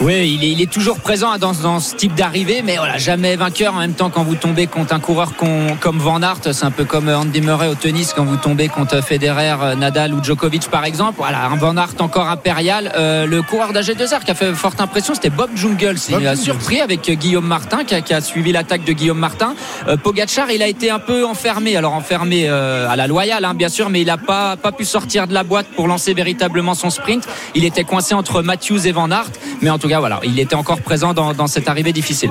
Oui, 0.05 0.35
il 0.35 0.45
est, 0.45 0.51
il 0.51 0.61
est 0.61 0.71
toujours 0.71 0.99
présent 0.99 1.39
dans, 1.39 1.53
dans 1.53 1.79
ce 1.79 1.95
type 1.95 2.17
d'arrivée, 2.17 2.63
mais 2.65 2.77
voilà, 2.77 2.99
jamais 2.99 3.37
vainqueur. 3.37 3.77
En 3.77 3.79
même 3.79 3.93
temps, 3.93 4.11
quand 4.11 4.25
vous 4.25 4.35
tombez 4.35 4.67
contre 4.67 4.93
un 4.93 4.99
coureur 4.99 5.37
con- 5.37 5.77
comme 5.81 5.99
Van 5.99 6.21
Aert, 6.23 6.39
c'est 6.51 6.65
un 6.65 6.73
peu 6.73 6.85
comme 6.85 7.09
Andy 7.09 7.41
Murray 7.41 7.69
au 7.69 7.77
tennis, 7.77 8.13
quand 8.13 8.25
vous 8.25 8.37
tombez 8.37 8.67
contre 8.67 9.01
Federer, 9.01 9.55
euh, 9.63 9.75
Nadal 9.77 10.13
ou 10.13 10.23
Djokovic, 10.23 10.69
par 10.69 10.85
exemple. 10.85 11.15
Voilà, 11.19 11.45
un 11.47 11.55
Van 11.55 11.77
Aert 11.77 11.95
encore 12.01 12.29
impérial. 12.29 12.91
Euh, 12.97 13.27
le 13.27 13.43
coureur 13.43 13.73
d'AG2R 13.73 14.25
qui 14.25 14.33
a 14.33 14.35
fait 14.35 14.53
forte 14.55 14.81
impression, 14.81 15.15
c'était 15.15 15.31
Bob 15.31 15.51
Jungels. 15.55 15.99
Il 16.09 16.15
Bob 16.17 16.27
a 16.27 16.35
surpris 16.35 16.81
avec 16.81 17.09
euh, 17.09 17.15
Guillaume 17.15 17.47
Martin, 17.47 17.85
qui 17.85 17.95
a, 17.95 18.01
qui 18.01 18.13
a 18.13 18.21
suivi 18.21 18.51
l'attaque 18.51 18.83
de 18.85 18.93
Guillaume 18.93 19.21
Martin. 19.21 19.55
Euh, 19.87 19.97
Pogacar, 19.97 20.51
il 20.51 20.63
a 20.65 20.67
été 20.67 20.91
un 20.91 20.99
peu 20.99 21.25
enfermé. 21.25 21.77
Alors 21.77 21.93
enfermé 21.95 22.47
euh, 22.49 22.89
à 22.91 22.97
la 22.97 23.07
loyale, 23.07 23.45
hein, 23.45 23.55
bien 23.55 23.69
sûr, 23.69 23.89
mais 23.89 24.01
il 24.01 24.07
n'a 24.09 24.19
pas, 24.19 24.57
pas 24.57 24.73
pu 24.73 24.85
sortir 24.85 25.29
de 25.29 25.33
la 25.35 25.45
boîte 25.45 25.67
pour 25.77 25.87
lancer 25.87 26.13
véritablement 26.13 26.75
son 26.75 26.91
sprint. 26.91 27.25
Il 27.55 27.65
était 27.65 27.85
coincé 27.85 28.15
entre 28.15 28.43
Matthews 28.43 28.89
et 28.89 28.93
Van 28.93 29.09
Aert, 29.13 29.31
mais 29.61 29.71
en 29.71 29.79
tout 29.79 29.87
cas, 29.87 29.92
il 30.25 30.39
était 30.39 30.55
encore 30.55 30.81
présent 30.81 31.13
dans 31.15 31.47
cette 31.47 31.69
arrivée 31.69 31.93
difficile. 31.93 32.31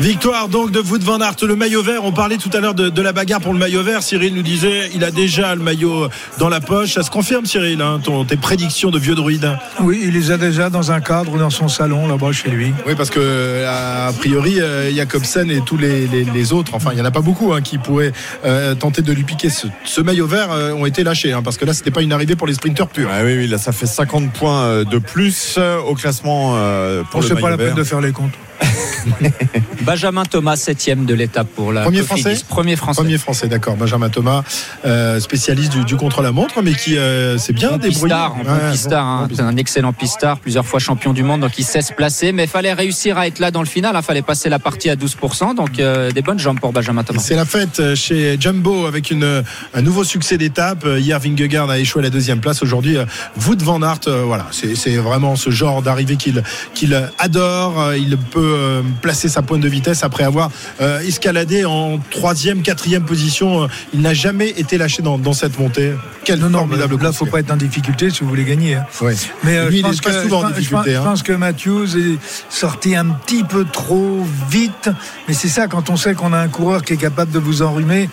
Victoire 0.00 0.48
donc 0.48 0.72
de 0.72 0.80
Wout 0.80 0.98
van 1.02 1.20
Aert, 1.20 1.36
le 1.46 1.54
maillot 1.54 1.82
vert. 1.82 2.04
On 2.04 2.12
parlait 2.12 2.36
tout 2.36 2.50
à 2.54 2.60
l'heure 2.60 2.74
de, 2.74 2.88
de 2.88 3.02
la 3.02 3.12
bagarre 3.12 3.40
pour 3.40 3.52
le 3.52 3.58
maillot 3.58 3.82
vert. 3.82 4.02
Cyril 4.02 4.34
nous 4.34 4.42
disait 4.42 4.90
il 4.94 5.04
a 5.04 5.10
déjà 5.10 5.54
le 5.54 5.62
maillot 5.62 6.08
dans 6.38 6.48
la 6.48 6.60
poche. 6.60 6.94
Ça 6.94 7.02
se 7.02 7.10
confirme, 7.10 7.46
Cyril, 7.46 7.80
hein, 7.80 8.00
ton- 8.02 8.24
tes 8.24 8.36
prédictions 8.36 8.90
de 8.90 8.98
vieux 8.98 9.14
druide 9.14 9.56
Oui, 9.80 10.00
il 10.04 10.12
les 10.14 10.30
a 10.32 10.38
déjà 10.38 10.70
dans 10.70 10.90
un 10.90 11.00
cadre 11.00 11.38
dans 11.38 11.50
son 11.50 11.68
salon 11.68 12.08
là-bas 12.08 12.32
chez 12.32 12.48
lui. 12.50 12.72
Oui, 12.86 12.94
parce 12.96 13.10
que 13.10 13.64
a 13.66 14.12
priori, 14.12 14.60
euh, 14.60 14.90
Jacobsen 14.92 15.50
et 15.50 15.60
tous 15.60 15.76
les, 15.76 16.06
les- 16.08 16.24
les 16.24 16.52
autres, 16.52 16.74
enfin, 16.74 16.90
il 16.92 16.96
n'y 16.96 17.02
en 17.02 17.04
a 17.06 17.10
pas 17.12 17.20
beaucoup 17.20 17.52
hein, 17.52 17.60
qui 17.60 17.78
pourraient 17.78 18.12
euh, 18.44 18.74
tenter 18.74 19.02
de 19.02 19.12
lui 19.12 19.22
piquer 19.24 19.50
ce, 19.50 19.68
ce 19.84 20.00
maillot 20.00 20.26
vert, 20.26 20.50
euh, 20.50 20.72
ont 20.72 20.86
été 20.86 21.04
lâchés. 21.04 21.32
hein, 21.32 21.42
parce 21.42 21.56
que 21.58 21.64
là, 21.64 21.74
c'était 21.74 21.90
pas 21.92 22.02
une 22.02 22.12
arrivée 22.12 22.34
pour 22.34 22.46
les 22.48 22.54
sprinteurs 22.54 22.88
purs. 22.88 23.08
Ouais, 23.08 23.22
oui, 23.24 23.36
oui, 23.38 23.46
là, 23.46 23.58
ça 23.58 23.70
fait 23.72 23.86
50 23.86 24.32
points 24.32 24.62
euh, 24.64 24.84
de 24.84 24.98
plus 24.98 25.54
euh, 25.58 25.78
au 25.78 25.94
classement 25.94 26.54
euh, 26.56 27.02
pour 27.04 27.20
On 27.20 27.22
le 27.22 27.28
sait 27.28 27.34
pas 27.34 27.50
la 27.50 27.56
maillot 27.56 27.68
peine 27.70 27.78
de 27.78 27.84
faire 27.84 28.00
les 28.00 28.12
comptes. 28.12 28.32
Benjamin 29.82 30.24
Thomas, 30.24 30.56
septième 30.56 31.04
de 31.06 31.14
l'étape 31.14 31.48
pour 31.48 31.72
la 31.72 31.82
Premier 31.82 32.00
Cofidis. 32.02 32.22
français 32.22 32.44
Premier 32.48 32.76
français. 32.76 33.02
Premier 33.02 33.18
français, 33.18 33.48
d'accord. 33.48 33.76
Benjamin 33.76 34.08
Thomas, 34.08 34.42
euh, 34.84 35.18
spécialiste 35.20 35.72
du, 35.72 35.84
du 35.84 35.96
contre-la-montre, 35.96 36.62
mais 36.62 36.74
qui 36.74 36.96
euh, 36.96 37.36
s'est 37.38 37.52
bien 37.52 37.70
Bon 37.72 37.76
débrouillé. 37.78 38.14
pistard, 38.14 38.36
un 38.40 38.44
bon 38.44 38.50
Ouais, 38.52 38.70
pistard, 38.72 39.04
bon, 39.04 39.10
hein. 39.24 39.26
bon 39.28 39.34
c'est 39.36 39.42
un 39.42 39.56
excellent 39.56 39.92
pistard, 39.92 40.38
plusieurs 40.38 40.66
fois 40.66 40.78
champion 40.78 41.12
du 41.12 41.22
monde, 41.22 41.40
donc 41.40 41.58
il 41.58 41.64
sait 41.64 41.82
se 41.82 41.92
placer, 41.92 42.32
mais 42.32 42.44
il 42.44 42.48
fallait 42.48 42.72
réussir 42.72 43.18
à 43.18 43.26
être 43.26 43.38
là 43.40 43.50
dans 43.50 43.60
le 43.60 43.66
final, 43.66 43.94
il 43.96 44.02
fallait 44.02 44.22
passer 44.22 44.48
la 44.48 44.58
partie 44.58 44.88
à 44.90 44.94
12%, 44.96 45.54
donc 45.56 45.78
euh, 45.80 46.10
des 46.12 46.22
bonnes 46.22 46.38
jambes 46.38 46.60
pour 46.60 46.72
Benjamin 46.72 47.02
Thomas. 47.02 47.20
C'est 47.20 47.34
la 47.34 47.44
fête 47.44 47.94
chez 47.94 48.36
Jumbo 48.38 48.86
avec 48.86 49.10
une, 49.10 49.42
un 49.74 49.82
nouveau 49.82 50.04
succès 50.04 50.38
d'étape. 50.38 50.86
Hier, 50.98 51.18
Vingegaard 51.18 51.70
a 51.70 51.78
échoué 51.78 52.00
à 52.00 52.04
la 52.04 52.10
deuxième 52.10 52.40
place. 52.40 52.62
Aujourd'hui, 52.62 52.96
euh, 52.96 53.04
Wout 53.46 53.60
van 53.62 53.82
Aert, 53.82 54.00
euh, 54.06 54.22
voilà, 54.24 54.46
c'est 54.52 54.74
c'est 54.76 54.96
vraiment 54.96 55.36
ce 55.36 55.50
genre 55.50 55.82
d'arrivée 55.82 56.16
qu'il 56.16 56.42
qu'il 56.74 56.94
adore. 57.18 57.80
Euh, 57.80 57.96
Il 57.96 58.16
peut 58.16 58.51
euh, 58.52 58.82
placer 59.00 59.28
sa 59.28 59.42
pointe 59.42 59.60
de 59.60 59.68
vitesse 59.68 60.04
après 60.04 60.24
avoir 60.24 60.50
euh, 60.80 61.00
escaladé 61.00 61.64
en 61.64 61.98
troisième, 62.10 62.62
quatrième 62.62 63.04
position. 63.04 63.64
Euh, 63.64 63.66
Il 63.94 64.00
n'a 64.00 64.14
jamais 64.14 64.50
été 64.50 64.78
lâché 64.78 65.02
dans, 65.02 65.18
dans 65.18 65.32
cette 65.32 65.58
montée. 65.58 65.92
Quel 66.24 66.38
Non, 66.38 66.50
non, 66.50 66.58
formidable 66.60 67.02
là, 67.02 67.12
faut 67.12 67.26
pas 67.26 67.40
être 67.40 67.50
en 67.50 67.56
difficulté 67.56 68.10
si 68.10 68.20
vous 68.20 68.28
voulez 68.28 68.44
gagner. 68.44 68.76
hein. 68.76 68.84
Ouais. 69.00 69.14
Mais 69.44 69.56
euh, 69.58 69.68
Lui, 69.68 69.72
je 69.72 69.76
il 69.78 69.82
pense 69.82 69.96
est 69.96 70.02
pas 70.02 70.10
que- 70.12 70.22
souvent 70.22 70.44
en 70.44 70.48
je 70.50 70.54
difficulté, 70.54 70.92
Je 70.92 70.96
hein. 70.96 71.02
pense 71.04 71.22
que 71.22 71.32
Matthews 71.32 71.96
est 71.96 72.18
sorti 72.48 72.94
un 72.94 73.06
petit 73.06 73.44
peu 73.44 73.64
trop 73.64 74.24
vite. 74.50 74.88
Mais 75.28 75.34
c'est 75.34 75.48
ça, 75.48 75.66
quand 75.66 75.90
on 75.90 75.96
sait 75.96 76.14
qu'on 76.14 76.32
a 76.32 76.38
un 76.38 76.48
coureur 76.48 76.82
qui 76.82 76.92
est 76.92 76.96
capable 76.96 77.32
de 77.32 77.38
vous 77.38 77.62
enrhumer, 77.62 78.08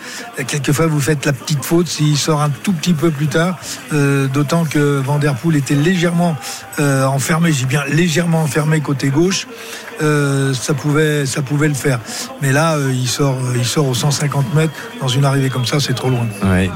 quelquefois 0.47 0.87
vous 0.87 0.99
faites 1.01 1.25
la 1.25 1.33
petite 1.33 1.63
faute 1.63 1.87
s'il 1.87 2.17
sort 2.17 2.41
un 2.41 2.49
tout 2.49 2.73
petit 2.73 2.93
peu 2.93 3.11
plus 3.11 3.27
tard. 3.27 3.57
Euh, 3.93 4.27
D'autant 4.27 4.65
que 4.65 4.99
Van 4.99 5.17
Der 5.19 5.35
Poel 5.35 5.55
était 5.57 5.75
légèrement 5.75 6.35
euh, 6.79 7.05
enfermé, 7.05 7.51
j'ai 7.51 7.65
bien 7.65 7.83
légèrement 7.85 8.41
enfermé 8.41 8.79
côté 8.81 9.09
gauche. 9.09 9.47
Euh, 10.01 10.53
ça 10.53 10.73
pouvait, 10.73 11.25
le 11.67 11.73
faire. 11.73 11.99
Mais 12.41 12.51
là, 12.51 12.77
euh, 12.77 12.93
il 12.93 13.07
sort, 13.07 13.37
il 13.55 13.65
sort 13.65 13.87
aux 13.87 13.93
150 13.93 14.53
mètres 14.53 14.73
dans 15.01 15.09
une 15.09 15.25
arrivée 15.25 15.49
comme 15.49 15.65
ça, 15.65 15.79
c'est 15.79 15.93
trop 15.93 16.09
loin. 16.09 16.25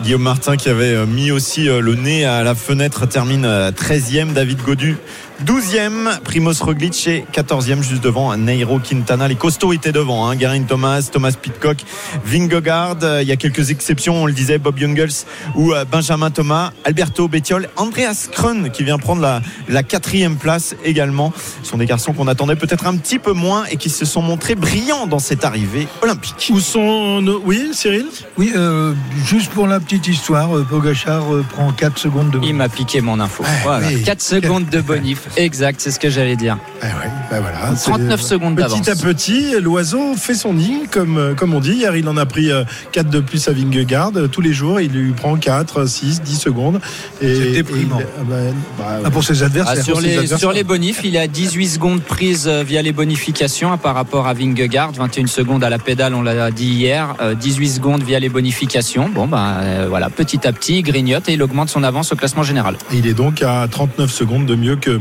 Guillaume 0.03 0.23
Martin 0.23 0.57
qui 0.57 0.69
avait 0.69 1.05
mis 1.05 1.31
aussi 1.31 1.65
le 1.65 1.95
nez 1.95 2.25
à 2.25 2.43
la 2.43 2.53
fenêtre 2.53 3.05
termine 3.05 3.45
euh, 3.45 3.71
13e, 3.71 4.33
David 4.33 4.61
Godu 4.61 4.97
12e, 5.45 6.19
Primoz 6.23 6.61
Roglic 6.61 7.07
et 7.07 7.25
14e 7.33 7.81
juste 7.81 8.01
devant 8.03 8.35
Nairo 8.37 8.79
Quintana. 8.79 9.27
Les 9.27 9.35
costauds 9.35 9.73
étaient 9.73 9.91
devant, 9.91 10.27
hein. 10.27 10.35
Garin 10.35 10.63
Thomas, 10.63 11.09
Thomas 11.11 11.33
Pitcock, 11.39 11.77
Vingegaard. 12.23 12.97
Euh, 13.03 13.21
Il 13.21 13.27
y 13.27 13.31
a 13.31 13.35
quelques 13.35 13.69
exceptions, 13.69 14.23
on 14.23 14.25
le 14.25 14.31
disait, 14.33 14.57
Bob 14.57 14.77
Jungels 14.77 15.25
ou 15.55 15.73
euh, 15.73 15.83
Benjamin 15.89 16.31
Thomas, 16.31 16.71
Alberto 16.85 17.27
Bettiol, 17.27 17.67
Andreas 17.75 18.29
Krön 18.31 18.69
qui 18.71 18.83
vient 18.83 18.97
prendre 18.97 19.21
la, 19.21 19.41
la 19.67 19.83
quatrième 19.83 20.37
place 20.37 20.75
également. 20.85 21.33
Ce 21.63 21.69
sont 21.69 21.77
des 21.77 21.85
garçons 21.85 22.13
qu'on 22.13 22.27
attendait 22.27 22.55
peut-être 22.55 22.87
un 22.87 22.95
petit 22.95 23.19
peu 23.19 23.33
moins 23.33 23.65
et 23.69 23.77
qui 23.77 23.89
se 23.89 24.05
sont 24.05 24.21
montrés 24.21 24.55
brillants 24.55 25.07
dans 25.07 25.19
cette 25.19 25.43
arrivée 25.43 25.87
olympique. 26.01 26.49
Où 26.53 26.59
sont 26.59 27.21
nos... 27.21 27.41
Oui, 27.45 27.69
Cyril? 27.73 28.05
Oui, 28.37 28.53
euh, 28.55 28.93
juste 29.25 29.51
pour 29.51 29.67
la 29.67 29.79
petite 29.79 30.07
histoire, 30.07 30.49
Pogachar 30.69 31.23
prend 31.49 31.71
4 31.73 31.97
secondes 31.97 32.29
de 32.31 32.39
Il 32.43 32.55
m'a 32.55 32.69
piqué 32.69 33.01
mon 33.01 33.19
info. 33.19 33.43
voilà. 33.63 33.87
oui. 33.87 34.03
4 34.03 34.21
secondes 34.21 34.69
de 34.69 34.79
bonif, 34.81 35.27
exact, 35.37 35.79
c'est 35.81 35.91
ce 35.91 35.99
que 35.99 36.09
j'allais 36.09 36.35
dire. 36.35 36.57
Eh 36.81 36.85
ouais, 36.85 36.91
ben 37.31 37.39
voilà, 37.41 37.75
c'est- 37.75 37.89
39 37.89 38.21
secondes 38.21 38.55
d'avance. 38.55 38.79
Petit 38.79 38.89
à 38.91 38.95
petit, 38.95 39.51
l'oiseau 39.61 40.15
fait 40.15 40.33
son 40.35 40.53
nid, 40.53 40.81
comme, 40.91 41.17
euh, 41.17 41.33
comme 41.33 41.53
on 41.53 41.59
dit. 41.59 41.73
Hier, 41.73 41.95
il 41.95 42.07
en 42.09 42.17
a 42.17 42.25
pris 42.25 42.49
4 42.91 43.09
de 43.09 43.19
plus 43.19 43.47
à 43.47 43.51
Vingegaard. 43.53 44.11
Euh, 44.15 44.27
Tous 44.27 44.41
les 44.41 44.53
jours, 44.53 44.79
il 44.79 44.91
lui 44.91 45.11
prend 45.11 45.35
4, 45.37 45.85
6, 45.85 46.21
10 46.21 46.35
secondes. 46.37 46.79
C'est 47.21 47.51
déprimant. 47.51 47.99
et 47.99 48.03
il- 48.03 48.07
ah 48.19 48.23
ben, 48.27 48.53
bah, 48.77 48.83
Ah, 49.05 49.11
pour 49.11 49.23
ses 49.23 49.43
adversaires. 49.43 49.75
Ah, 49.79 49.83
sur, 49.83 49.99
les, 50.01 50.11
adversaires. 50.13 50.39
sur 50.39 50.51
les 50.51 50.63
bonifs, 50.63 51.01
il 51.03 51.15
est 51.15 51.19
à 51.19 51.27
18 51.27 51.67
secondes 51.67 52.01
prises 52.01 52.47
euh, 52.47 52.63
via 52.63 52.81
les 52.81 52.91
bonifications 52.93 53.71
hein, 53.71 53.77
par 53.77 53.95
rapport 53.95 54.27
à 54.27 54.33
Vingegaard. 54.33 54.91
21 54.93 55.27
secondes 55.27 55.63
à 55.63 55.69
la 55.69 55.79
pédale, 55.79 56.13
on 56.15 56.21
l'a 56.21 56.51
dit 56.51 56.65
hier. 56.67 57.15
euh, 57.21 57.35
18 57.35 57.69
secondes 57.69 58.03
via 58.03 58.19
les 58.19 58.29
bonifications. 58.29 59.09
Bon, 59.09 59.27
bah 59.27 59.57
euh, 59.59 59.85
voilà, 59.89 60.09
petit 60.09 60.45
à 60.47 60.51
petit, 60.53 60.79
il 60.79 60.83
grignote 60.83 61.27
et 61.29 61.33
il 61.33 61.43
augmente 61.43 61.69
son 61.69 61.83
avance 61.83 62.11
au 62.11 62.15
classement 62.15 62.43
général. 62.43 62.75
Il 62.91 63.07
est 63.07 63.13
donc 63.13 63.41
à 63.41 63.67
39 63.69 64.11
secondes 64.11 64.45
de 64.45 64.55
mieux 64.55 64.75
que, 64.75 64.99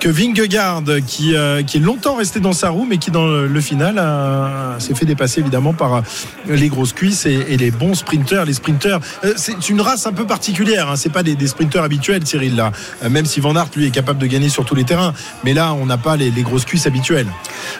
que 0.00 0.08
Vingegaard, 0.08 0.82
qui, 1.06 1.34
euh, 1.34 1.62
qui 1.62 1.78
est 1.78 1.80
longtemps 1.80 2.14
resté 2.14 2.40
dans 2.40 2.52
sa 2.52 2.70
roue, 2.70 2.86
mais 2.88 2.98
qui, 2.98 3.10
dans 3.10 3.26
le, 3.26 3.46
le 3.46 3.60
final, 3.60 4.00
s'est 4.78 4.94
fait 4.94 5.06
dépasser 5.06 5.40
évidemment 5.40 5.72
par 5.72 5.96
euh, 5.96 6.00
les 6.46 6.68
grosses 6.68 6.92
cuisses 6.92 7.26
et, 7.26 7.46
et 7.48 7.56
les 7.56 7.70
bons 7.70 7.94
sprinteurs. 7.94 8.44
Les 8.44 8.52
sprinteurs, 8.52 9.00
euh, 9.24 9.34
c'est 9.36 9.68
une 9.68 9.80
race 9.80 10.06
un 10.06 10.12
peu 10.12 10.26
particulière. 10.26 10.90
Hein, 10.90 10.96
c'est 10.96 11.12
pas 11.12 11.22
des, 11.22 11.34
des 11.34 11.48
sprinteurs 11.48 11.84
habituels, 11.84 12.26
Cyril, 12.26 12.56
là. 12.56 12.72
Même 13.08 13.26
si 13.26 13.40
Van 13.40 13.54
Aert, 13.56 13.70
lui, 13.76 13.86
est 13.86 13.90
capable 13.90 14.18
de 14.18 14.26
gagner 14.26 14.48
sur 14.48 14.64
tous 14.64 14.74
les 14.74 14.84
terrains. 14.84 15.12
Mais 15.44 15.54
là, 15.54 15.74
on 15.74 15.86
n'a 15.86 15.98
pas 15.98 16.16
les, 16.16 16.30
les 16.30 16.42
grosses 16.42 16.64
cuisses 16.64 16.86
habituelles. 16.86 17.28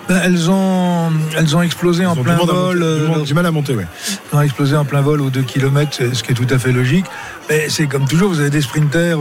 Ben, 0.09 0.21
elles, 0.25 0.51
ont, 0.51 1.11
elles 1.37 1.57
ont 1.57 1.63
explosé 1.63 2.07
en 2.07 2.13
ont 2.13 2.23
plein 2.23 2.37
vol. 2.37 2.79
monter, 3.07 3.25
du 3.25 3.35
mal 3.35 3.47
à 3.47 3.51
monter, 3.51 3.75
ouais. 3.75 3.87
Elles 4.33 4.39
ont 4.39 4.43
explosé 4.43 4.77
en 4.77 4.85
plein 4.85 5.01
vol 5.01 5.21
aux 5.21 5.31
2 5.31 5.43
km, 5.43 5.99
ce 6.13 6.23
qui 6.23 6.33
est 6.33 6.35
tout 6.35 6.47
à 6.51 6.59
fait 6.59 6.73
logique. 6.73 7.07
Mais 7.49 7.69
c'est 7.69 7.87
comme 7.87 8.07
toujours, 8.07 8.29
vous 8.29 8.41
avez 8.41 8.51
des 8.51 8.61
sprinters 8.61 9.19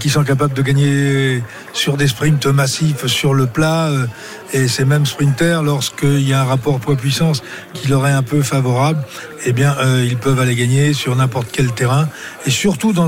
qui 0.00 0.08
sont 0.08 0.24
capables 0.24 0.54
de 0.54 0.62
gagner 0.62 1.42
sur 1.74 1.98
des 1.98 2.08
sprints 2.08 2.46
massifs 2.46 3.06
sur 3.06 3.34
le 3.34 3.46
plat. 3.46 3.90
Et 4.52 4.68
ces 4.68 4.84
mêmes 4.84 5.06
sprinters, 5.06 5.62
lorsqu'il 5.62 6.28
y 6.28 6.32
a 6.32 6.40
un 6.40 6.44
rapport 6.44 6.78
poids-puissance 6.78 7.42
qui 7.72 7.88
leur 7.88 8.06
est 8.06 8.12
un 8.12 8.22
peu 8.22 8.42
favorable, 8.42 9.02
eh 9.46 9.52
bien, 9.52 9.76
euh, 9.78 10.06
ils 10.08 10.16
peuvent 10.16 10.38
aller 10.40 10.54
gagner 10.54 10.94
sur 10.94 11.14
n'importe 11.16 11.48
quel 11.52 11.72
terrain. 11.72 12.08
Et 12.46 12.50
surtout 12.50 12.92
dans 12.92 13.06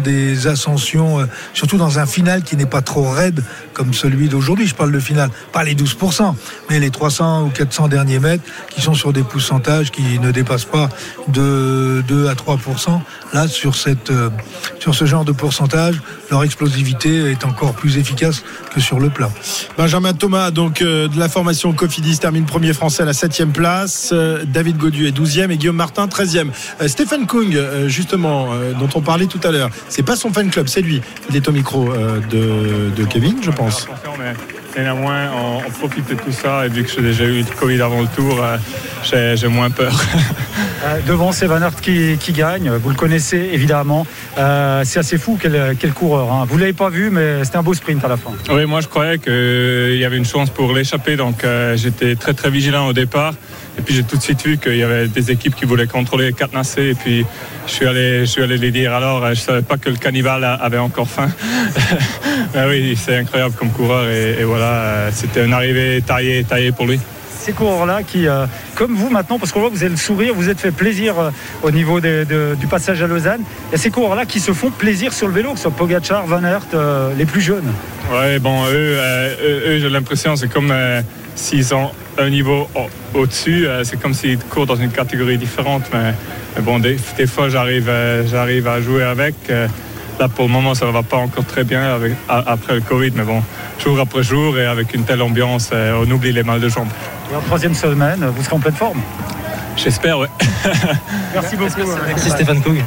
des, 0.00 0.46
ascensions, 0.46 1.20
euh, 1.20 1.24
surtout 1.54 1.78
dans 1.78 1.98
un 1.98 2.06
final 2.06 2.42
qui 2.42 2.56
n'est 2.56 2.66
pas 2.66 2.82
trop 2.82 3.08
raide 3.08 3.42
comme 3.72 3.94
celui 3.94 4.28
d'aujourd'hui. 4.28 4.66
Je 4.66 4.74
parle 4.74 4.92
de 4.92 5.00
final, 5.00 5.30
pas 5.52 5.64
les 5.64 5.74
12%, 5.74 6.34
mais 6.68 6.80
les 6.80 6.90
300 6.90 7.44
ou 7.44 7.48
400 7.50 7.88
derniers 7.88 8.18
mètres 8.18 8.44
qui 8.68 8.80
sont 8.80 8.94
sur 8.94 9.12
des 9.12 9.22
pourcentages 9.22 9.90
qui 9.90 10.18
ne 10.18 10.30
dépassent 10.32 10.64
pas 10.64 10.88
de 11.28 12.02
2 12.06 12.28
à 12.28 12.34
3%. 12.34 13.00
Là, 13.32 13.48
sur, 13.48 13.72
euh, 13.86 14.30
sur 14.80 14.94
ce 14.94 15.04
genre 15.04 15.24
de 15.24 15.32
pourcentage, 15.32 16.00
leur 16.30 16.42
explosivité 16.42 17.30
est 17.30 17.44
encore 17.44 17.72
plus 17.72 17.96
efficace 17.96 18.42
que 18.74 18.80
sur 18.80 19.00
le 19.00 19.08
plat. 19.08 19.30
Benjamin 19.78 20.12
Thomas, 20.12 20.50
donc 20.50 20.69
euh, 20.82 21.08
de 21.08 21.18
la 21.18 21.28
formation 21.28 21.72
Cofidis, 21.72 22.18
termine 22.18 22.44
premier 22.44 22.72
français 22.72 23.02
à 23.02 23.06
la 23.06 23.12
7 23.12 23.52
place. 23.52 24.10
Euh, 24.12 24.44
David 24.44 24.76
Godu 24.76 25.06
est 25.06 25.16
12e 25.16 25.50
et 25.50 25.56
Guillaume 25.56 25.76
Martin 25.76 26.06
13e. 26.06 26.48
Euh, 26.80 26.88
Stéphane 26.88 27.26
Kung, 27.26 27.58
justement, 27.86 28.48
dont 28.78 28.88
on 28.94 29.00
parlait 29.00 29.26
tout 29.26 29.40
à 29.44 29.50
l'heure, 29.50 29.70
c'est 29.88 30.02
pas 30.02 30.16
son 30.16 30.32
fan 30.32 30.50
club, 30.50 30.68
c'est 30.68 30.82
lui. 30.82 31.00
Il 31.30 31.36
est 31.36 31.48
au 31.48 31.52
micro 31.52 31.88
de 32.30 33.04
Kevin, 33.04 33.36
je 33.42 33.50
pense. 33.50 33.86
Néanmoins, 34.76 35.30
on, 35.32 35.58
on 35.66 35.70
profite 35.70 36.08
de 36.08 36.14
tout 36.14 36.32
ça. 36.32 36.66
Et 36.66 36.68
vu 36.68 36.84
que 36.84 36.90
j'ai 36.90 37.02
déjà 37.02 37.24
eu 37.24 37.38
le 37.40 37.56
Covid 37.58 37.80
avant 37.82 38.00
le 38.00 38.06
tour, 38.08 38.38
euh, 38.42 39.36
j'ai 39.36 39.48
moins 39.48 39.70
peur. 39.70 39.92
Euh, 40.82 40.98
devant, 41.06 41.30
c'est 41.30 41.44
Van 41.44 41.60
Aert 41.60 41.78
qui, 41.82 42.16
qui 42.18 42.32
gagne. 42.32 42.70
Vous 42.70 42.88
le 42.88 42.94
connaissez 42.94 43.50
évidemment. 43.52 44.06
Euh, 44.38 44.80
c'est 44.86 44.98
assez 44.98 45.18
fou 45.18 45.38
quel, 45.38 45.76
quel 45.78 45.92
coureur. 45.92 46.32
hein. 46.32 46.46
Vous 46.48 46.56
l'avez 46.56 46.72
pas 46.72 46.88
vu, 46.88 47.10
mais 47.10 47.44
c'était 47.44 47.58
un 47.58 47.62
beau 47.62 47.74
sprint 47.74 48.02
à 48.02 48.08
la 48.08 48.16
fin. 48.16 48.30
oui, 48.50 48.64
moi 48.64 48.80
je 48.80 48.88
croyais 48.88 49.18
qu'il 49.18 49.98
y 49.98 50.04
avait 50.06 50.16
une 50.16 50.24
chance 50.24 50.48
pour 50.48 50.72
l'échapper, 50.72 51.16
donc 51.16 51.44
euh, 51.44 51.76
j'étais 51.76 52.16
très 52.16 52.32
très 52.32 52.48
vigilant 52.48 52.86
au 52.86 52.94
départ. 52.94 53.34
Et 53.80 53.82
puis 53.82 53.94
j'ai 53.94 54.02
tout 54.02 54.18
de 54.18 54.22
suite 54.22 54.44
vu 54.44 54.58
qu'il 54.58 54.76
y 54.76 54.82
avait 54.82 55.08
des 55.08 55.30
équipes 55.30 55.54
qui 55.54 55.64
voulaient 55.64 55.86
contrôler 55.86 56.34
Cadenassé. 56.34 56.90
Et 56.90 56.94
puis 56.94 57.24
je 57.66 57.72
suis 57.72 57.86
allé, 57.86 58.20
je 58.20 58.24
suis 58.26 58.42
allé 58.42 58.58
les 58.58 58.70
dire 58.70 58.92
alors, 58.92 59.26
je 59.30 59.40
savais 59.40 59.62
pas 59.62 59.78
que 59.78 59.88
le 59.88 59.96
cannibale 59.96 60.44
avait 60.44 60.76
encore 60.76 61.08
faim. 61.08 61.30
Mais 62.54 62.66
oui, 62.68 62.94
c'est 62.94 63.16
incroyable 63.16 63.54
comme 63.54 63.70
coureur. 63.70 64.06
Et, 64.10 64.36
et 64.38 64.44
voilà, 64.44 64.66
euh, 64.66 65.10
c'était 65.14 65.46
une 65.46 65.54
arrivée 65.54 66.02
taillée, 66.06 66.44
taillée 66.44 66.72
pour 66.72 66.86
lui. 66.86 67.00
Ces 67.40 67.52
coureurs-là 67.52 68.02
qui, 68.02 68.28
euh, 68.28 68.44
comme 68.74 68.94
vous 68.94 69.08
maintenant, 69.08 69.38
parce 69.38 69.50
qu'on 69.50 69.60
voit 69.60 69.70
que 69.70 69.74
vous 69.74 69.82
avez 69.82 69.90
le 69.92 69.96
sourire, 69.96 70.34
vous 70.34 70.50
êtes 70.50 70.60
fait 70.60 70.72
plaisir 70.72 71.18
euh, 71.18 71.30
au 71.62 71.70
niveau 71.70 71.98
du 72.00 72.66
passage 72.68 73.02
à 73.02 73.06
Lausanne. 73.06 73.40
Il 73.68 73.72
y 73.72 73.74
a 73.76 73.78
ces 73.78 73.90
coureurs-là 73.90 74.26
qui 74.26 74.40
se 74.40 74.52
font 74.52 74.70
plaisir 74.70 75.14
sur 75.14 75.26
le 75.26 75.32
vélo, 75.32 75.52
que 75.52 75.56
ce 75.56 75.62
soit 75.62 75.70
Pogacar, 75.70 76.26
Van 76.26 76.44
Aert, 76.44 76.66
euh, 76.74 77.12
les 77.16 77.24
plus 77.24 77.40
jeunes. 77.40 77.72
Ouais, 78.12 78.38
bon, 78.38 78.66
eux, 78.66 78.98
eux, 79.68 79.78
j'ai 79.80 79.88
l'impression, 79.88 80.36
c'est 80.36 80.48
comme 80.52 80.70
s'ils 81.34 81.74
ont 81.74 81.90
un 82.18 82.28
niveau 82.28 82.68
au- 82.74 83.20
au-dessus, 83.20 83.66
c'est 83.84 83.98
comme 83.98 84.12
s'ils 84.12 84.38
courent 84.38 84.66
dans 84.66 84.76
une 84.76 84.90
catégorie 84.90 85.38
différente. 85.38 85.84
Mais, 85.94 86.12
bon, 86.60 86.78
des, 86.78 86.98
fois, 87.26 87.48
j'arrive, 87.48 87.88
à 87.88 88.80
jouer 88.82 89.04
avec. 89.04 89.34
là, 89.48 90.28
pour 90.28 90.44
le 90.46 90.50
moment, 90.52 90.74
ça 90.74 90.84
ne 90.86 90.90
va 90.90 91.02
pas 91.02 91.16
encore 91.16 91.46
très 91.46 91.64
bien 91.64 91.98
après 92.28 92.74
le 92.74 92.80
Covid, 92.82 93.12
mais 93.14 93.22
bon, 93.22 93.42
jour 93.82 93.98
après 93.98 94.22
jour 94.22 94.58
et 94.58 94.66
avec 94.66 94.92
une 94.94 95.04
telle 95.04 95.22
ambiance, 95.22 95.70
on 95.72 96.10
oublie 96.10 96.32
les 96.32 96.42
mal 96.42 96.60
de 96.60 96.68
jambes. 96.68 96.88
Et 97.30 97.36
en 97.36 97.40
troisième 97.40 97.74
semaine, 97.74 98.24
vous 98.34 98.42
serez 98.42 98.56
en 98.56 98.60
pleine 98.60 98.74
forme. 98.74 99.00
J'espère, 99.76 100.18
ouais. 100.18 100.28
Merci 101.32 101.56
beaucoup. 101.56 101.88
Merci 102.06 102.30
Stéphane 102.30 102.60
Koug. 102.60 102.82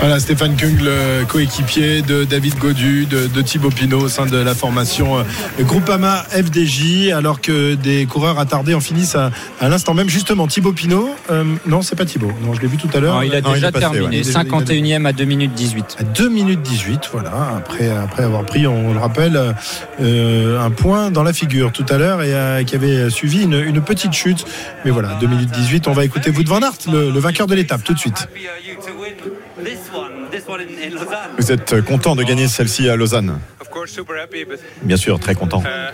Voilà, 0.00 0.20
Stéphane 0.20 0.56
Kung, 0.56 0.78
le 0.80 1.24
coéquipier 1.26 2.02
de 2.02 2.24
David 2.24 2.56
Godu, 2.58 3.06
de, 3.06 3.26
de 3.26 3.42
Thibaut 3.42 3.70
Pinot 3.70 4.00
au 4.02 4.08
sein 4.08 4.26
de 4.26 4.36
la 4.36 4.54
formation 4.54 5.18
euh, 5.18 5.22
Groupama 5.60 6.22
FDJ, 6.30 7.10
alors 7.12 7.40
que 7.40 7.74
des 7.74 8.06
coureurs 8.06 8.38
attardés 8.38 8.74
en 8.74 8.80
finissent 8.80 9.14
à, 9.16 9.30
à 9.60 9.68
l'instant 9.68 9.94
même. 9.94 10.08
Justement, 10.08 10.46
Thibaut 10.46 10.72
Pinot, 10.72 11.10
euh, 11.30 11.44
non, 11.66 11.82
c'est 11.82 11.96
pas 11.96 12.04
Thibaut, 12.04 12.32
non, 12.44 12.54
je 12.54 12.60
l'ai 12.60 12.68
vu 12.68 12.76
tout 12.76 12.90
à 12.94 13.00
l'heure. 13.00 13.14
Non, 13.16 13.22
il 13.22 13.34
a 13.34 13.40
Non, 13.40 13.52
déjà 13.54 13.72
passé, 13.72 13.80
terminé, 13.84 14.04
ouais. 14.04 14.10
Il 14.12 14.18
est 14.20 14.22
déjà- 14.24 14.42
il 14.42 14.46
a- 14.54 14.58
51e 14.60 15.06
à 15.06 15.12
2 15.12 15.24
minutes 15.24 15.54
18. 15.54 15.96
à 15.98 16.02
2 16.04 16.28
minutes 16.28 16.62
18, 16.62 17.08
voilà, 17.12 17.32
après, 17.56 17.88
après 17.90 18.22
avoir 18.22 18.44
pris, 18.44 18.66
on 18.66 18.92
le 18.92 19.00
rappelle, 19.00 19.54
euh, 20.00 20.60
un 20.64 20.70
point 20.70 21.10
dans 21.10 21.22
la 21.22 21.32
figure 21.32 21.72
tout 21.72 21.86
à 21.88 21.96
l'heure 21.98 22.22
et 22.22 22.32
euh, 22.34 22.62
qui 22.64 22.74
avait 22.76 23.10
suivi 23.10 23.42
une, 23.42 23.54
une 23.54 23.80
petite 23.80 24.12
chute. 24.12 24.44
Mais 24.84 24.90
voilà, 24.90 25.16
2 25.20 25.26
minutes 25.26 25.50
18, 25.50 25.88
on 25.88 25.92
va 25.92 26.04
écouter 26.04 26.30
Wout 26.30 26.44
van 26.46 26.60
Aert, 26.60 26.72
le, 26.92 27.10
le 27.10 27.18
vainqueur 27.20 27.46
de 27.46 27.54
l'étape, 27.54 27.82
tout 27.82 27.94
de 27.94 27.98
suite. 27.98 28.28
Vous 31.38 31.52
êtes 31.52 31.80
content 31.82 32.16
de 32.16 32.22
gagner 32.22 32.48
celle-ci 32.48 32.88
à 32.88 32.96
Lausanne 32.96 33.38
Bien 34.82 34.96
sûr, 34.96 35.18
très 35.20 35.34
content. 35.34 35.62
uh. 35.62 35.92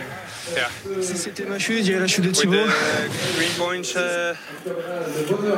C'était 1.01 1.45
ma 1.45 1.59
chute, 1.59 1.89
a 1.89 2.01
la 2.01 2.07
chute 2.07 2.25
de 2.25 2.31
Thibaut. 2.31 2.57
the 2.57 3.37
green 3.37 3.51
points 3.57 3.97
uh, 3.97 4.35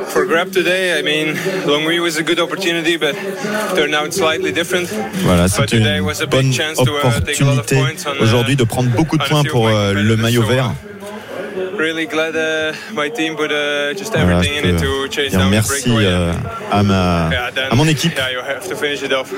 for 0.07 0.25
grab 0.25 0.51
today, 0.51 0.97
I 0.97 1.01
mean, 1.01 1.35
Longwy 1.65 1.99
was 1.99 2.17
a 2.17 2.23
good 2.23 2.39
opportunity, 2.39 2.97
but 2.97 3.15
turned 3.75 3.93
out 3.93 4.13
slightly 4.13 4.51
different. 4.51 4.87
Voilà, 5.23 5.47
c'était 5.47 5.77
une 5.77 6.01
bonne 6.29 6.49
uh, 6.49 6.55
take 6.55 6.79
a 6.79 6.83
lot 6.83 7.07
of 7.07 7.17
opportunité 7.17 7.83
aujourd'hui 8.21 8.55
de 8.55 8.63
prendre 8.63 8.89
beaucoup 8.91 9.17
de 9.17 9.23
points 9.23 9.43
pour 9.43 9.67
euh, 9.67 9.93
le 9.93 10.15
maillot 10.15 10.43
so, 10.43 10.47
vert. 10.47 10.71
Je 14.43 14.65
in 14.65 14.69
it 14.69 14.77
peux 14.79 14.85
to 15.07 15.07
chase 15.13 15.31
dire 15.31 15.39
down 15.39 15.47
the 15.49 15.51
merci 15.51 15.83
breakaway. 15.89 16.05
euh, 16.05 16.33
à, 16.71 16.83
ma, 16.83 17.29
Yeah, 17.31 17.51
then, 17.53 17.71
à 17.71 17.75
mon 17.75 17.87
équipe. 17.87 18.13
Yeah, 18.15 18.31
you 18.31 18.39
have 18.39 18.67
to 18.67 18.75
finish 18.75 19.01
it 19.03 19.11
off. 19.13 19.31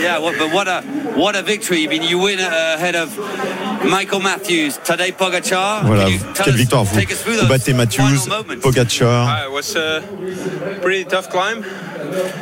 Yeah, 0.00 0.18
well, 0.20 0.32
but 0.38 0.52
what 0.52 0.68
a 0.68 0.82
what 1.16 1.34
a 1.36 1.42
victory! 1.42 1.84
I 1.84 1.88
mean, 1.88 2.02
you 2.02 2.18
win 2.18 2.38
uh, 2.40 2.76
ahead 2.76 2.94
of 2.96 3.10
Michael 3.84 4.20
Matthews, 4.20 4.78
Tadej 4.84 5.12
Pogacar. 5.16 5.84
Voilà, 5.84 6.06
quelle 6.34 6.54
us- 6.54 6.56
victoire 6.56 6.84
vous, 6.84 7.00
battez 7.48 7.72
Matthews? 7.72 8.28
Pogacar. 8.60 9.28
Uh, 9.28 9.46
it 9.48 9.52
was 9.52 9.76
a 9.76 10.00
pretty 10.82 11.04
tough 11.04 11.28
climb. 11.28 11.64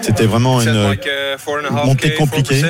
C'était 0.01 0.27
vraiment 0.27 0.61
une 0.63 0.89
like 0.91 1.07
uh, 1.07 1.37
four 1.39 1.59
and 1.59 1.67
a 1.67 1.73
half 1.79 1.85
montée 1.87 2.15
compliquée. 2.15 2.63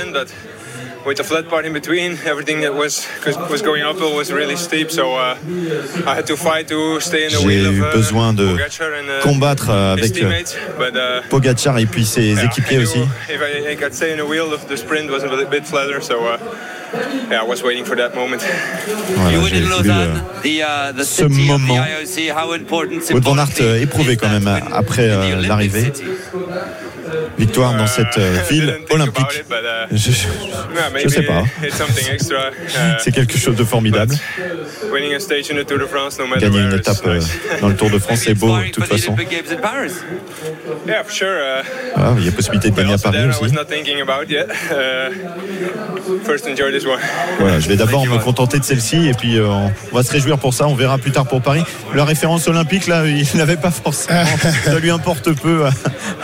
4%, 1.08 1.14
but 1.14 1.16
with 1.16 1.16
the 1.16 1.24
flat 1.24 1.48
part 1.48 1.64
in 1.64 1.72
between, 1.72 2.18
everything 2.24 2.60
that 2.62 2.74
was 2.74 3.06
was 3.50 3.62
going 3.62 3.82
uphill 3.82 4.14
was 4.14 4.30
really 4.32 4.56
steep. 4.56 4.90
So 4.90 5.14
uh, 5.14 5.36
I 6.06 6.14
had 6.14 6.26
to 6.26 6.36
fight 6.36 6.68
to 6.68 7.00
stay 7.00 7.24
in 7.24 7.32
the 7.32 7.38
J'ai 7.38 7.46
wheel 7.46 7.66
of 7.66 7.74
eu 7.74 7.84
uh, 7.84 7.92
besoin 7.92 8.32
de 8.34 8.46
Pogacar 8.46 8.92
and, 8.94 9.08
uh, 9.08 9.22
combattre 9.22 9.70
his 9.70 9.92
avec 9.92 10.10
euh, 10.10 10.20
teammates. 10.20 10.56
But 10.78 10.96
uh, 10.96 11.22
Pogacar 11.28 11.78
et 11.78 11.86
puis 11.86 12.04
ses 12.04 12.34
yeah, 12.34 12.44
équipiers 12.44 12.78
aussi. 12.78 13.00
If 13.28 13.40
I, 13.40 13.72
I 13.72 13.76
could 13.76 13.94
stay 13.94 14.12
in 14.12 14.18
the 14.18 14.26
wheel, 14.26 14.46
the 14.68 14.76
sprint 14.76 15.10
was 15.10 15.24
a 15.24 15.46
bit 15.46 15.66
flatter. 15.66 16.00
So 16.00 16.14
uh, 16.26 16.38
yeah, 17.30 17.42
I 17.42 17.44
was 17.44 17.62
waiting 17.62 17.84
for 17.84 17.96
that 17.96 18.14
moment. 18.14 18.42
Voilà, 19.14 19.32
you 19.32 19.40
win 19.40 19.48
j'ai 19.50 19.58
in 19.58 19.62
voulu, 19.62 19.88
Lausanne, 19.88 20.22
euh, 20.24 20.42
the 20.42 20.62
uh, 20.62 20.92
the 20.92 21.04
ce 21.04 21.22
city 21.22 21.24
of 21.24 21.28
the 21.30 21.40
moment. 21.48 21.84
Van 23.20 23.38
Aert 23.38 23.60
éprouvé 23.80 24.16
quand 24.16 24.28
même 24.30 24.48
après 24.72 25.08
euh, 25.08 25.42
l'arrivée. 25.46 25.92
Victoire 27.38 27.74
dans 27.76 27.86
cette 27.86 28.18
euh, 28.18 28.36
ville 28.50 28.78
olympique. 28.90 29.44
But, 29.48 29.56
uh, 29.92 29.96
Je, 29.96 30.10
maybe 30.92 31.10
sais 31.10 31.22
pas. 31.22 31.42
It's 31.62 31.76
something 31.76 32.06
extra. 32.12 32.50
Uh, 32.50 32.96
C'est 32.98 33.12
quelque 33.12 33.38
chose 33.38 33.56
de 33.56 33.64
formidable. 33.64 34.14
Gagner 36.40 36.60
une 36.60 36.72
étape 36.74 36.96
euh, 37.06 37.20
dans 37.60 37.68
le 37.68 37.76
Tour 37.76 37.90
de 37.90 37.98
France, 37.98 38.20
c'est 38.24 38.34
beau 38.34 38.56
de 38.58 38.70
toute 38.70 38.84
façon. 38.84 39.14
Uh, 39.14 39.24
Ah, 41.96 42.14
il 42.18 42.24
y 42.24 42.28
a 42.28 42.32
possibilité 42.32 42.70
de 42.70 42.76
gagner 42.76 42.94
à 42.94 42.98
Paris 42.98 43.18
aussi. 43.28 43.52
not 43.52 43.64
thinking 43.64 44.00
about 44.00 44.28
yet. 44.30 44.46
First, 46.24 46.46
enjoy 46.46 46.72
this 46.72 46.86
one. 46.86 46.98
Voilà, 47.38 47.60
je 47.60 47.68
vais 47.68 47.76
d'abord 47.76 48.06
me 48.06 48.18
contenter 48.18 48.58
de 48.58 48.64
celle-ci 48.64 49.08
et 49.08 49.14
puis 49.14 49.38
euh, 49.38 49.46
on 49.46 49.96
va 49.96 50.02
se 50.02 50.12
réjouir 50.12 50.38
pour 50.38 50.54
ça. 50.54 50.66
On 50.66 50.74
verra 50.74 50.98
plus 50.98 51.10
tard 51.10 51.26
pour 51.26 51.42
Paris. 51.42 51.62
La 51.94 52.04
référence 52.04 52.48
olympique, 52.48 52.86
là, 52.86 53.04
il 53.06 53.26
n'avait 53.36 53.56
pas 53.56 53.70
forcément. 53.70 54.24
Ça 54.64 54.78
lui 54.78 54.90
importe 54.90 55.32
peu 55.32 55.66
à, 55.66 55.70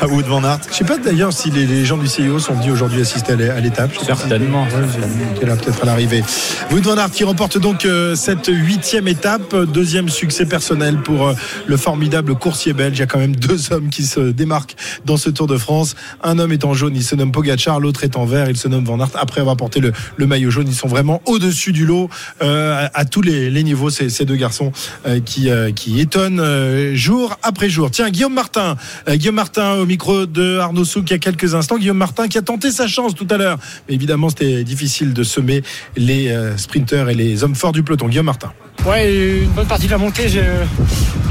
à 0.01 0.07
Wood 0.07 0.26
Van 0.26 0.43
Aert. 0.45 0.61
Je 0.75 0.79
sais 0.79 0.85
pas 0.85 0.99
d'ailleurs 0.99 1.33
si 1.33 1.53
les, 1.53 1.66
les 1.66 1.85
gens 1.85 1.97
du 1.97 2.09
CIO 2.09 2.41
sont 2.41 2.55
venus 2.55 2.72
aujourd'hui 2.72 3.01
assister 3.01 3.35
à 3.35 3.37
l'é- 3.37 3.49
à 3.49 3.61
l'étape. 3.61 3.93
Certainement. 4.05 4.64
Ouais, 4.64 5.47
là 5.47 5.55
peut-être 5.55 5.81
à 5.85 5.87
l'arrivée. 5.87 6.25
Wout 6.72 6.83
van 6.83 6.97
Aert 6.99 7.12
qui 7.12 7.22
remporte 7.22 7.59
donc 7.59 7.85
euh, 7.85 8.16
cette 8.16 8.49
huitième 8.53 9.07
étape, 9.07 9.55
deuxième 9.72 10.09
succès 10.09 10.47
personnel 10.47 10.97
pour 10.97 11.29
euh, 11.29 11.35
le 11.68 11.77
formidable 11.77 12.35
coursier 12.35 12.72
belge. 12.72 12.97
Il 12.97 13.01
y 13.01 13.03
a 13.05 13.07
quand 13.07 13.20
même 13.20 13.37
deux 13.37 13.61
hommes 13.72 13.89
qui 13.89 14.03
se 14.05 14.18
démarquent 14.18 14.75
dans 15.05 15.16
ce 15.16 15.31
Tour 15.31 15.47
de 15.47 15.57
France. 15.59 15.95
Un 16.25 16.41
homme 16.41 16.51
est 16.51 16.64
en 16.64 16.75
jaune, 16.75 16.97
il 16.97 17.05
se 17.05 17.14
nomme 17.14 17.31
Pogacar, 17.31 17.79
l'autre 17.79 18.03
est 18.03 18.16
en 18.16 18.25
vert, 18.25 18.51
il 18.51 18.57
se 18.57 18.66
nomme 18.66 18.85
Van 18.85 18.99
Aert. 18.99 19.11
Après 19.14 19.41
avoir 19.41 19.57
porté 19.57 19.79
le, 19.79 19.93
le 20.16 20.27
maillot 20.27 20.51
jaune, 20.51 20.66
ils 20.66 20.75
sont 20.75 20.89
vraiment 20.89 21.22
au-dessus 21.27 21.70
du 21.70 21.87
lot 21.87 22.11
euh, 22.43 22.89
à, 22.93 22.99
à 22.99 23.05
tous 23.05 23.22
les, 23.22 23.49
les 23.49 23.62
niveaux. 23.62 23.91
Ces, 23.91 24.09
ces 24.09 24.25
deux 24.25 24.35
garçons 24.37 24.72
euh, 25.07 25.20
qui, 25.20 25.51
euh, 25.51 25.70
qui 25.70 26.01
étonnent 26.01 26.41
euh, 26.41 26.97
jour 26.97 27.39
après 27.45 27.68
jour. 27.70 27.93
Tiens, 27.93 28.11
Guillaume 28.11 28.35
Martin, 28.35 28.75
euh, 29.09 29.14
Guillaume 29.14 29.37
Martin 29.37 29.75
au 29.75 29.87
micro 29.87 30.27
de 30.27 30.62
Arnaud 30.65 30.85
Souk 30.85 31.05
il 31.11 31.12
y 31.12 31.17
a 31.17 31.19
quelques 31.19 31.55
instants. 31.55 31.79
Guillaume 31.79 31.97
Martin 31.99 32.29
qui 32.29 32.39
a 32.39 32.43
tenté 32.43 32.71
sa 32.71 32.87
chance 32.87 33.15
tout 33.15 33.27
à 33.31 33.37
l'heure. 33.37 33.59
Mais 33.89 33.95
évidemment, 33.95 34.29
c'était 34.29 34.65
difficile 34.65 35.12
de 35.15 35.23
semer 35.23 35.62
les 35.97 36.29
euh, 36.29 36.57
sprinteurs 36.57 37.09
et 37.11 37.15
les 37.15 37.45
hommes 37.45 37.55
forts 37.55 37.73
du 37.73 37.83
peloton. 37.83 38.09
Guillaume 38.09 38.27
Martin. 38.27 38.53
Ouais, 38.87 39.41
une 39.43 39.51
bonne 39.51 39.67
partie 39.67 39.87
de 39.87 39.93
la 39.93 39.99
montée, 39.99 40.29
j'ai- 40.29 40.43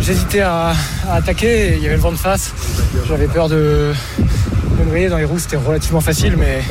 j'hésitais 0.01 0.41
à, 0.41 0.73
à 1.09 1.15
attaquer. 1.15 1.75
Il 1.77 1.83
y 1.83 1.85
avait 1.85 1.95
le 1.95 2.01
vent 2.01 2.11
de 2.11 2.17
face. 2.17 2.51
J'avais 3.07 3.27
peur 3.27 3.47
de, 3.49 3.93
de 4.79 4.83
me 4.91 5.09
dans 5.09 5.17
les 5.17 5.25
roues. 5.25 5.39
C'était 5.39 5.57
relativement 5.57 6.01
facile, 6.01 6.35
mais 6.37 6.61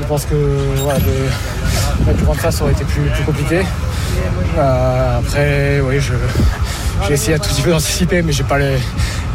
je 0.00 0.06
pense 0.06 0.24
que 0.26 0.34
voilà, 0.82 0.98
de, 1.00 2.34
face, 2.34 2.60
aurait 2.60 2.72
été 2.72 2.84
plus, 2.84 3.02
plus 3.14 3.24
compliqué. 3.24 3.62
Euh, 4.58 5.18
après, 5.18 5.80
oui, 5.80 5.96
je, 6.00 6.12
j'ai 7.06 7.14
essayé 7.14 7.34
un 7.34 7.38
tout 7.38 7.48
petit 7.50 7.62
peu 7.62 7.70
d'anticiper, 7.70 8.22
mais 8.22 8.32
j'ai 8.32 8.44
pas 8.44 8.58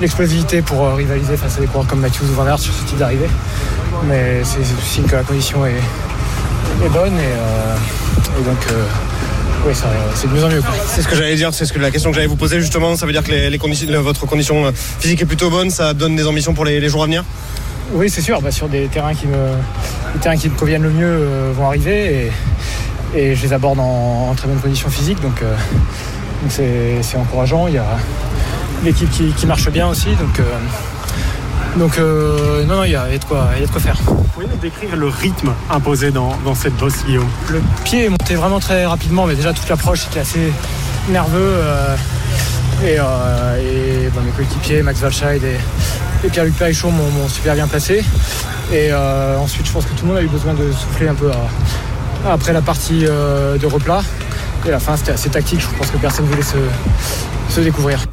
l'explosivité 0.01 0.61
pour 0.61 0.83
euh, 0.83 0.93
rivaliser 0.95 1.37
face 1.37 1.57
à 1.57 1.61
des 1.61 1.67
coureurs 1.67 1.87
comme 1.87 1.99
Matthews 1.99 2.25
ou 2.25 2.33
Van 2.35 2.45
Aert 2.47 2.59
sur 2.59 2.73
ce 2.73 2.83
type 2.83 2.97
d'arrivée. 2.97 3.29
Mais 4.07 4.41
c'est 4.43 4.63
signe 4.85 5.05
que 5.05 5.15
la 5.15 5.23
condition 5.23 5.65
est, 5.65 5.71
est 6.85 6.89
bonne 6.89 7.13
et, 7.17 7.21
euh, 7.21 7.75
et 8.39 8.43
donc. 8.43 8.57
euh, 8.71 8.85
oui, 9.65 9.73
c'est 10.15 10.27
de 10.29 10.33
mieux 10.33 10.45
en 10.45 10.49
mieux. 10.49 10.61
C'est 10.87 11.01
ce 11.01 11.07
que 11.07 11.15
j'allais 11.15 11.35
dire, 11.35 11.53
c'est 11.53 11.65
ce 11.65 11.73
que 11.73 11.79
la 11.79 11.91
question 11.91 12.11
que 12.11 12.15
j'allais 12.15 12.27
vous 12.27 12.35
poser 12.37 12.61
justement. 12.61 12.95
Ça 12.95 13.05
veut 13.05 13.11
dire 13.11 13.23
que 13.23 13.31
les, 13.31 13.49
les 13.49 13.57
conditions, 13.57 13.87
le- 13.89 13.97
votre 13.97 14.25
condition 14.25 14.71
physique 14.99 15.21
est 15.23 15.25
plutôt 15.25 15.49
bonne, 15.49 15.71
ça 15.71 15.93
donne 15.93 16.15
des 16.15 16.25
ambitions 16.27 16.53
pour 16.53 16.63
les, 16.63 16.79
les 16.79 16.87
jours 16.89 17.01
à 17.03 17.05
venir? 17.07 17.23
Oui, 17.91 18.09
c'est 18.09 18.21
sûr. 18.21 18.39
Bah, 18.41 18.51
sur 18.51 18.69
des 18.69 18.85
terrains 18.87 19.13
qui 19.15 19.25
me, 19.27 19.35
les 20.13 20.19
terrains 20.21 20.37
qui 20.37 20.49
me 20.49 20.55
conviennent 20.55 20.83
le 20.83 20.91
mieux 20.91 21.07
euh, 21.09 21.51
vont 21.53 21.65
arriver 21.67 22.31
et, 23.15 23.19
et 23.19 23.35
je 23.35 23.41
les 23.41 23.51
aborde 23.51 23.79
en, 23.79 24.29
en 24.29 24.35
très 24.35 24.47
bonne 24.47 24.59
condition 24.59 24.89
physique. 24.89 25.19
Donc, 25.21 25.41
donc 26.41 26.51
c'est, 26.51 27.17
encourageant. 27.17 27.67
Il 27.67 27.75
y 27.75 27.77
a 27.77 27.85
l'équipe 28.83 29.09
qui, 29.09 29.31
qui 29.33 29.45
marche 29.45 29.69
bien 29.69 29.87
aussi. 29.87 30.09
Donc, 30.15 30.39
euh, 30.39 30.43
donc 31.77 31.97
euh, 31.99 32.65
non, 32.65 32.77
non, 32.77 32.83
il 32.83 32.91
y, 32.91 32.95
a, 32.95 33.05
il 33.07 33.13
y 33.13 33.15
a 33.15 33.19
de 33.19 33.25
quoi, 33.25 33.49
il 33.55 33.61
y 33.61 33.63
a 33.63 33.67
de 33.67 33.71
quoi 33.71 33.81
faire. 33.81 33.97
Pouvez 34.33 34.47
nous 34.47 34.57
décrire 34.57 34.95
le 34.95 35.07
rythme 35.07 35.51
imposé 35.69 36.11
dans, 36.11 36.35
dans 36.45 36.55
cette 36.55 36.75
bosse, 36.75 37.03
Guillaume? 37.05 37.27
Le 37.49 37.61
pied 37.83 38.05
est 38.05 38.09
monté 38.09 38.35
vraiment 38.35 38.59
très 38.59 38.85
rapidement, 38.85 39.25
mais 39.25 39.35
déjà 39.35 39.53
toute 39.53 39.67
l'approche 39.69 40.05
était 40.07 40.19
assez 40.19 40.51
nerveux. 41.09 41.37
euh, 41.39 41.95
et 42.85 42.93
et, 42.93 44.09
bah, 44.13 44.21
mes 44.23 44.31
coéquipiers, 44.31 44.83
Max 44.83 45.01
Walscheid 45.01 45.43
et, 45.43 45.57
et 46.25 46.29
Pierre-Luc 46.29 46.55
Perrichon 46.55 46.91
m'ont 46.91 47.09
m'ont 47.09 47.27
super 47.27 47.55
bien 47.55 47.67
placé. 47.67 48.03
Et 48.71 48.93
ensuite, 48.93 49.65
je 49.65 49.71
pense 49.71 49.85
que 49.85 49.93
tout 49.93 50.03
le 50.03 50.09
monde 50.09 50.17
a 50.17 50.21
eu 50.21 50.27
besoin 50.27 50.53
de 50.53 50.71
souffler 50.71 51.07
un 51.07 51.15
peu 51.15 51.31
à- 51.31 52.31
après 52.33 52.53
la 52.53 52.61
partie 52.61 52.99
de 53.05 53.65
replat. 53.65 54.01
La 54.69 54.79
fin, 54.79 54.97
c'était 54.97 55.13
assez 55.13 55.29
tactique. 55.29 55.61
Je 55.61 55.77
pense 55.77 55.89
que 55.89 55.97
personne 55.97 56.25
ne 56.25 56.29
voulait 56.31 56.43
se 56.43 57.61
découvrir. 57.61 58.05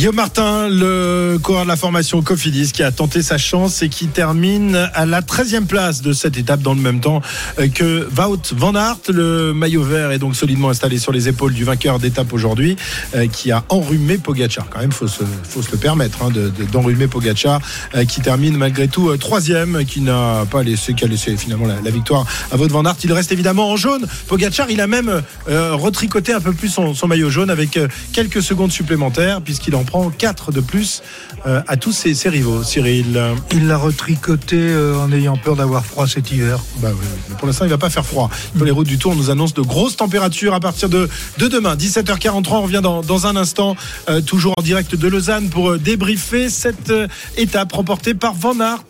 Guillaume 0.00 0.16
Martin, 0.16 0.66
le 0.70 1.36
coureur 1.42 1.64
de 1.64 1.68
la 1.68 1.76
formation 1.76 2.22
Cofidis, 2.22 2.72
qui 2.72 2.82
a 2.82 2.90
tenté 2.90 3.20
sa 3.20 3.36
chance 3.36 3.82
et 3.82 3.90
qui 3.90 4.06
termine 4.06 4.88
à 4.94 5.04
la 5.04 5.20
13e 5.20 5.66
place 5.66 6.00
de 6.00 6.14
cette 6.14 6.38
étape 6.38 6.62
dans 6.62 6.72
le 6.72 6.80
même 6.80 7.00
temps 7.00 7.20
euh, 7.58 7.68
que 7.68 8.08
Wout 8.16 8.54
van 8.56 8.74
Aert. 8.74 8.96
Le 9.10 9.52
maillot 9.52 9.82
vert 9.82 10.10
est 10.10 10.18
donc 10.18 10.36
solidement 10.36 10.70
installé 10.70 10.98
sur 10.98 11.12
les 11.12 11.28
épaules 11.28 11.52
du 11.52 11.64
vainqueur 11.64 11.98
d'étape 11.98 12.32
aujourd'hui, 12.32 12.76
euh, 13.14 13.26
qui 13.26 13.52
a 13.52 13.62
enrhumé 13.68 14.16
Pogacar. 14.16 14.70
Quand 14.70 14.80
même, 14.80 14.90
faut 14.90 15.06
se, 15.06 15.22
faut 15.46 15.60
se 15.60 15.70
le 15.70 15.76
permettre 15.76 16.22
hein, 16.22 16.30
de- 16.30 16.48
de- 16.48 16.64
d'enrhumer 16.72 17.06
Pogacar, 17.06 17.60
euh, 17.94 18.06
qui 18.06 18.22
termine 18.22 18.56
malgré 18.56 18.88
tout 18.88 19.14
troisième, 19.18 19.84
qui 19.84 20.00
n'a 20.00 20.46
pas 20.50 20.62
laissé, 20.62 20.94
qui 20.94 21.04
a 21.04 21.08
laissé 21.08 21.36
finalement 21.36 21.66
la, 21.66 21.90
victoire 21.90 22.24
à 22.50 22.56
Wout 22.56 22.68
van 22.68 22.86
Aert. 22.86 22.96
Il 23.04 23.12
reste 23.12 23.32
évidemment 23.32 23.68
en 23.70 23.76
jaune. 23.76 24.06
Pogacar, 24.28 24.70
il 24.70 24.80
a 24.80 24.86
même 24.86 25.20
retricoté 25.46 26.32
un 26.32 26.40
peu 26.40 26.54
plus 26.54 26.70
son, 26.70 26.94
maillot 27.06 27.28
jaune 27.28 27.50
avec 27.50 27.78
quelques 28.14 28.42
secondes 28.42 28.72
supplémentaires, 28.72 29.42
puisqu'il 29.42 29.74
emporté 29.74 29.89
prend 29.90 30.08
4 30.08 30.52
de 30.52 30.60
plus 30.60 31.02
euh, 31.46 31.60
à 31.66 31.76
tous 31.76 31.92
ses, 31.92 32.14
ses 32.14 32.28
rivaux. 32.28 32.62
Cyril. 32.62 33.20
Il 33.52 33.66
l'a 33.66 33.76
retricoté 33.76 34.56
euh, 34.56 34.96
en 34.96 35.10
ayant 35.12 35.36
peur 35.36 35.56
d'avoir 35.56 35.84
froid 35.84 36.06
cet 36.06 36.30
hiver. 36.30 36.60
Bah 36.78 36.90
oui, 36.92 37.06
mais 37.28 37.36
pour 37.36 37.46
l'instant, 37.46 37.64
il 37.64 37.70
va 37.70 37.78
pas 37.78 37.90
faire 37.90 38.06
froid. 38.06 38.30
Les 38.62 38.70
routes 38.70 38.86
du 38.86 38.98
Tour 38.98 39.16
nous 39.16 39.30
annoncent 39.30 39.54
de 39.54 39.62
grosses 39.62 39.96
températures 39.96 40.54
à 40.54 40.60
partir 40.60 40.88
de, 40.88 41.08
de 41.38 41.48
demain. 41.48 41.74
17h43, 41.74 42.52
on 42.52 42.62
revient 42.62 42.80
dans, 42.82 43.02
dans 43.02 43.26
un 43.26 43.34
instant, 43.34 43.74
euh, 44.08 44.20
toujours 44.20 44.54
en 44.56 44.62
direct 44.62 44.94
de 44.94 45.08
Lausanne 45.08 45.48
pour 45.48 45.76
débriefer 45.76 46.50
cette 46.50 46.92
étape 47.36 47.72
remportée 47.72 48.14
par 48.14 48.34
Van 48.34 48.58
Aert. 48.60 48.84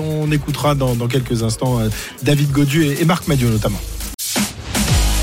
On 0.00 0.30
écoutera 0.32 0.74
dans, 0.74 0.94
dans 0.94 1.06
quelques 1.06 1.42
instants 1.42 1.80
David 2.22 2.50
Godu 2.50 2.84
et, 2.84 3.02
et 3.02 3.04
Marc 3.04 3.28
Madiot 3.28 3.48
notamment. 3.48 3.80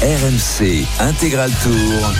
RMC 0.01 0.85
Intégral 0.99 1.49
Tour. 1.63 2.11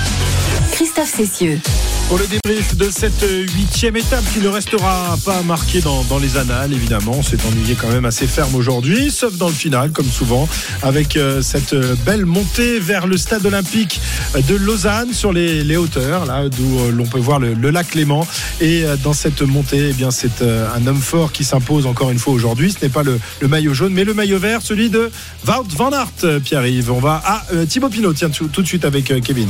Christophe 0.71 1.13
Cessieux. 1.13 1.59
Pour 2.07 2.19
le 2.19 2.27
débrief 2.27 2.77
de 2.77 2.91
cette 2.91 3.25
huitième 3.55 3.97
étape 3.97 4.23
qui 4.31 4.39
ne 4.39 4.47
restera 4.47 5.17
pas 5.25 5.41
marquée 5.41 5.81
dans, 5.81 6.03
dans 6.03 6.19
les 6.19 6.37
annales, 6.37 6.71
évidemment. 6.71 7.13
On 7.17 7.23
s'est 7.23 7.37
ennuyé 7.47 7.73
quand 7.73 7.87
même 7.87 8.05
assez 8.05 8.27
ferme 8.27 8.53
aujourd'hui, 8.53 9.09
sauf 9.09 9.35
dans 9.37 9.47
le 9.47 9.53
final, 9.55 9.89
comme 9.89 10.05
souvent, 10.05 10.47
avec 10.83 11.17
euh, 11.17 11.41
cette 11.41 11.73
euh, 11.73 11.95
belle 12.05 12.25
montée 12.27 12.79
vers 12.79 13.07
le 13.07 13.17
stade 13.17 13.43
olympique 13.47 13.99
de 14.47 14.55
Lausanne 14.55 15.13
sur 15.13 15.33
les, 15.33 15.63
les 15.63 15.77
hauteurs, 15.77 16.27
là 16.27 16.47
d'où 16.47 16.79
euh, 16.79 16.91
l'on 16.91 17.05
peut 17.07 17.17
voir 17.17 17.39
le, 17.39 17.55
le 17.55 17.71
lac 17.71 17.95
Léman. 17.95 18.27
Et 18.61 18.83
euh, 18.85 18.97
dans 18.97 19.13
cette 19.13 19.41
montée, 19.41 19.87
eh 19.89 19.93
bien, 19.93 20.11
c'est 20.11 20.43
euh, 20.43 20.67
un 20.75 20.85
homme 20.85 21.01
fort 21.01 21.31
qui 21.31 21.43
s'impose 21.43 21.87
encore 21.87 22.11
une 22.11 22.19
fois 22.19 22.33
aujourd'hui. 22.33 22.71
Ce 22.71 22.85
n'est 22.85 22.91
pas 22.91 23.01
le, 23.03 23.19
le 23.39 23.47
maillot 23.47 23.73
jaune, 23.73 23.93
mais 23.93 24.03
le 24.03 24.13
maillot 24.13 24.37
vert, 24.37 24.61
celui 24.61 24.91
de 24.91 25.09
Wout 25.47 25.67
van 25.75 25.89
Aert, 25.91 26.41
Pierre-Yves. 26.43 26.91
On 26.91 26.99
va 26.99 27.19
à 27.25 27.45
euh, 27.51 27.65
Thibaut 27.75 27.89
Pinot, 27.89 28.13
tiens, 28.13 28.29
tout, 28.29 28.47
tout 28.47 28.61
de 28.61 28.67
suite 28.67 28.85
avec 28.85 29.11
euh, 29.11 29.19
Kevin. 29.19 29.49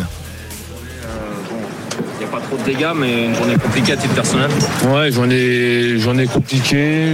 Il 2.16 2.18
n'y 2.18 2.26
a 2.26 2.28
pas 2.28 2.40
trop 2.40 2.58
de 2.58 2.64
dégâts, 2.64 2.90
mais 2.96 3.26
une 3.26 3.36
journée 3.36 3.56
compliquée 3.56 3.92
à 3.92 3.98
titre 3.98 4.16
personnel. 4.16 4.50
Ouais, 4.92 5.12
journée, 5.12 6.00
journée 6.00 6.26
compliquée, 6.26 7.10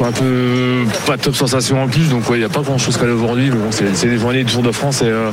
un 0.00 0.12
peu 0.12 0.84
pas 1.04 1.18
top 1.18 1.34
sensation 1.34 1.82
en 1.82 1.88
plus, 1.88 2.10
donc 2.10 2.30
ouais, 2.30 2.36
il 2.36 2.38
n'y 2.38 2.44
a 2.44 2.48
pas 2.48 2.60
grand 2.60 2.78
chose 2.78 2.96
qu'à 2.96 3.02
aller 3.02 3.12
aujourd'hui. 3.12 3.50
Mais 3.50 3.56
bon, 3.56 3.70
c'est 3.72 4.06
des 4.06 4.18
journées 4.18 4.44
du 4.44 4.52
Tour 4.52 4.62
de 4.62 4.70
France 4.70 5.02
et 5.02 5.06
euh, 5.06 5.32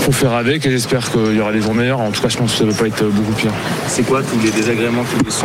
faut 0.00 0.12
faire 0.12 0.32
avec 0.32 0.64
et 0.64 0.70
j'espère 0.70 1.10
qu'il 1.12 1.36
y 1.36 1.40
aura 1.40 1.52
des 1.52 1.60
jours 1.60 1.74
meilleurs. 1.74 2.00
En 2.00 2.10
tout 2.10 2.22
cas, 2.22 2.30
je 2.30 2.38
pense 2.38 2.52
que 2.52 2.56
ça 2.56 2.64
ne 2.64 2.70
va 2.70 2.78
pas 2.78 2.86
être 2.86 3.04
beaucoup 3.04 3.32
pire. 3.32 3.52
C'est 3.86 4.02
quoi 4.02 4.22
tous 4.22 4.40
les 4.42 4.50
désagréments 4.50 5.04
qui 5.04 5.22
vous 5.22 5.30
sont 5.30 5.44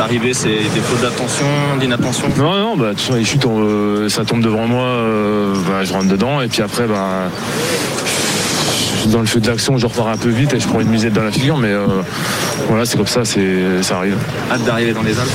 arrivés? 0.00 0.34
C'est 0.34 0.48
des 0.48 0.80
fautes 0.80 1.00
d'attention, 1.00 1.46
d'inattention? 1.78 2.26
Non, 2.36 2.58
non, 2.58 2.76
bah, 2.76 2.86
de 2.86 2.90
toute 2.94 3.02
façon, 3.02 3.14
les 3.14 3.24
chutes, 3.24 3.46
on, 3.46 3.60
euh, 3.60 4.08
ça 4.08 4.24
tombe 4.24 4.42
devant 4.42 4.66
moi, 4.66 4.82
euh, 4.82 5.54
bah, 5.68 5.84
je 5.84 5.92
rentre 5.92 6.08
dedans 6.08 6.40
et 6.40 6.48
puis 6.48 6.62
après, 6.62 6.88
bah, 6.88 7.30
dans 9.10 9.20
le 9.20 9.26
feu 9.26 9.40
de 9.40 9.46
l'action, 9.46 9.78
je 9.78 9.86
repars 9.86 10.08
un 10.08 10.16
peu 10.16 10.28
vite 10.28 10.52
et 10.54 10.60
je 10.60 10.66
prends 10.66 10.80
une 10.80 10.88
musette 10.88 11.12
dans 11.12 11.22
la 11.22 11.30
figure, 11.32 11.56
mais 11.56 11.68
euh, 11.70 11.86
voilà, 12.68 12.84
c'est 12.84 12.96
comme 12.96 13.06
ça, 13.06 13.24
c'est, 13.24 13.82
ça 13.82 13.98
arrive. 13.98 14.16
Hâte 14.50 14.64
d'arriver 14.64 14.92
dans 14.92 15.02
les 15.02 15.18
Alpes 15.18 15.30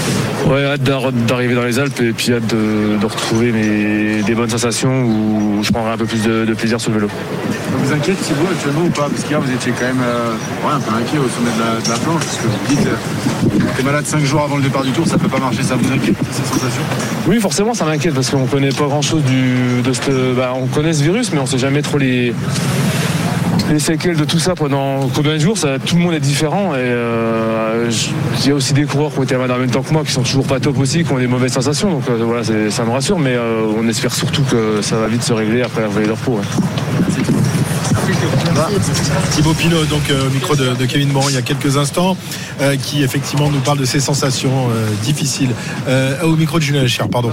Ouais, 0.48 0.66
hâte 0.66 0.84
d'ar- 0.84 1.12
d'arriver 1.12 1.56
dans 1.56 1.64
les 1.64 1.80
Alpes 1.80 2.00
et 2.02 2.12
puis 2.12 2.34
hâte 2.34 2.48
de, 2.48 2.98
de 3.00 3.06
retrouver 3.06 3.52
mes, 3.52 4.24
des 4.24 4.36
bonnes 4.36 4.50
sensations 4.50 5.04
où 5.04 5.60
je 5.64 5.72
prendrai 5.72 5.92
un 5.94 5.98
peu 5.98 6.06
plus 6.06 6.22
de, 6.24 6.46
de 6.46 6.54
plaisir 6.54 6.80
sur 6.82 6.92
le 6.92 6.98
vélo. 6.98 7.08
Ça 7.08 7.78
vous 7.78 7.94
inquiète 7.94 8.22
Thibaut 8.22 8.48
actuellement 8.52 8.86
ou 8.86 8.90
pas? 8.90 9.08
Parce 9.10 9.24
qu'hier 9.24 9.40
vous 9.42 9.52
étiez 9.52 9.72
quand 9.80 9.86
même 9.86 10.02
euh, 10.04 10.32
ouais, 10.68 10.74
un 10.74 10.80
peu 10.80 10.92
inquiet 10.96 11.18
au 11.20 11.30
sommet 11.30 11.52
de 11.56 11.60
la, 11.60 11.82
de 11.82 11.90
la 11.90 11.98
planche 12.04 12.24
parce 12.26 12.38
que 12.38 12.48
vous 12.48 12.76
dites 12.76 12.88
euh, 12.88 13.72
t'es 13.78 13.84
malade 13.84 14.06
5 14.06 14.24
jours 14.24 14.42
avant 14.42 14.58
le 14.58 14.64
départ 14.64 14.84
du 14.84 14.92
tour, 14.92 15.08
ça 15.08 15.18
peut 15.18 15.28
pas 15.30 15.40
marcher, 15.40 15.64
ça 15.64 15.76
vous 15.76 15.92
inquiète 15.92 16.16
ces 16.32 16.44
sensations? 16.44 16.82
Oui, 17.28 17.40
forcément, 17.40 17.74
ça 17.74 17.86
m'inquiète 17.86 18.14
parce 18.14 18.30
qu'on 18.30 18.46
connaît 18.46 18.70
pas 18.72 18.86
grand 18.88 19.02
chose 19.02 19.24
du, 19.24 19.82
de 19.84 19.94
ce, 19.94 20.34
bah, 20.36 20.54
on 20.56 20.68
connaît 20.68 20.94
ce 20.94 21.04
virus, 21.04 21.32
mais 21.32 21.40
on 21.40 21.46
sait 21.46 21.58
jamais 21.60 21.82
trop 21.82 21.98
les, 21.98 22.34
les 23.72 23.80
séquelles 23.80 24.18
de 24.18 24.26
tout 24.26 24.40
ça 24.40 24.54
pendant 24.56 25.08
combien 25.14 25.34
de 25.34 25.40
jours? 25.40 25.58
Tout 25.86 25.96
le 25.96 26.02
monde 26.02 26.14
est 26.14 26.20
différent 26.20 26.76
et 26.76 26.80
euh, 26.80 27.90
il 28.40 28.48
y 28.48 28.52
a 28.52 28.56
aussi 28.56 28.74
des 28.74 28.84
coureurs 28.84 29.12
qui 29.12 29.20
ont 29.20 29.24
été 29.24 29.36
malades 29.36 29.52
en 29.52 29.60
même 29.60 29.72
temps 29.72 29.82
que 29.82 29.94
moi 29.94 30.04
qui 30.04 30.12
sont 30.12 30.24
toujours 30.24 30.46
pas 30.46 30.60
top 30.60 30.78
aussi, 30.80 31.04
qui 31.04 31.12
ont 31.12 31.18
des 31.18 31.28
mauvaises 31.28 31.54
sensations. 31.54 31.90
Donc 31.90 32.04
euh, 32.10 32.18
voilà, 32.22 32.44
ça 32.44 32.84
me 32.84 32.92
rassure, 32.92 33.18
mais 33.18 33.36
euh, 33.36 33.66
on 33.78 33.88
espère 33.88 34.14
surtout 34.14 34.44
que 34.44 34.82
ça 34.82 34.98
va 34.98 35.08
vite 35.08 35.24
se 35.24 35.34
régler 35.34 35.62
après 35.62 35.82
la 35.82 35.88
vallée 35.88 36.08
de 36.08 36.12
repos. 36.12 36.40
Thibaut 39.32 39.54
Pinot, 39.54 39.86
donc 39.86 40.10
euh, 40.10 40.28
au 40.28 40.30
micro 40.30 40.56
de, 40.56 40.86
Kevin 40.86 41.12
Morin 41.12 41.30
il 41.30 41.36
y 41.36 41.38
a 41.38 41.42
quelques 41.42 41.78
instants, 41.78 42.18
euh, 42.60 42.76
qui 42.76 43.04
effectivement 43.04 43.50
nous 43.50 43.60
parle 43.60 43.80
de 43.80 43.86
ses 43.86 44.00
sensations 44.00 44.70
euh, 44.70 44.88
difficiles. 45.04 45.52
Au 46.24 46.36
micro 46.36 46.60
de 46.60 46.64
Julien 46.64 46.86
Cher, 46.88 47.10
pardon. 47.10 47.32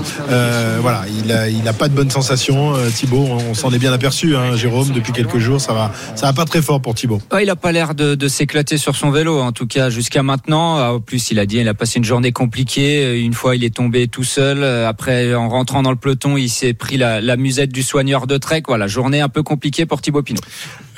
Voilà, 0.81 1.03
il 1.25 1.33
a, 1.33 1.49
il 1.49 1.67
a 1.67 1.73
pas 1.73 1.89
de 1.89 1.95
bonnes 1.95 2.11
sensations. 2.11 2.75
Thibaut, 2.95 3.27
on, 3.51 3.55
s'en 3.55 3.73
est 3.73 3.79
bien 3.79 3.93
aperçu, 3.93 4.37
hein, 4.37 4.57
Jérôme, 4.57 4.91
depuis 4.91 5.13
quelques 5.13 5.39
jours, 5.39 5.61
ça 5.61 5.73
va, 5.73 5.93
ça 6.15 6.27
va 6.27 6.33
pas 6.33 6.45
très 6.45 6.63
fort 6.63 6.81
pour 6.81 6.95
Thibaut. 6.95 7.21
Il 7.41 7.51
a 7.51 7.57
pas 7.57 7.73
l'air 7.73 7.95
de, 7.95 8.15
de 8.15 8.29
s'éclater 8.29 8.79
sur 8.79 8.97
son 8.97 9.11
vélo, 9.11 9.41
en 9.41 9.53
tout 9.53 9.67
cas 9.67 9.91
jusqu'à 9.91 10.23
maintenant. 10.23 10.77
Ah, 10.79 10.95
En 10.95 11.01
plus, 11.01 11.31
il 11.31 11.39
a 11.39 11.47
dit, 11.47 11.59
il 11.59 11.69
a 11.69 11.75
passé 11.75 11.99
une 11.99 12.05
journée 12.05 12.33
compliquée. 12.33 13.21
Une 13.21 13.35
fois, 13.35 13.57
il 13.57 13.65
est 13.65 13.75
tombé 13.75 14.09
tout 14.09 14.25
seul. 14.25 14.65
Après, 14.65 15.35
en 15.35 15.49
rentrant 15.49 15.83
dans 15.83 15.91
le 15.91 15.97
peloton, 15.97 16.37
il 16.37 16.49
s'est 16.49 16.75
pris 16.75 16.97
la, 16.97 17.21
la 17.21 17.37
musette 17.37 17.73
du 17.73 17.83
soigneur 17.83 18.27
de 18.27 18.37
Trek. 18.39 18.63
Voilà, 18.67 18.87
journée 18.87 19.21
un 19.21 19.29
peu 19.29 19.43
compliquée 19.43 19.87
pour 19.87 20.01
Thibaut 20.01 20.23
Pinot. 20.23 20.38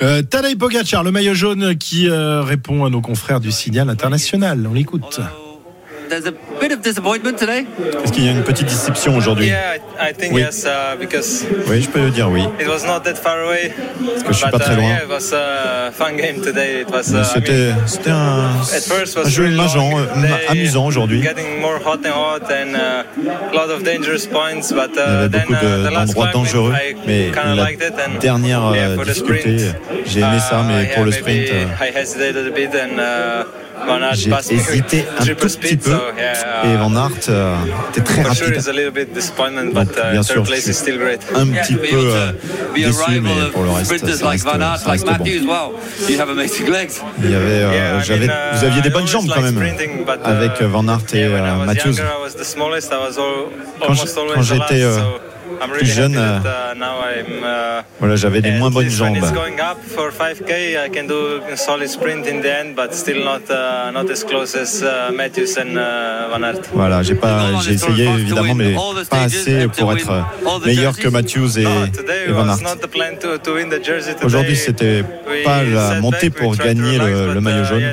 Euh, 0.01 0.21
Tadej 0.23 0.57
Pogacar, 0.57 1.03
le 1.03 1.11
maillot 1.11 1.33
jaune 1.33 1.75
qui 1.77 2.09
euh, 2.09 2.41
répond 2.41 2.85
à 2.85 2.89
nos 2.89 3.01
confrères 3.01 3.39
du 3.39 3.51
Signal 3.51 3.89
International. 3.89 4.65
On 4.67 4.73
l'écoute. 4.73 5.21
There's 6.11 6.25
a 6.27 6.33
bit 6.59 6.73
of 6.73 6.81
disappointment 6.81 7.37
today. 7.39 7.65
Est-ce 8.03 8.11
qu'il 8.11 8.25
y 8.25 8.27
a 8.27 8.31
une 8.31 8.43
petite 8.43 8.67
déception 8.67 9.15
aujourd'hui 9.15 9.47
Yeah, 9.47 9.77
I 9.97 10.09
I 10.09 10.13
think 10.13 10.33
Oui. 10.33 10.41
yes, 10.41 10.65
uh, 10.65 10.97
because 10.99 11.45
Oui, 11.69 11.81
je 11.81 11.87
peux 11.89 12.01
le 12.01 12.09
dire 12.09 12.27
oui. 12.29 12.41
it 12.59 12.67
was 12.67 12.85
not 12.85 12.99
that 13.05 13.15
far 13.15 13.39
away. 13.45 13.71
Parce 14.05 14.23
que 14.23 14.33
je 14.33 14.37
suis 14.37 14.45
But, 14.47 14.51
pas 14.51 14.59
très 14.59 14.73
uh, 14.73 14.75
loin. 14.75 14.89
yeah, 14.89 15.03
it 15.03 15.09
was 15.09 15.31
a 15.31 15.91
fun 15.93 16.17
game 16.17 16.41
today. 16.41 16.81
It 16.81 16.89
was. 16.91 17.13
Uh, 17.15 17.23
C'était 17.23 18.09
un, 18.09 18.59
at 18.59 18.81
first 18.81 19.15
was 19.15 19.25
un 19.25 19.29
jeu 19.29 19.43
really 19.43 19.57
amusant, 19.57 19.89
long. 19.91 19.99
euh, 19.99 20.51
amusant 20.51 20.85
aujourd'hui. 20.85 21.21
Getting 21.21 21.61
more 21.61 21.77
hot 21.79 21.99
and 22.05 22.11
hot 22.13 22.51
and 22.51 22.75
uh, 22.75 23.05
a 23.49 23.55
lot 23.55 23.69
of 23.73 23.83
dangerous 23.83 24.27
points, 24.27 24.73
but 24.73 24.91
Il 24.93 24.99
y 24.99 24.99
avait 25.01 25.25
uh, 25.27 25.29
then 25.29 25.41
beaucoup 25.47 25.53
uh, 25.53 25.61
de- 25.61 25.87
the 25.87 25.93
last 25.93 26.07
d'endroits 26.13 26.31
dangereux, 26.33 26.73
I 26.73 26.93
mais 27.07 27.25
kinda 27.27 27.55
la 27.55 27.69
liked 27.69 27.81
it 27.87 27.93
and 27.97 28.19
dernière 28.19 28.71
yeah, 28.75 28.89
euh, 28.89 28.95
for 28.95 29.05
the 29.05 29.07
difficulté, 29.13 29.59
sprint, 29.59 29.75
j'ai 30.07 30.19
aimé 30.19 30.39
ça, 30.39 30.61
mais 30.67 30.83
uh, 30.83 30.87
pour 30.93 31.05
le 31.05 31.11
sprint, 31.13 31.47
euh, 31.51 31.65
I 31.79 31.97
hesitated 31.97 32.47
a 32.47 32.51
bit 32.51 32.71
and 32.75 32.99
uh, 32.99 33.45
j'ai 34.13 34.53
hésité 34.55 35.05
un 35.17 35.21
triple 35.23 35.41
tout 35.41 35.49
speed, 35.49 35.79
petit 35.79 35.89
peu. 35.89 35.95
so, 35.95 36.01
yeah, 36.17 36.65
Et 36.65 36.73
uh, 36.73 36.77
Van 36.77 36.95
Aert 36.95 37.29
euh, 37.29 37.55
était 37.91 38.01
très 38.01 38.21
rapide. 38.21 38.53
it's 38.55 38.67
a 38.67 38.71
little 38.71 38.91
bit 38.91 39.13
disappointment, 39.13 39.73
Donc, 39.73 39.87
but 39.87 39.97
uh, 39.97 40.11
bien 40.11 40.21
third 40.21 40.25
sûr, 40.25 40.45
je 40.45 40.49
place 40.51 40.61
suis 40.61 40.71
is 40.71 40.73
still 40.75 40.97
great. 40.97 41.21
un 41.35 41.47
petit 41.47 41.75
peu 41.75 41.87
euh, 41.93 42.31
déçu, 42.75 43.21
mais 43.21 43.49
pour 43.53 43.63
le 43.63 43.69
reste, 43.71 43.85
Sprinters 43.85 44.15
ça 44.17 44.25
like 44.25 44.43
reste, 44.43 44.83
ça 44.83 44.91
reste 44.91 45.05
bon. 45.05 45.11
Matthews, 45.11 45.45
wow, 45.47 45.73
you 46.09 46.19
have 46.19 46.29
amazing 46.29 46.67
legs. 46.69 46.91
Il 47.23 47.31
y 47.31 47.35
avait, 47.35 47.43
euh, 47.45 48.01
j'avais, 48.01 48.25
uh, 48.25 48.31
vous 48.53 48.65
aviez 48.65 48.81
des 48.81 48.89
bonnes 48.89 49.07
jambes 49.07 49.27
quand 49.33 49.41
même, 49.41 49.57
uh, 49.57 50.11
avec 50.23 50.61
euh, 50.61 50.67
Van 50.67 50.87
Aert 50.87 51.13
et 51.13 51.27
When 51.27 51.43
I 51.43 51.47
euh, 51.47 51.57
was 51.57 51.65
Matthews. 51.65 51.95
Quand 53.79 54.41
j'étais, 54.41 54.83
euh, 55.59 55.65
plus 55.65 55.73
really 55.73 55.85
jeune, 55.91 56.13
that, 56.13 56.41
uh, 56.45 56.77
now 56.77 57.01
I'm, 57.01 57.43
uh, 57.43 57.83
Voilà, 57.99 58.15
j'avais 58.15 58.41
des 58.41 58.51
moins 58.51 58.69
bonnes 58.69 58.89
jambes. 58.89 59.17
it's 59.17 59.31
going 59.31 59.59
up 59.59 59.77
for 59.79 60.11
5k, 60.11 60.77
I 60.85 60.89
can 60.89 61.07
do 61.07 61.41
a 61.51 61.55
solid 61.55 61.87
sprint 61.89 62.27
in 62.27 62.41
the 62.41 62.47
end, 62.47 62.75
but 62.75 62.93
still 62.93 63.23
not 63.23 63.41
uh, 63.49 63.91
not 63.91 64.09
as 64.09 64.23
close 64.23 64.55
as 64.55 64.81
uh, 64.81 65.11
Matthews 65.13 65.57
and 65.57 65.77
uh, 65.77 66.29
Van 66.31 66.43
Aert. 66.43 66.61
Voilà, 66.73 67.03
j'ai 67.03 67.15
pas, 67.15 67.59
j'ai 67.63 67.73
essayé 67.73 68.05
évidemment, 68.05 68.55
mais 68.55 68.73
pas 69.09 69.23
assez 69.23 69.67
pour 69.67 69.93
être 69.93 70.11
euh, 70.11 70.65
meilleur 70.65 70.97
que 70.97 71.07
Matthews 71.07 71.59
et, 71.59 71.63
Today 71.91 72.25
et 72.27 72.31
Van 72.31 72.47
was 72.47 72.53
Aert. 72.53 72.63
not 72.63 72.81
the 72.81 72.89
plan 72.89 73.15
to, 73.19 73.37
to 73.37 73.55
win 73.55 73.69
the 73.69 73.83
jersey 73.83 74.13
today. 74.13 74.25
Aujourd'hui, 74.25 74.55
c'était 74.55 75.03
pas 75.43 75.63
la 75.63 75.99
montée 75.99 76.29
pour 76.29 76.55
gagner 76.55 76.97
le, 76.97 77.39
maillot 77.39 77.65
jaune. 77.65 77.83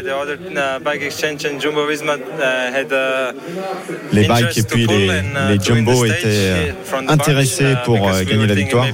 Les 4.12 4.26
bikes 4.26 4.59
et 4.59 4.62
puis 4.62 4.86
les, 4.86 5.09
les 5.09 5.61
jumbo 5.61 6.04
étaient 6.04 6.24
euh, 6.26 6.72
uh, 7.61 7.76
pour 7.84 8.09
euh, 8.09 8.22
gagner 8.24 8.46
la 8.46 8.55
victoire. 8.55 8.86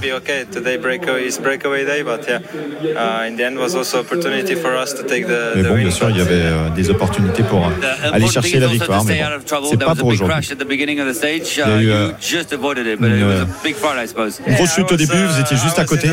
Uh, 2.85 3.27
in 3.27 3.37
the 3.37 3.41
end 3.41 3.57
was 3.59 3.75
also 3.75 3.99
opportunity 4.01 4.55
for 4.55 4.73
us 4.77 4.95
to 4.95 5.03
take 5.03 5.27
the, 5.27 5.53
Mais 5.57 5.63
bon, 5.63 5.75
win. 5.75 5.83
bien 5.85 5.91
sûr, 5.91 6.11
il 6.11 6.19
y 6.19 6.21
avait 6.21 6.35
euh, 6.35 6.71
des 6.75 6.91
opportunités 6.91 7.43
pour 7.43 7.67
euh, 7.67 7.71
aller 8.13 8.27
chercher 8.29 8.59
la 8.61 8.67
victoire, 8.69 9.05
mais 9.05 9.21
bon, 9.21 9.69
c'est 9.71 9.79
pas 9.79 9.95
pour 9.95 10.09
aujourd'hui. 10.09 10.35
crash 10.35 10.53
at 10.53 10.57
the 10.57 10.67
beginning 10.69 11.01
of 11.01 11.09
the 11.09 11.15
stage. 11.15 11.57
Il 11.57 11.59
y 11.59 11.63
a 11.63 11.67
Uh, 11.75 11.81
eu, 11.81 11.87
you 11.87 12.13
just 12.21 12.53
avoided 12.53 12.87
it, 12.87 13.01
but 13.01 13.11
it 13.11 13.17
une, 13.19 13.27
was 13.27 13.41
a 13.43 13.47
big 13.63 13.75
fall, 13.75 13.99
I 13.99 14.07
suppose. 14.07 14.41
Une 14.47 14.55
grosse 14.55 14.75
chute 14.75 14.91
au 14.93 14.97
début, 14.97 15.17
vous 15.17 15.41
étiez 15.41 15.57
juste 15.57 15.79
à 15.79 15.85
côté. 15.85 16.09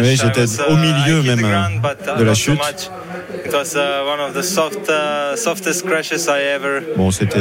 Oui, 0.00 0.16
j'étais 0.16 0.46
au 0.68 0.76
milieu 0.76 1.22
même 1.22 1.42
de 2.18 2.24
la 2.24 2.34
chute. 2.34 2.58
Uh, 3.50 3.62
uh, 3.62 4.10
Bon, 6.96 7.10
c'était 7.10 7.38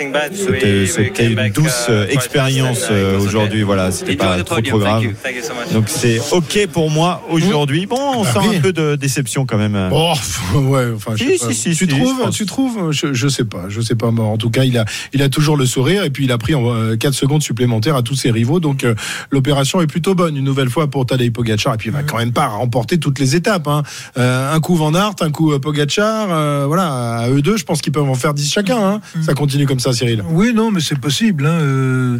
euh, 0.00 0.86
c'était 0.86 1.26
une 1.26 1.50
douce 1.52 1.86
uh, 1.88 1.90
euh, 1.90 2.04
quite 2.06 2.14
expérience 2.16 2.80
uh, 2.88 2.92
euh, 2.92 3.18
aujourd'hui. 3.20 3.62
Voilà, 3.62 3.90
c'était 3.90 4.16
pas 4.16 4.42
trop 4.42 4.60
trop 4.60 4.78
grave. 4.78 5.04
Thank 5.22 5.36
you 5.36 5.42
so 5.42 5.54
much. 5.54 5.72
Donc 5.72 5.84
c'est 5.88 6.20
ok 6.32 6.66
pour 6.72 6.90
moi 6.90 7.22
aujourd'hui. 7.30 7.86
Bon, 7.86 7.98
on 8.16 8.24
sent 8.24 8.56
un 8.56 8.60
peu 8.60 8.72
de 8.72 8.96
déception 8.96 9.46
quand 9.46 9.58
même. 9.58 9.90
Oh, 9.92 10.12
ouais, 10.54 10.86
enfin, 10.94 11.12
je 11.16 11.24
sais 11.24 11.38
pas. 11.38 11.52
si, 11.52 11.54
si, 11.54 11.70
tu 11.70 11.74
si, 11.74 11.86
trouves, 11.86 12.30
tu 12.30 12.46
trouves, 12.46 12.92
je, 12.92 13.12
je 13.12 13.28
sais 13.28 13.44
pas, 13.44 13.64
je 13.68 13.80
sais 13.80 13.94
pas. 13.94 14.10
mais 14.10 14.20
En 14.20 14.36
tout 14.38 14.50
cas, 14.50 14.64
il 14.64 14.78
a, 14.78 14.84
il 15.12 15.22
a 15.22 15.28
toujours 15.28 15.56
le 15.56 15.66
sourire 15.66 16.04
et 16.04 16.10
puis 16.10 16.24
il 16.24 16.32
a 16.32 16.38
pris 16.38 16.54
en 16.54 16.96
4 16.96 17.12
secondes 17.12 17.42
supplémentaires 17.42 17.96
à 17.96 18.02
tous 18.02 18.14
ses 18.14 18.30
rivaux. 18.30 18.60
Donc 18.60 18.84
euh, 18.84 18.94
l'opération 19.30 19.80
est 19.80 19.86
plutôt 19.86 20.14
bonne 20.14 20.36
une 20.36 20.44
nouvelle 20.44 20.70
fois 20.70 20.88
pour 20.88 21.06
Tadej 21.06 21.30
Pogacar. 21.32 21.74
Et 21.74 21.76
puis 21.76 21.88
il 21.90 21.92
va 21.92 22.02
quand 22.02 22.18
même 22.18 22.32
pas 22.32 22.46
remporter 22.48 22.98
toutes 22.98 23.18
les 23.18 23.36
étapes. 23.36 23.68
hein. 23.68 23.82
Euh, 24.18 24.52
un 24.54 24.60
coup 24.60 24.76
Van 24.76 24.94
Aert, 24.94 25.14
un 25.20 25.30
coup 25.30 25.52
euh, 25.52 25.58
Pogacar. 25.58 26.28
euh, 26.30 26.64
voilà, 26.66 27.18
à 27.18 27.28
eux 27.30 27.42
deux, 27.42 27.56
je 27.56 27.64
pense 27.64 27.80
qu'ils 27.80 27.92
peuvent 27.92 28.08
en 28.08 28.14
faire 28.14 28.34
10 28.34 28.50
chacun. 28.50 28.78
hein. 28.78 29.00
Ça 29.24 29.34
continue 29.34 29.66
comme 29.66 29.73
ça, 29.80 29.92
Cyril. 29.92 30.22
Oui, 30.30 30.52
non, 30.54 30.70
mais 30.70 30.80
c'est 30.80 30.98
possible. 30.98 31.46
hein, 31.46 31.58
euh, 31.60 32.18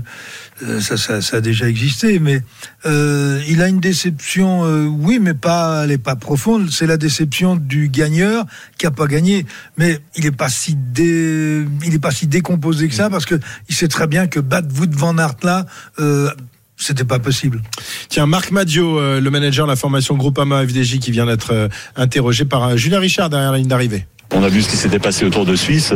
euh, 0.63 0.81
ça, 0.81 0.97
ça, 0.97 1.21
ça 1.21 1.39
a 1.39 1.41
déjà 1.41 1.69
existé, 1.69 2.19
mais 2.19 2.41
euh, 2.87 3.41
il 3.49 3.61
a 3.63 3.69
une 3.69 3.81
déception, 3.81 4.65
euh, 4.65 4.85
oui, 4.85 5.19
mais 5.21 5.35
pas, 5.35 5.83
elle 5.85 5.91
est 5.91 5.99
pas 5.99 6.17
profonde. 6.17 6.71
C'est 6.71 6.87
la 6.87 6.97
déception 6.97 7.57
du 7.57 7.89
gagneur 7.89 8.45
qui 8.79 8.87
a 8.87 8.91
pas 8.91 9.07
gagné, 9.07 9.47
mais 9.77 9.99
il 10.17 10.27
est 10.27 10.31
pas 10.37 10.49
si 10.49 10.75
dé, 10.77 11.65
il 11.85 11.95
est 11.95 11.99
pas 11.99 12.13
si 12.13 12.27
décomposé 12.27 12.89
que 12.89 12.95
ça 12.95 13.11
parce 13.11 13.27
que 13.27 13.35
il 13.69 13.75
sait 13.75 13.89
très 13.89 14.07
bien 14.07 14.27
que 14.27 14.39
battre 14.41 14.69
Wout 14.79 14.91
van 14.93 15.19
Aert 15.19 15.37
là, 15.43 15.67
euh, 15.99 16.31
c'était 16.77 17.05
pas 17.05 17.19
possible. 17.19 17.63
Tiens, 18.09 18.27
Marc 18.27 18.51
Madio, 18.51 18.99
euh, 18.99 19.21
le 19.21 19.31
manager 19.31 19.67
de 19.67 19.71
la 19.71 19.77
formation 19.77 20.17
Groupama 20.17 20.67
FDJ, 20.67 20.99
qui 20.99 21.11
vient 21.11 21.27
d'être 21.27 21.53
euh, 21.53 21.69
interrogé 21.97 22.45
par 22.45 22.63
euh, 22.65 22.77
Julien 22.77 22.99
Richard 23.01 23.31
derrière 23.31 23.53
la 23.53 23.59
ligne 23.59 23.69
d'arrivée. 23.69 24.07
On 24.33 24.43
a 24.43 24.49
vu 24.49 24.63
ce 24.63 24.69
qui 24.69 24.77
s'était 24.77 24.99
passé 24.99 25.25
autour 25.25 25.47
de 25.47 25.55
Suisse. 25.55 25.93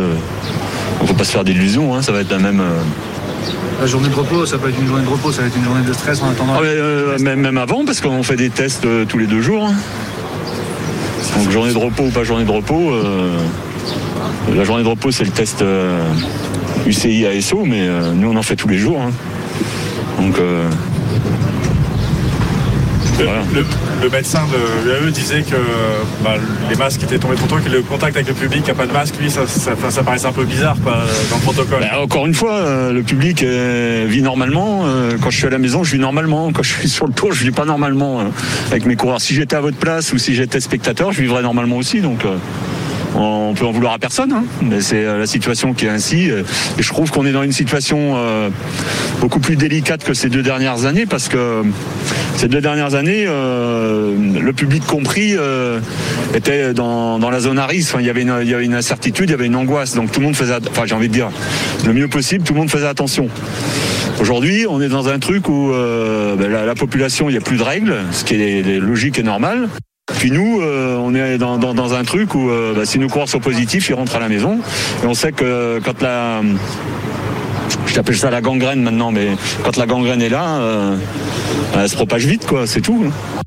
On 1.01 1.05
ne 1.05 1.09
faut 1.09 1.15
pas 1.15 1.25
se 1.25 1.31
faire 1.33 1.45
d'illusions, 1.45 1.95
hein, 1.95 2.03
ça 2.03 2.13
va 2.13 2.21
être 2.21 2.31
la 2.31 2.39
même. 2.39 2.61
euh, 2.61 2.81
La 3.81 3.87
journée 3.87 4.09
de 4.09 4.15
repos, 4.15 4.45
ça 4.47 4.59
peut 4.59 4.69
être 4.69 4.79
une 4.81 4.87
journée 4.87 5.05
de 5.05 5.09
repos, 5.11 5.31
ça 5.33 5.43
va 5.43 5.49
être 5.49 5.57
une 5.57 5.65
journée 5.65 5.85
de 5.87 5.93
stress 5.93 6.23
en 6.23 6.31
attendant. 6.31 6.55
ah, 6.57 6.63
euh, 6.63 7.19
même, 7.21 7.41
même 7.41 7.59
avant, 7.59 7.85
parce 7.85 8.01
qu'on 8.01 8.23
fait 8.23 8.37
des 8.37 8.51
tests 8.51 8.85
euh, 8.85 9.05
tous 9.05 9.19
les 9.19 9.27
deux 9.27 9.41
jours. 9.41 9.67
hein. 9.67 9.75
Donc 11.39 11.51
journée 11.51 11.73
de 11.73 11.79
repos 11.79 12.05
ou 12.05 12.11
pas 12.11 12.25
journée 12.25 12.45
de 12.45 12.51
repos. 12.51 12.91
euh, 12.93 13.37
la 14.57 14.65
journée 14.65 14.83
de 14.83 14.89
repos, 14.89 15.11
c'est 15.13 15.25
le 15.25 15.31
test 15.31 15.63
UCI 16.87 17.27
ASO, 17.27 17.65
mais 17.65 17.87
nous, 18.15 18.31
on 18.33 18.37
en 18.37 18.43
fait 18.43 18.57
tous 18.57 18.69
les 18.69 18.79
jours. 18.79 19.01
hein. 19.01 19.11
Donc. 20.21 20.37
Voilà. 23.25 23.43
Le, 23.55 23.65
le 24.03 24.11
médecin 24.11 24.41
de 24.47 24.89
l'UAE 24.89 25.11
disait 25.11 25.43
que 25.43 25.57
bah, 26.23 26.35
les 26.69 26.77
masques 26.77 27.03
étaient 27.03 27.19
tombés 27.19 27.37
trop 27.37 27.47
tôt, 27.47 27.57
que 27.57 27.69
le 27.69 27.83
contact 27.83 28.17
avec 28.17 28.29
le 28.29 28.35
public 28.35 28.67
n'a 28.67 28.75
pas 28.75 28.87
de 28.87 28.93
masque, 28.93 29.17
lui, 29.21 29.31
ça, 29.31 29.47
ça, 29.47 30.03
paraissait 30.03 30.27
un 30.27 30.33
peu 30.33 30.45
bizarre 30.45 30.77
quoi, 30.83 30.95
dans 31.31 31.37
le 31.37 31.43
protocole. 31.43 31.81
Bah, 31.81 32.01
encore 32.01 32.27
une 32.27 32.35
fois, 32.35 32.55
euh, 32.55 32.93
le 32.93 33.03
public 33.03 33.43
euh, 33.43 34.07
vit 34.09 34.23
normalement. 34.23 34.83
Euh, 34.87 35.17
quand 35.21 35.31
je 35.31 35.39
suis 35.39 35.47
à 35.47 35.51
la 35.51 35.59
maison, 35.59 35.85
je 35.85 35.93
vis 35.93 35.99
normalement. 35.99 36.53
Quand 36.53 36.63
je 36.63 36.73
suis 36.73 36.89
sur 36.89 37.07
le 37.07 37.13
tour, 37.13 37.33
je 37.33 37.45
vis 37.45 37.51
pas 37.51 37.65
normalement 37.65 38.23
avec 38.71 38.87
mes 38.87 38.97
coureurs. 38.97 39.21
Si 39.21 39.35
j'étais 39.35 39.57
à 39.57 39.61
votre 39.61 39.77
place 39.77 40.13
ou 40.13 40.19
si 40.19 40.35
j'étais 40.35 40.61
spectateur, 40.61 41.13
je 41.13 41.21
vivrais 41.21 41.43
normalement 41.43 41.77
aussi. 41.77 42.01
Donc. 42.01 42.25
On 43.15 43.55
peut 43.55 43.67
en 43.67 43.73
vouloir 43.73 43.95
à 43.95 43.99
personne, 43.99 44.33
hein. 44.33 44.45
mais 44.63 44.81
c'est 44.81 45.05
euh, 45.05 45.19
la 45.19 45.27
situation 45.27 45.75
qui 45.75 45.87
est 45.87 45.91
ainsi. 45.91 46.29
Et 46.29 46.83
je 46.83 46.89
trouve 46.89 47.11
qu'on 47.11 47.27
est 47.27 47.33
dans 47.33 47.43
une 47.43 47.53
situation 47.53 48.15
euh, 48.17 48.51
beaucoup 49.21 49.41
plus 49.41 49.57
délicate 49.57 50.05
que 50.05 50.15
ces 50.15 50.29
deux 50.29 50.43
dernières 50.43 50.85
années, 50.85 51.07
parce 51.07 51.29
que 51.29 51.63
ces 52.37 52.49
deux 52.49 52.61
dernières 52.61 52.95
années, 52.95 53.25
euh, 53.27 54.15
le 54.41 54.53
public 54.53 54.85
compris 54.87 55.35
était 56.35 56.75
dans, 56.75 57.19
dans 57.19 57.31
la 57.31 57.41
zone 57.41 57.59
à 57.59 57.67
risque. 57.67 57.97
Il, 57.99 58.07
y 58.07 58.11
avait 58.11 58.23
une, 58.23 58.75
incertitude, 58.75 59.29
il 59.29 59.33
y 59.33 59.35
avait 59.35 59.47
une 59.47 59.57
angoisse. 59.57 59.95
Donc 59.95 60.13
tout 60.13 60.21
le 60.21 60.27
monde 60.27 60.37
faisait, 60.37 60.55
enfin 60.71 60.83
j'ai 60.87 60.95
envie 60.95 61.09
de 61.09 61.13
dire, 61.13 61.31
le 61.87 61.93
mieux 61.93 62.09
possible, 62.09 62.45
tout 62.45 62.53
le 62.53 62.61
monde 62.61 62.71
faisait 62.71 62.87
attention. 62.87 63.29
Aujourd'hui, 64.21 64.67
on 64.69 64.81
est 64.81 64.89
dans 64.89 65.09
un 65.09 65.19
truc 65.19 65.49
où 65.49 65.71
ben, 65.71 66.49
la, 66.49 66.65
la 66.65 66.75
population, 66.75 67.29
il 67.29 67.33
n'y 67.33 67.39
a 67.39 67.43
plus 67.43 67.57
de 67.57 67.63
règles, 67.63 67.97
ce 68.13 68.25
qui 68.25 68.35
est 68.35 68.81
logique 68.81 69.19
et 69.19 69.23
normal. 69.23 69.69
Puis 70.17 70.31
nous, 70.31 70.61
euh, 70.61 70.97
on 70.97 71.15
est 71.15 71.39
dans, 71.39 71.59
dans- 71.59 71.75
dans 71.75 71.95
un 71.95 72.03
truc 72.03 72.35
où 72.35 72.51
euh, 72.51 72.73
bah, 72.75 72.85
si 72.87 72.99
nos 72.99 73.09
coureurs 73.09 73.29
sont 73.29 73.41
positifs, 73.41 73.89
ils 73.89 73.95
rentrent 73.95 74.17
à 74.17 74.21
la 74.21 74.29
maison. 74.29 74.59
Et 75.03 75.07
on 75.07 75.15
sait 75.15 75.33
que 75.33 75.81
quand 75.85 76.01
la... 76.03 76.41
Je 77.87 77.95
t'appelle 77.95 78.17
ça 78.17 78.31
la 78.31 78.41
gangrène 78.41 78.83
maintenant, 78.83 79.13
mais 79.13 79.29
quand 79.65 79.77
la 79.77 79.87
gangrène 79.87 80.23
est 80.23 80.29
là, 80.29 80.59
euh, 80.59 80.97
elle 81.77 81.89
se 81.89 81.95
propage 81.95 82.27
vite, 82.27 82.47
quoi, 82.47 82.67
c'est 82.67 82.81
tout. 82.81 83.05
hein. 83.07 83.41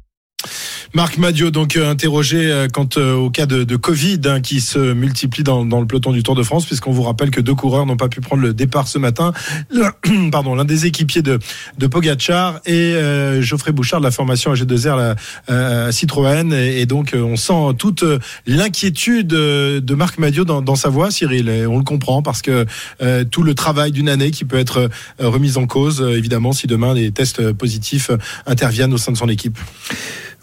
Marc 0.93 1.17
Madio, 1.17 1.51
donc 1.51 1.77
euh, 1.77 1.89
interrogé 1.89 2.51
euh, 2.51 2.67
quant 2.67 2.87
euh, 2.97 3.13
au 3.13 3.29
cas 3.29 3.45
de, 3.45 3.63
de 3.63 3.75
Covid 3.77 4.19
hein, 4.25 4.41
qui 4.41 4.59
se 4.59 4.91
multiplie 4.91 5.41
dans, 5.41 5.63
dans 5.63 5.79
le 5.79 5.87
peloton 5.87 6.11
du 6.11 6.21
Tour 6.21 6.35
de 6.35 6.43
France, 6.43 6.65
puisqu'on 6.65 6.91
vous 6.91 7.03
rappelle 7.03 7.31
que 7.31 7.39
deux 7.39 7.55
coureurs 7.55 7.85
n'ont 7.85 7.95
pas 7.95 8.09
pu 8.09 8.19
prendre 8.19 8.41
le 8.41 8.53
départ 8.53 8.89
ce 8.89 8.97
matin. 8.97 9.31
L'un- 9.69 9.93
Pardon, 10.31 10.53
l'un 10.53 10.65
des 10.65 10.85
équipiers 10.87 11.21
de, 11.21 11.39
de 11.77 11.87
Pogacar 11.87 12.59
et 12.65 12.73
euh, 12.95 13.41
Geoffrey 13.41 13.71
Bouchard 13.71 14.01
de 14.01 14.05
la 14.05 14.11
formation 14.11 14.53
AG2R 14.53 14.97
la, 14.97 15.15
euh, 15.49 15.91
Citroën. 15.93 16.51
Et, 16.51 16.85
donc, 16.85 17.15
on 17.15 17.37
sent 17.37 17.73
toute 17.77 18.03
l'inquiétude 18.45 19.27
de 19.27 19.95
Marc 19.95 20.17
Madio 20.17 20.43
dans, 20.43 20.61
dans 20.61 20.75
sa 20.75 20.89
voix, 20.89 21.09
Cyril. 21.09 21.47
Et 21.47 21.65
on 21.67 21.77
le 21.77 21.85
comprend 21.85 22.21
parce 22.21 22.41
que 22.41 22.65
euh, 23.01 23.23
tout 23.23 23.43
le 23.43 23.55
travail 23.55 23.93
d'une 23.93 24.09
année 24.09 24.31
qui 24.31 24.43
peut 24.43 24.59
être 24.59 24.89
remis 25.19 25.55
en 25.57 25.67
cause, 25.67 26.01
évidemment, 26.01 26.51
si 26.51 26.67
demain 26.67 26.93
les 26.93 27.11
tests 27.11 27.53
positifs 27.53 28.11
interviennent 28.45 28.93
au 28.93 28.97
sein 28.97 29.13
de 29.13 29.17
son 29.17 29.29
équipe. 29.29 29.57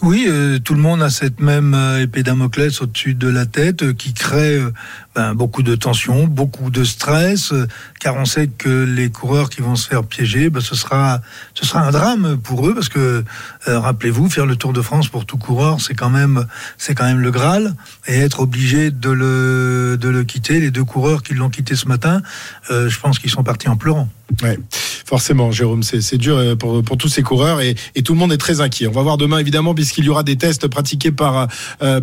Oui, 0.00 0.26
euh, 0.28 0.60
tout 0.60 0.74
le 0.74 0.80
monde 0.80 1.02
a 1.02 1.10
cette 1.10 1.40
même 1.40 1.74
euh, 1.74 2.02
épée 2.02 2.22
Damoclès 2.22 2.80
au-dessus 2.80 3.14
de 3.14 3.26
la 3.26 3.46
tête 3.46 3.82
euh, 3.82 3.92
qui 3.92 4.14
crée 4.14 4.60
beaucoup 5.34 5.62
de 5.62 5.74
tension, 5.74 6.26
beaucoup 6.26 6.70
de 6.70 6.84
stress, 6.84 7.52
euh, 7.52 7.66
car 8.00 8.16
on 8.16 8.24
sait 8.24 8.48
que 8.48 8.84
les 8.84 9.10
coureurs 9.10 9.50
qui 9.50 9.60
vont 9.60 9.76
se 9.76 9.88
faire 9.88 10.04
piéger, 10.04 10.50
ben, 10.50 10.60
ce 10.60 10.74
sera 10.74 11.20
ce 11.54 11.66
sera 11.66 11.80
un 11.80 11.90
drame 11.90 12.38
pour 12.42 12.66
eux 12.66 12.74
parce 12.74 12.88
que 12.88 13.24
euh, 13.68 13.80
rappelez-vous, 13.80 14.30
faire 14.30 14.46
le 14.46 14.56
Tour 14.56 14.72
de 14.72 14.82
France 14.82 15.08
pour 15.08 15.26
tout 15.26 15.38
coureur, 15.38 15.80
c'est 15.80 15.94
quand 15.94 16.10
même 16.10 16.46
c'est 16.76 16.94
quand 16.94 17.04
même 17.04 17.20
le 17.20 17.30
Graal 17.30 17.74
et 18.06 18.18
être 18.18 18.40
obligé 18.40 18.90
de 18.90 19.10
le 19.10 19.98
de 20.00 20.08
le 20.08 20.24
quitter. 20.24 20.60
Les 20.60 20.70
deux 20.70 20.84
coureurs 20.84 21.22
qui 21.22 21.34
l'ont 21.34 21.50
quitté 21.50 21.74
ce 21.74 21.86
matin, 21.86 22.22
euh, 22.70 22.88
je 22.88 22.98
pense 22.98 23.18
qu'ils 23.18 23.30
sont 23.30 23.42
partis 23.42 23.68
en 23.68 23.76
pleurant. 23.76 24.08
Ouais, 24.42 24.58
forcément, 25.06 25.50
Jérôme, 25.50 25.82
c'est 25.82 26.02
c'est 26.02 26.18
dur 26.18 26.38
pour, 26.58 26.82
pour 26.84 26.98
tous 26.98 27.08
ces 27.08 27.22
coureurs 27.22 27.60
et, 27.62 27.74
tout 28.04 28.12
le 28.12 28.18
monde 28.20 28.32
est 28.32 28.38
très 28.38 28.60
inquiet. 28.60 28.86
On 28.86 28.92
va 28.92 29.02
voir 29.02 29.16
demain, 29.18 29.38
évidemment, 29.38 29.74
puisqu'il 29.74 30.04
y 30.04 30.08
aura 30.08 30.22
des 30.22 30.36
tests 30.36 30.66
pratiqués 30.68 31.10
par, 31.10 31.48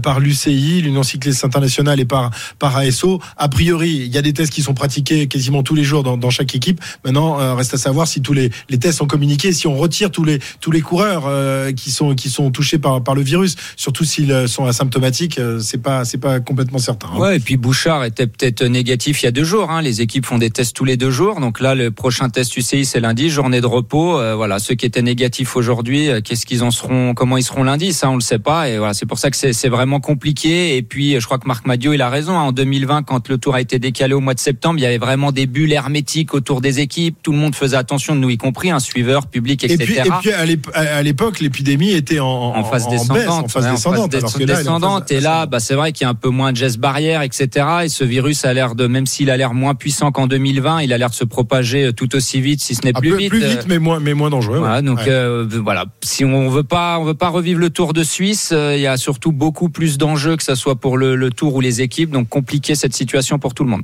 par 0.03 0.19
l'UCI, 0.19 0.81
l'Union 0.81 1.01
cycliste 1.01 1.43
internationale, 1.43 1.99
et 1.99 2.05
par, 2.05 2.31
par 2.59 2.77
ASO. 2.77 3.04
A 3.37 3.49
priori, 3.49 3.91
il 3.91 4.13
y 4.13 4.17
a 4.17 4.21
des 4.21 4.33
tests 4.33 4.51
qui 4.51 4.61
sont 4.61 4.73
pratiqués 4.73 5.27
quasiment 5.27 5.63
tous 5.63 5.75
les 5.75 5.83
jours 5.83 6.03
dans, 6.03 6.29
chaque 6.29 6.55
équipe. 6.55 6.81
Maintenant, 7.03 7.39
euh, 7.39 7.53
reste 7.53 7.73
à 7.73 7.77
savoir 7.77 8.07
si 8.07 8.21
tous 8.21 8.33
les, 8.33 8.49
tests 8.79 8.97
sont 8.97 9.07
communiqués, 9.07 9.53
si 9.53 9.67
on 9.67 9.75
retire 9.75 10.11
tous 10.11 10.23
les, 10.23 10.39
tous 10.59 10.71
les 10.71 10.81
coureurs 10.81 11.23
euh, 11.27 11.71
qui, 11.71 11.91
sont, 11.91 12.15
qui 12.15 12.29
sont 12.29 12.51
touchés 12.51 12.77
par, 12.79 13.15
le 13.15 13.21
virus, 13.21 13.55
surtout 13.77 14.03
s'ils 14.03 14.31
euh, 14.31 14.47
sont 14.47 14.65
asymptomatiques, 14.65 15.39
euh, 15.39 15.59
c'est 15.59 15.81
pas, 15.81 16.03
pas 16.21 16.39
complètement 16.39 16.79
certain. 16.79 17.07
hein. 17.13 17.19
Ouais, 17.19 17.37
et 17.37 17.39
puis 17.39 17.57
Bouchard 17.57 18.03
était 18.03 18.27
peut-être 18.27 18.63
négatif 18.63 19.21
il 19.23 19.25
y 19.25 19.29
a 19.29 19.31
deux 19.31 19.43
jours. 19.43 19.71
Hein. 19.71 19.81
Les 19.81 20.01
équipes 20.01 20.25
font 20.25 20.37
des 20.37 20.49
tests 20.49 20.75
tous 20.75 20.85
les 20.85 20.97
deux 20.97 21.11
jours. 21.11 21.39
Donc 21.39 21.59
là, 21.59 21.75
le 21.75 21.91
prochain 21.91 22.29
test 22.29 22.55
UCI, 22.57 22.85
c'est 22.85 22.99
lundi, 22.99 23.29
journée 23.29 23.61
de 23.61 23.67
repos. 23.67 24.19
Voilà, 24.35 24.59
ceux 24.59 24.75
qui 24.75 24.85
étaient 24.85 25.01
négatifs 25.01 25.55
aujourd'hui, 25.55 26.09
qu'est-ce 26.23 26.45
qu'ils 26.45 26.63
en 26.63 26.71
seront, 26.71 27.13
comment 27.13 27.37
ils 27.37 27.43
seront 27.43 27.63
lundi, 27.63 27.93
ça 27.93 28.09
on 28.09 28.15
le 28.15 28.21
sait 28.21 28.39
pas. 28.39 28.69
Et 28.69 28.77
voilà, 28.77 28.93
c'est 28.93 29.05
pour 29.05 29.19
ça 29.19 29.29
que 29.29 29.37
c'est 29.37 29.53
c'est 29.53 29.69
vraiment 29.69 29.99
compliqué. 29.99 30.77
Et 30.77 30.83
puis, 30.83 31.19
je 31.19 31.25
crois 31.25 31.39
que 31.39 31.47
Marc 31.47 31.65
Madio, 31.65 31.93
il 31.93 32.01
a 32.01 32.09
raison. 32.09 32.37
hein. 32.37 32.43
En 32.43 32.51
2020, 32.51 32.84
quand 32.85 33.29
le 33.29 33.37
tour 33.37 33.55
a 33.55 33.61
été 33.61 33.79
décalé 33.79 34.13
au 34.13 34.19
mois 34.19 34.33
de 34.33 34.39
septembre, 34.39 34.79
il 34.79 34.83
y 34.83 34.85
avait 34.85 34.97
vraiment 34.97 35.31
des 35.31 35.45
bulles 35.47 35.71
hermétiques 35.73 36.33
autour 36.33 36.61
des 36.61 36.79
équipes. 36.79 37.17
Tout 37.23 37.31
le 37.31 37.37
monde 37.37 37.55
faisait 37.55 37.77
attention, 37.77 38.15
nous 38.15 38.29
y 38.29 38.37
compris, 38.37 38.71
un 38.71 38.79
suiveur, 38.79 39.27
public, 39.27 39.63
Et 39.63 39.73
etc. 39.73 39.85
puis, 39.85 39.95
et 39.97 40.11
puis 40.21 40.31
à 40.31 40.45
l'ép- 40.45 40.69
à 40.73 41.01
l'époque, 41.03 41.39
l'épidémie 41.39 41.91
était 41.91 42.19
en, 42.19 42.27
en 42.27 42.63
phase 42.63 42.87
descendante, 42.89 43.27
en 43.45 43.47
phase 43.47 43.65
ouais, 43.65 43.71
descendante. 43.71 44.15
alors 44.15 44.33
que 44.33 44.43
là, 44.43 44.61
et 45.09 45.19
là, 45.19 45.45
bah, 45.45 45.59
c'est 45.59 45.75
vrai 45.75 45.91
qu'il 45.91 46.05
y 46.05 46.07
a 46.07 46.09
un 46.09 46.15
peu 46.15 46.29
moins 46.29 46.51
de 46.51 46.57
gestes 46.57 46.79
barrières, 46.79 47.21
etc. 47.21 47.65
Et 47.85 47.89
ce 47.89 48.03
virus 48.03 48.45
a 48.45 48.53
l'air 48.53 48.75
de, 48.75 48.87
même 48.87 49.05
s'il 49.05 49.29
a 49.29 49.37
l'air 49.37 49.53
moins 49.53 49.75
puissant 49.75 50.11
qu'en 50.11 50.27
2020, 50.27 50.81
il 50.81 50.93
a 50.93 50.97
l'air 50.97 51.09
de 51.09 51.15
se 51.15 51.23
propager 51.25 51.91
tout 51.93 52.15
aussi 52.15 52.41
vite, 52.41 52.61
si 52.61 52.75
ce 52.75 52.81
n'est 52.83 52.95
Un 52.95 52.99
plus 52.99 53.09
peu 53.11 53.17
vite. 53.17 53.29
plus 53.29 53.43
Euh, 53.43 53.49
vite, 53.49 53.65
mais 53.67 53.79
moins, 53.79 53.99
mais 53.99 54.13
moins 54.13 54.29
dangereux. 54.29 54.59
voilà, 54.59 54.75
ouais. 54.77 54.81
donc 54.81 54.97
Ouais. 54.99 55.05
euh, 55.09 55.45
voilà, 55.63 55.85
si 56.03 56.23
on 56.25 56.49
veut 56.49 56.63
pas, 56.63 56.97
on 56.99 57.03
veut 57.05 57.13
pas 57.13 57.29
revivre 57.29 57.59
le 57.59 57.69
Tour 57.69 57.93
de 57.93 58.03
Suisse, 58.03 58.49
euh, 58.51 58.75
il 58.75 58.81
y 58.81 58.87
a 58.87 58.97
surtout 58.97 59.31
beaucoup 59.31 59.69
plus 59.69 59.97
d'enjeux 59.97 60.35
que 60.37 60.43
ça 60.43 60.55
soit 60.55 60.75
pour 60.75 60.97
le, 60.97 61.15
le 61.15 61.29
Tour 61.31 61.55
ou 61.55 61.61
les 61.61 61.81
équipes, 61.81 62.11
donc 62.11 62.27
cette 62.75 62.95
situation 62.95 63.39
pour 63.39 63.53
tout 63.53 63.63
le 63.63 63.69
monde. 63.69 63.83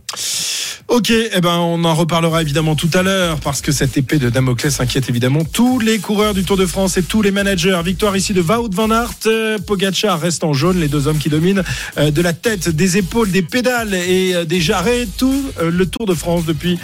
Ok, 0.87 1.09
eh 1.09 1.39
ben 1.39 1.57
on 1.57 1.85
en 1.85 1.95
reparlera 1.95 2.41
évidemment 2.41 2.75
tout 2.75 2.89
à 2.93 3.01
l'heure 3.01 3.39
parce 3.39 3.61
que 3.61 3.71
cette 3.71 3.97
épée 3.97 4.17
de 4.17 4.29
Damoclès 4.29 4.77
inquiète 4.81 5.07
évidemment 5.07 5.45
tous 5.45 5.79
les 5.79 5.99
coureurs 5.99 6.33
du 6.33 6.43
Tour 6.43 6.57
de 6.57 6.65
France 6.65 6.97
et 6.97 7.03
tous 7.03 7.21
les 7.21 7.31
managers. 7.31 7.79
Victoire 7.85 8.17
ici 8.17 8.33
de 8.33 8.41
Wout 8.41 8.73
van 8.73 8.91
Aert, 8.91 9.13
euh, 9.25 9.57
Pogacar 9.57 10.19
reste 10.19 10.43
en 10.43 10.51
jaune, 10.51 10.81
les 10.81 10.89
deux 10.89 11.07
hommes 11.07 11.17
qui 11.17 11.29
dominent 11.29 11.63
euh, 11.97 12.11
de 12.11 12.21
la 12.21 12.33
tête, 12.33 12.67
des 12.67 12.97
épaules, 12.97 13.31
des 13.31 13.41
pédales 13.41 13.93
et 13.93 14.35
euh, 14.35 14.43
des 14.43 14.59
jarrets 14.59 15.07
tout 15.17 15.45
le 15.61 15.85
Tour 15.85 16.05
de 16.07 16.13
France 16.13 16.45
depuis 16.45 16.77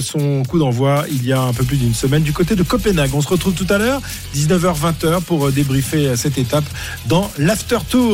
son 0.00 0.42
coup 0.44 0.58
d'envoi 0.58 1.04
il 1.10 1.26
y 1.26 1.32
a 1.32 1.40
un 1.40 1.52
peu 1.52 1.64
plus 1.64 1.76
d'une 1.76 1.94
semaine 1.94 2.22
du 2.22 2.32
côté 2.32 2.54
de 2.54 2.62
Copenhague. 2.62 3.10
On 3.14 3.20
se 3.20 3.28
retrouve 3.28 3.54
tout 3.54 3.66
à 3.70 3.78
l'heure 3.78 4.00
19h 4.36 4.74
20h 4.78 5.22
pour 5.22 5.50
débriefer 5.50 6.14
cette 6.16 6.38
étape 6.38 6.64
dans 7.06 7.30
l'after 7.38 7.78
tour. 7.88 8.10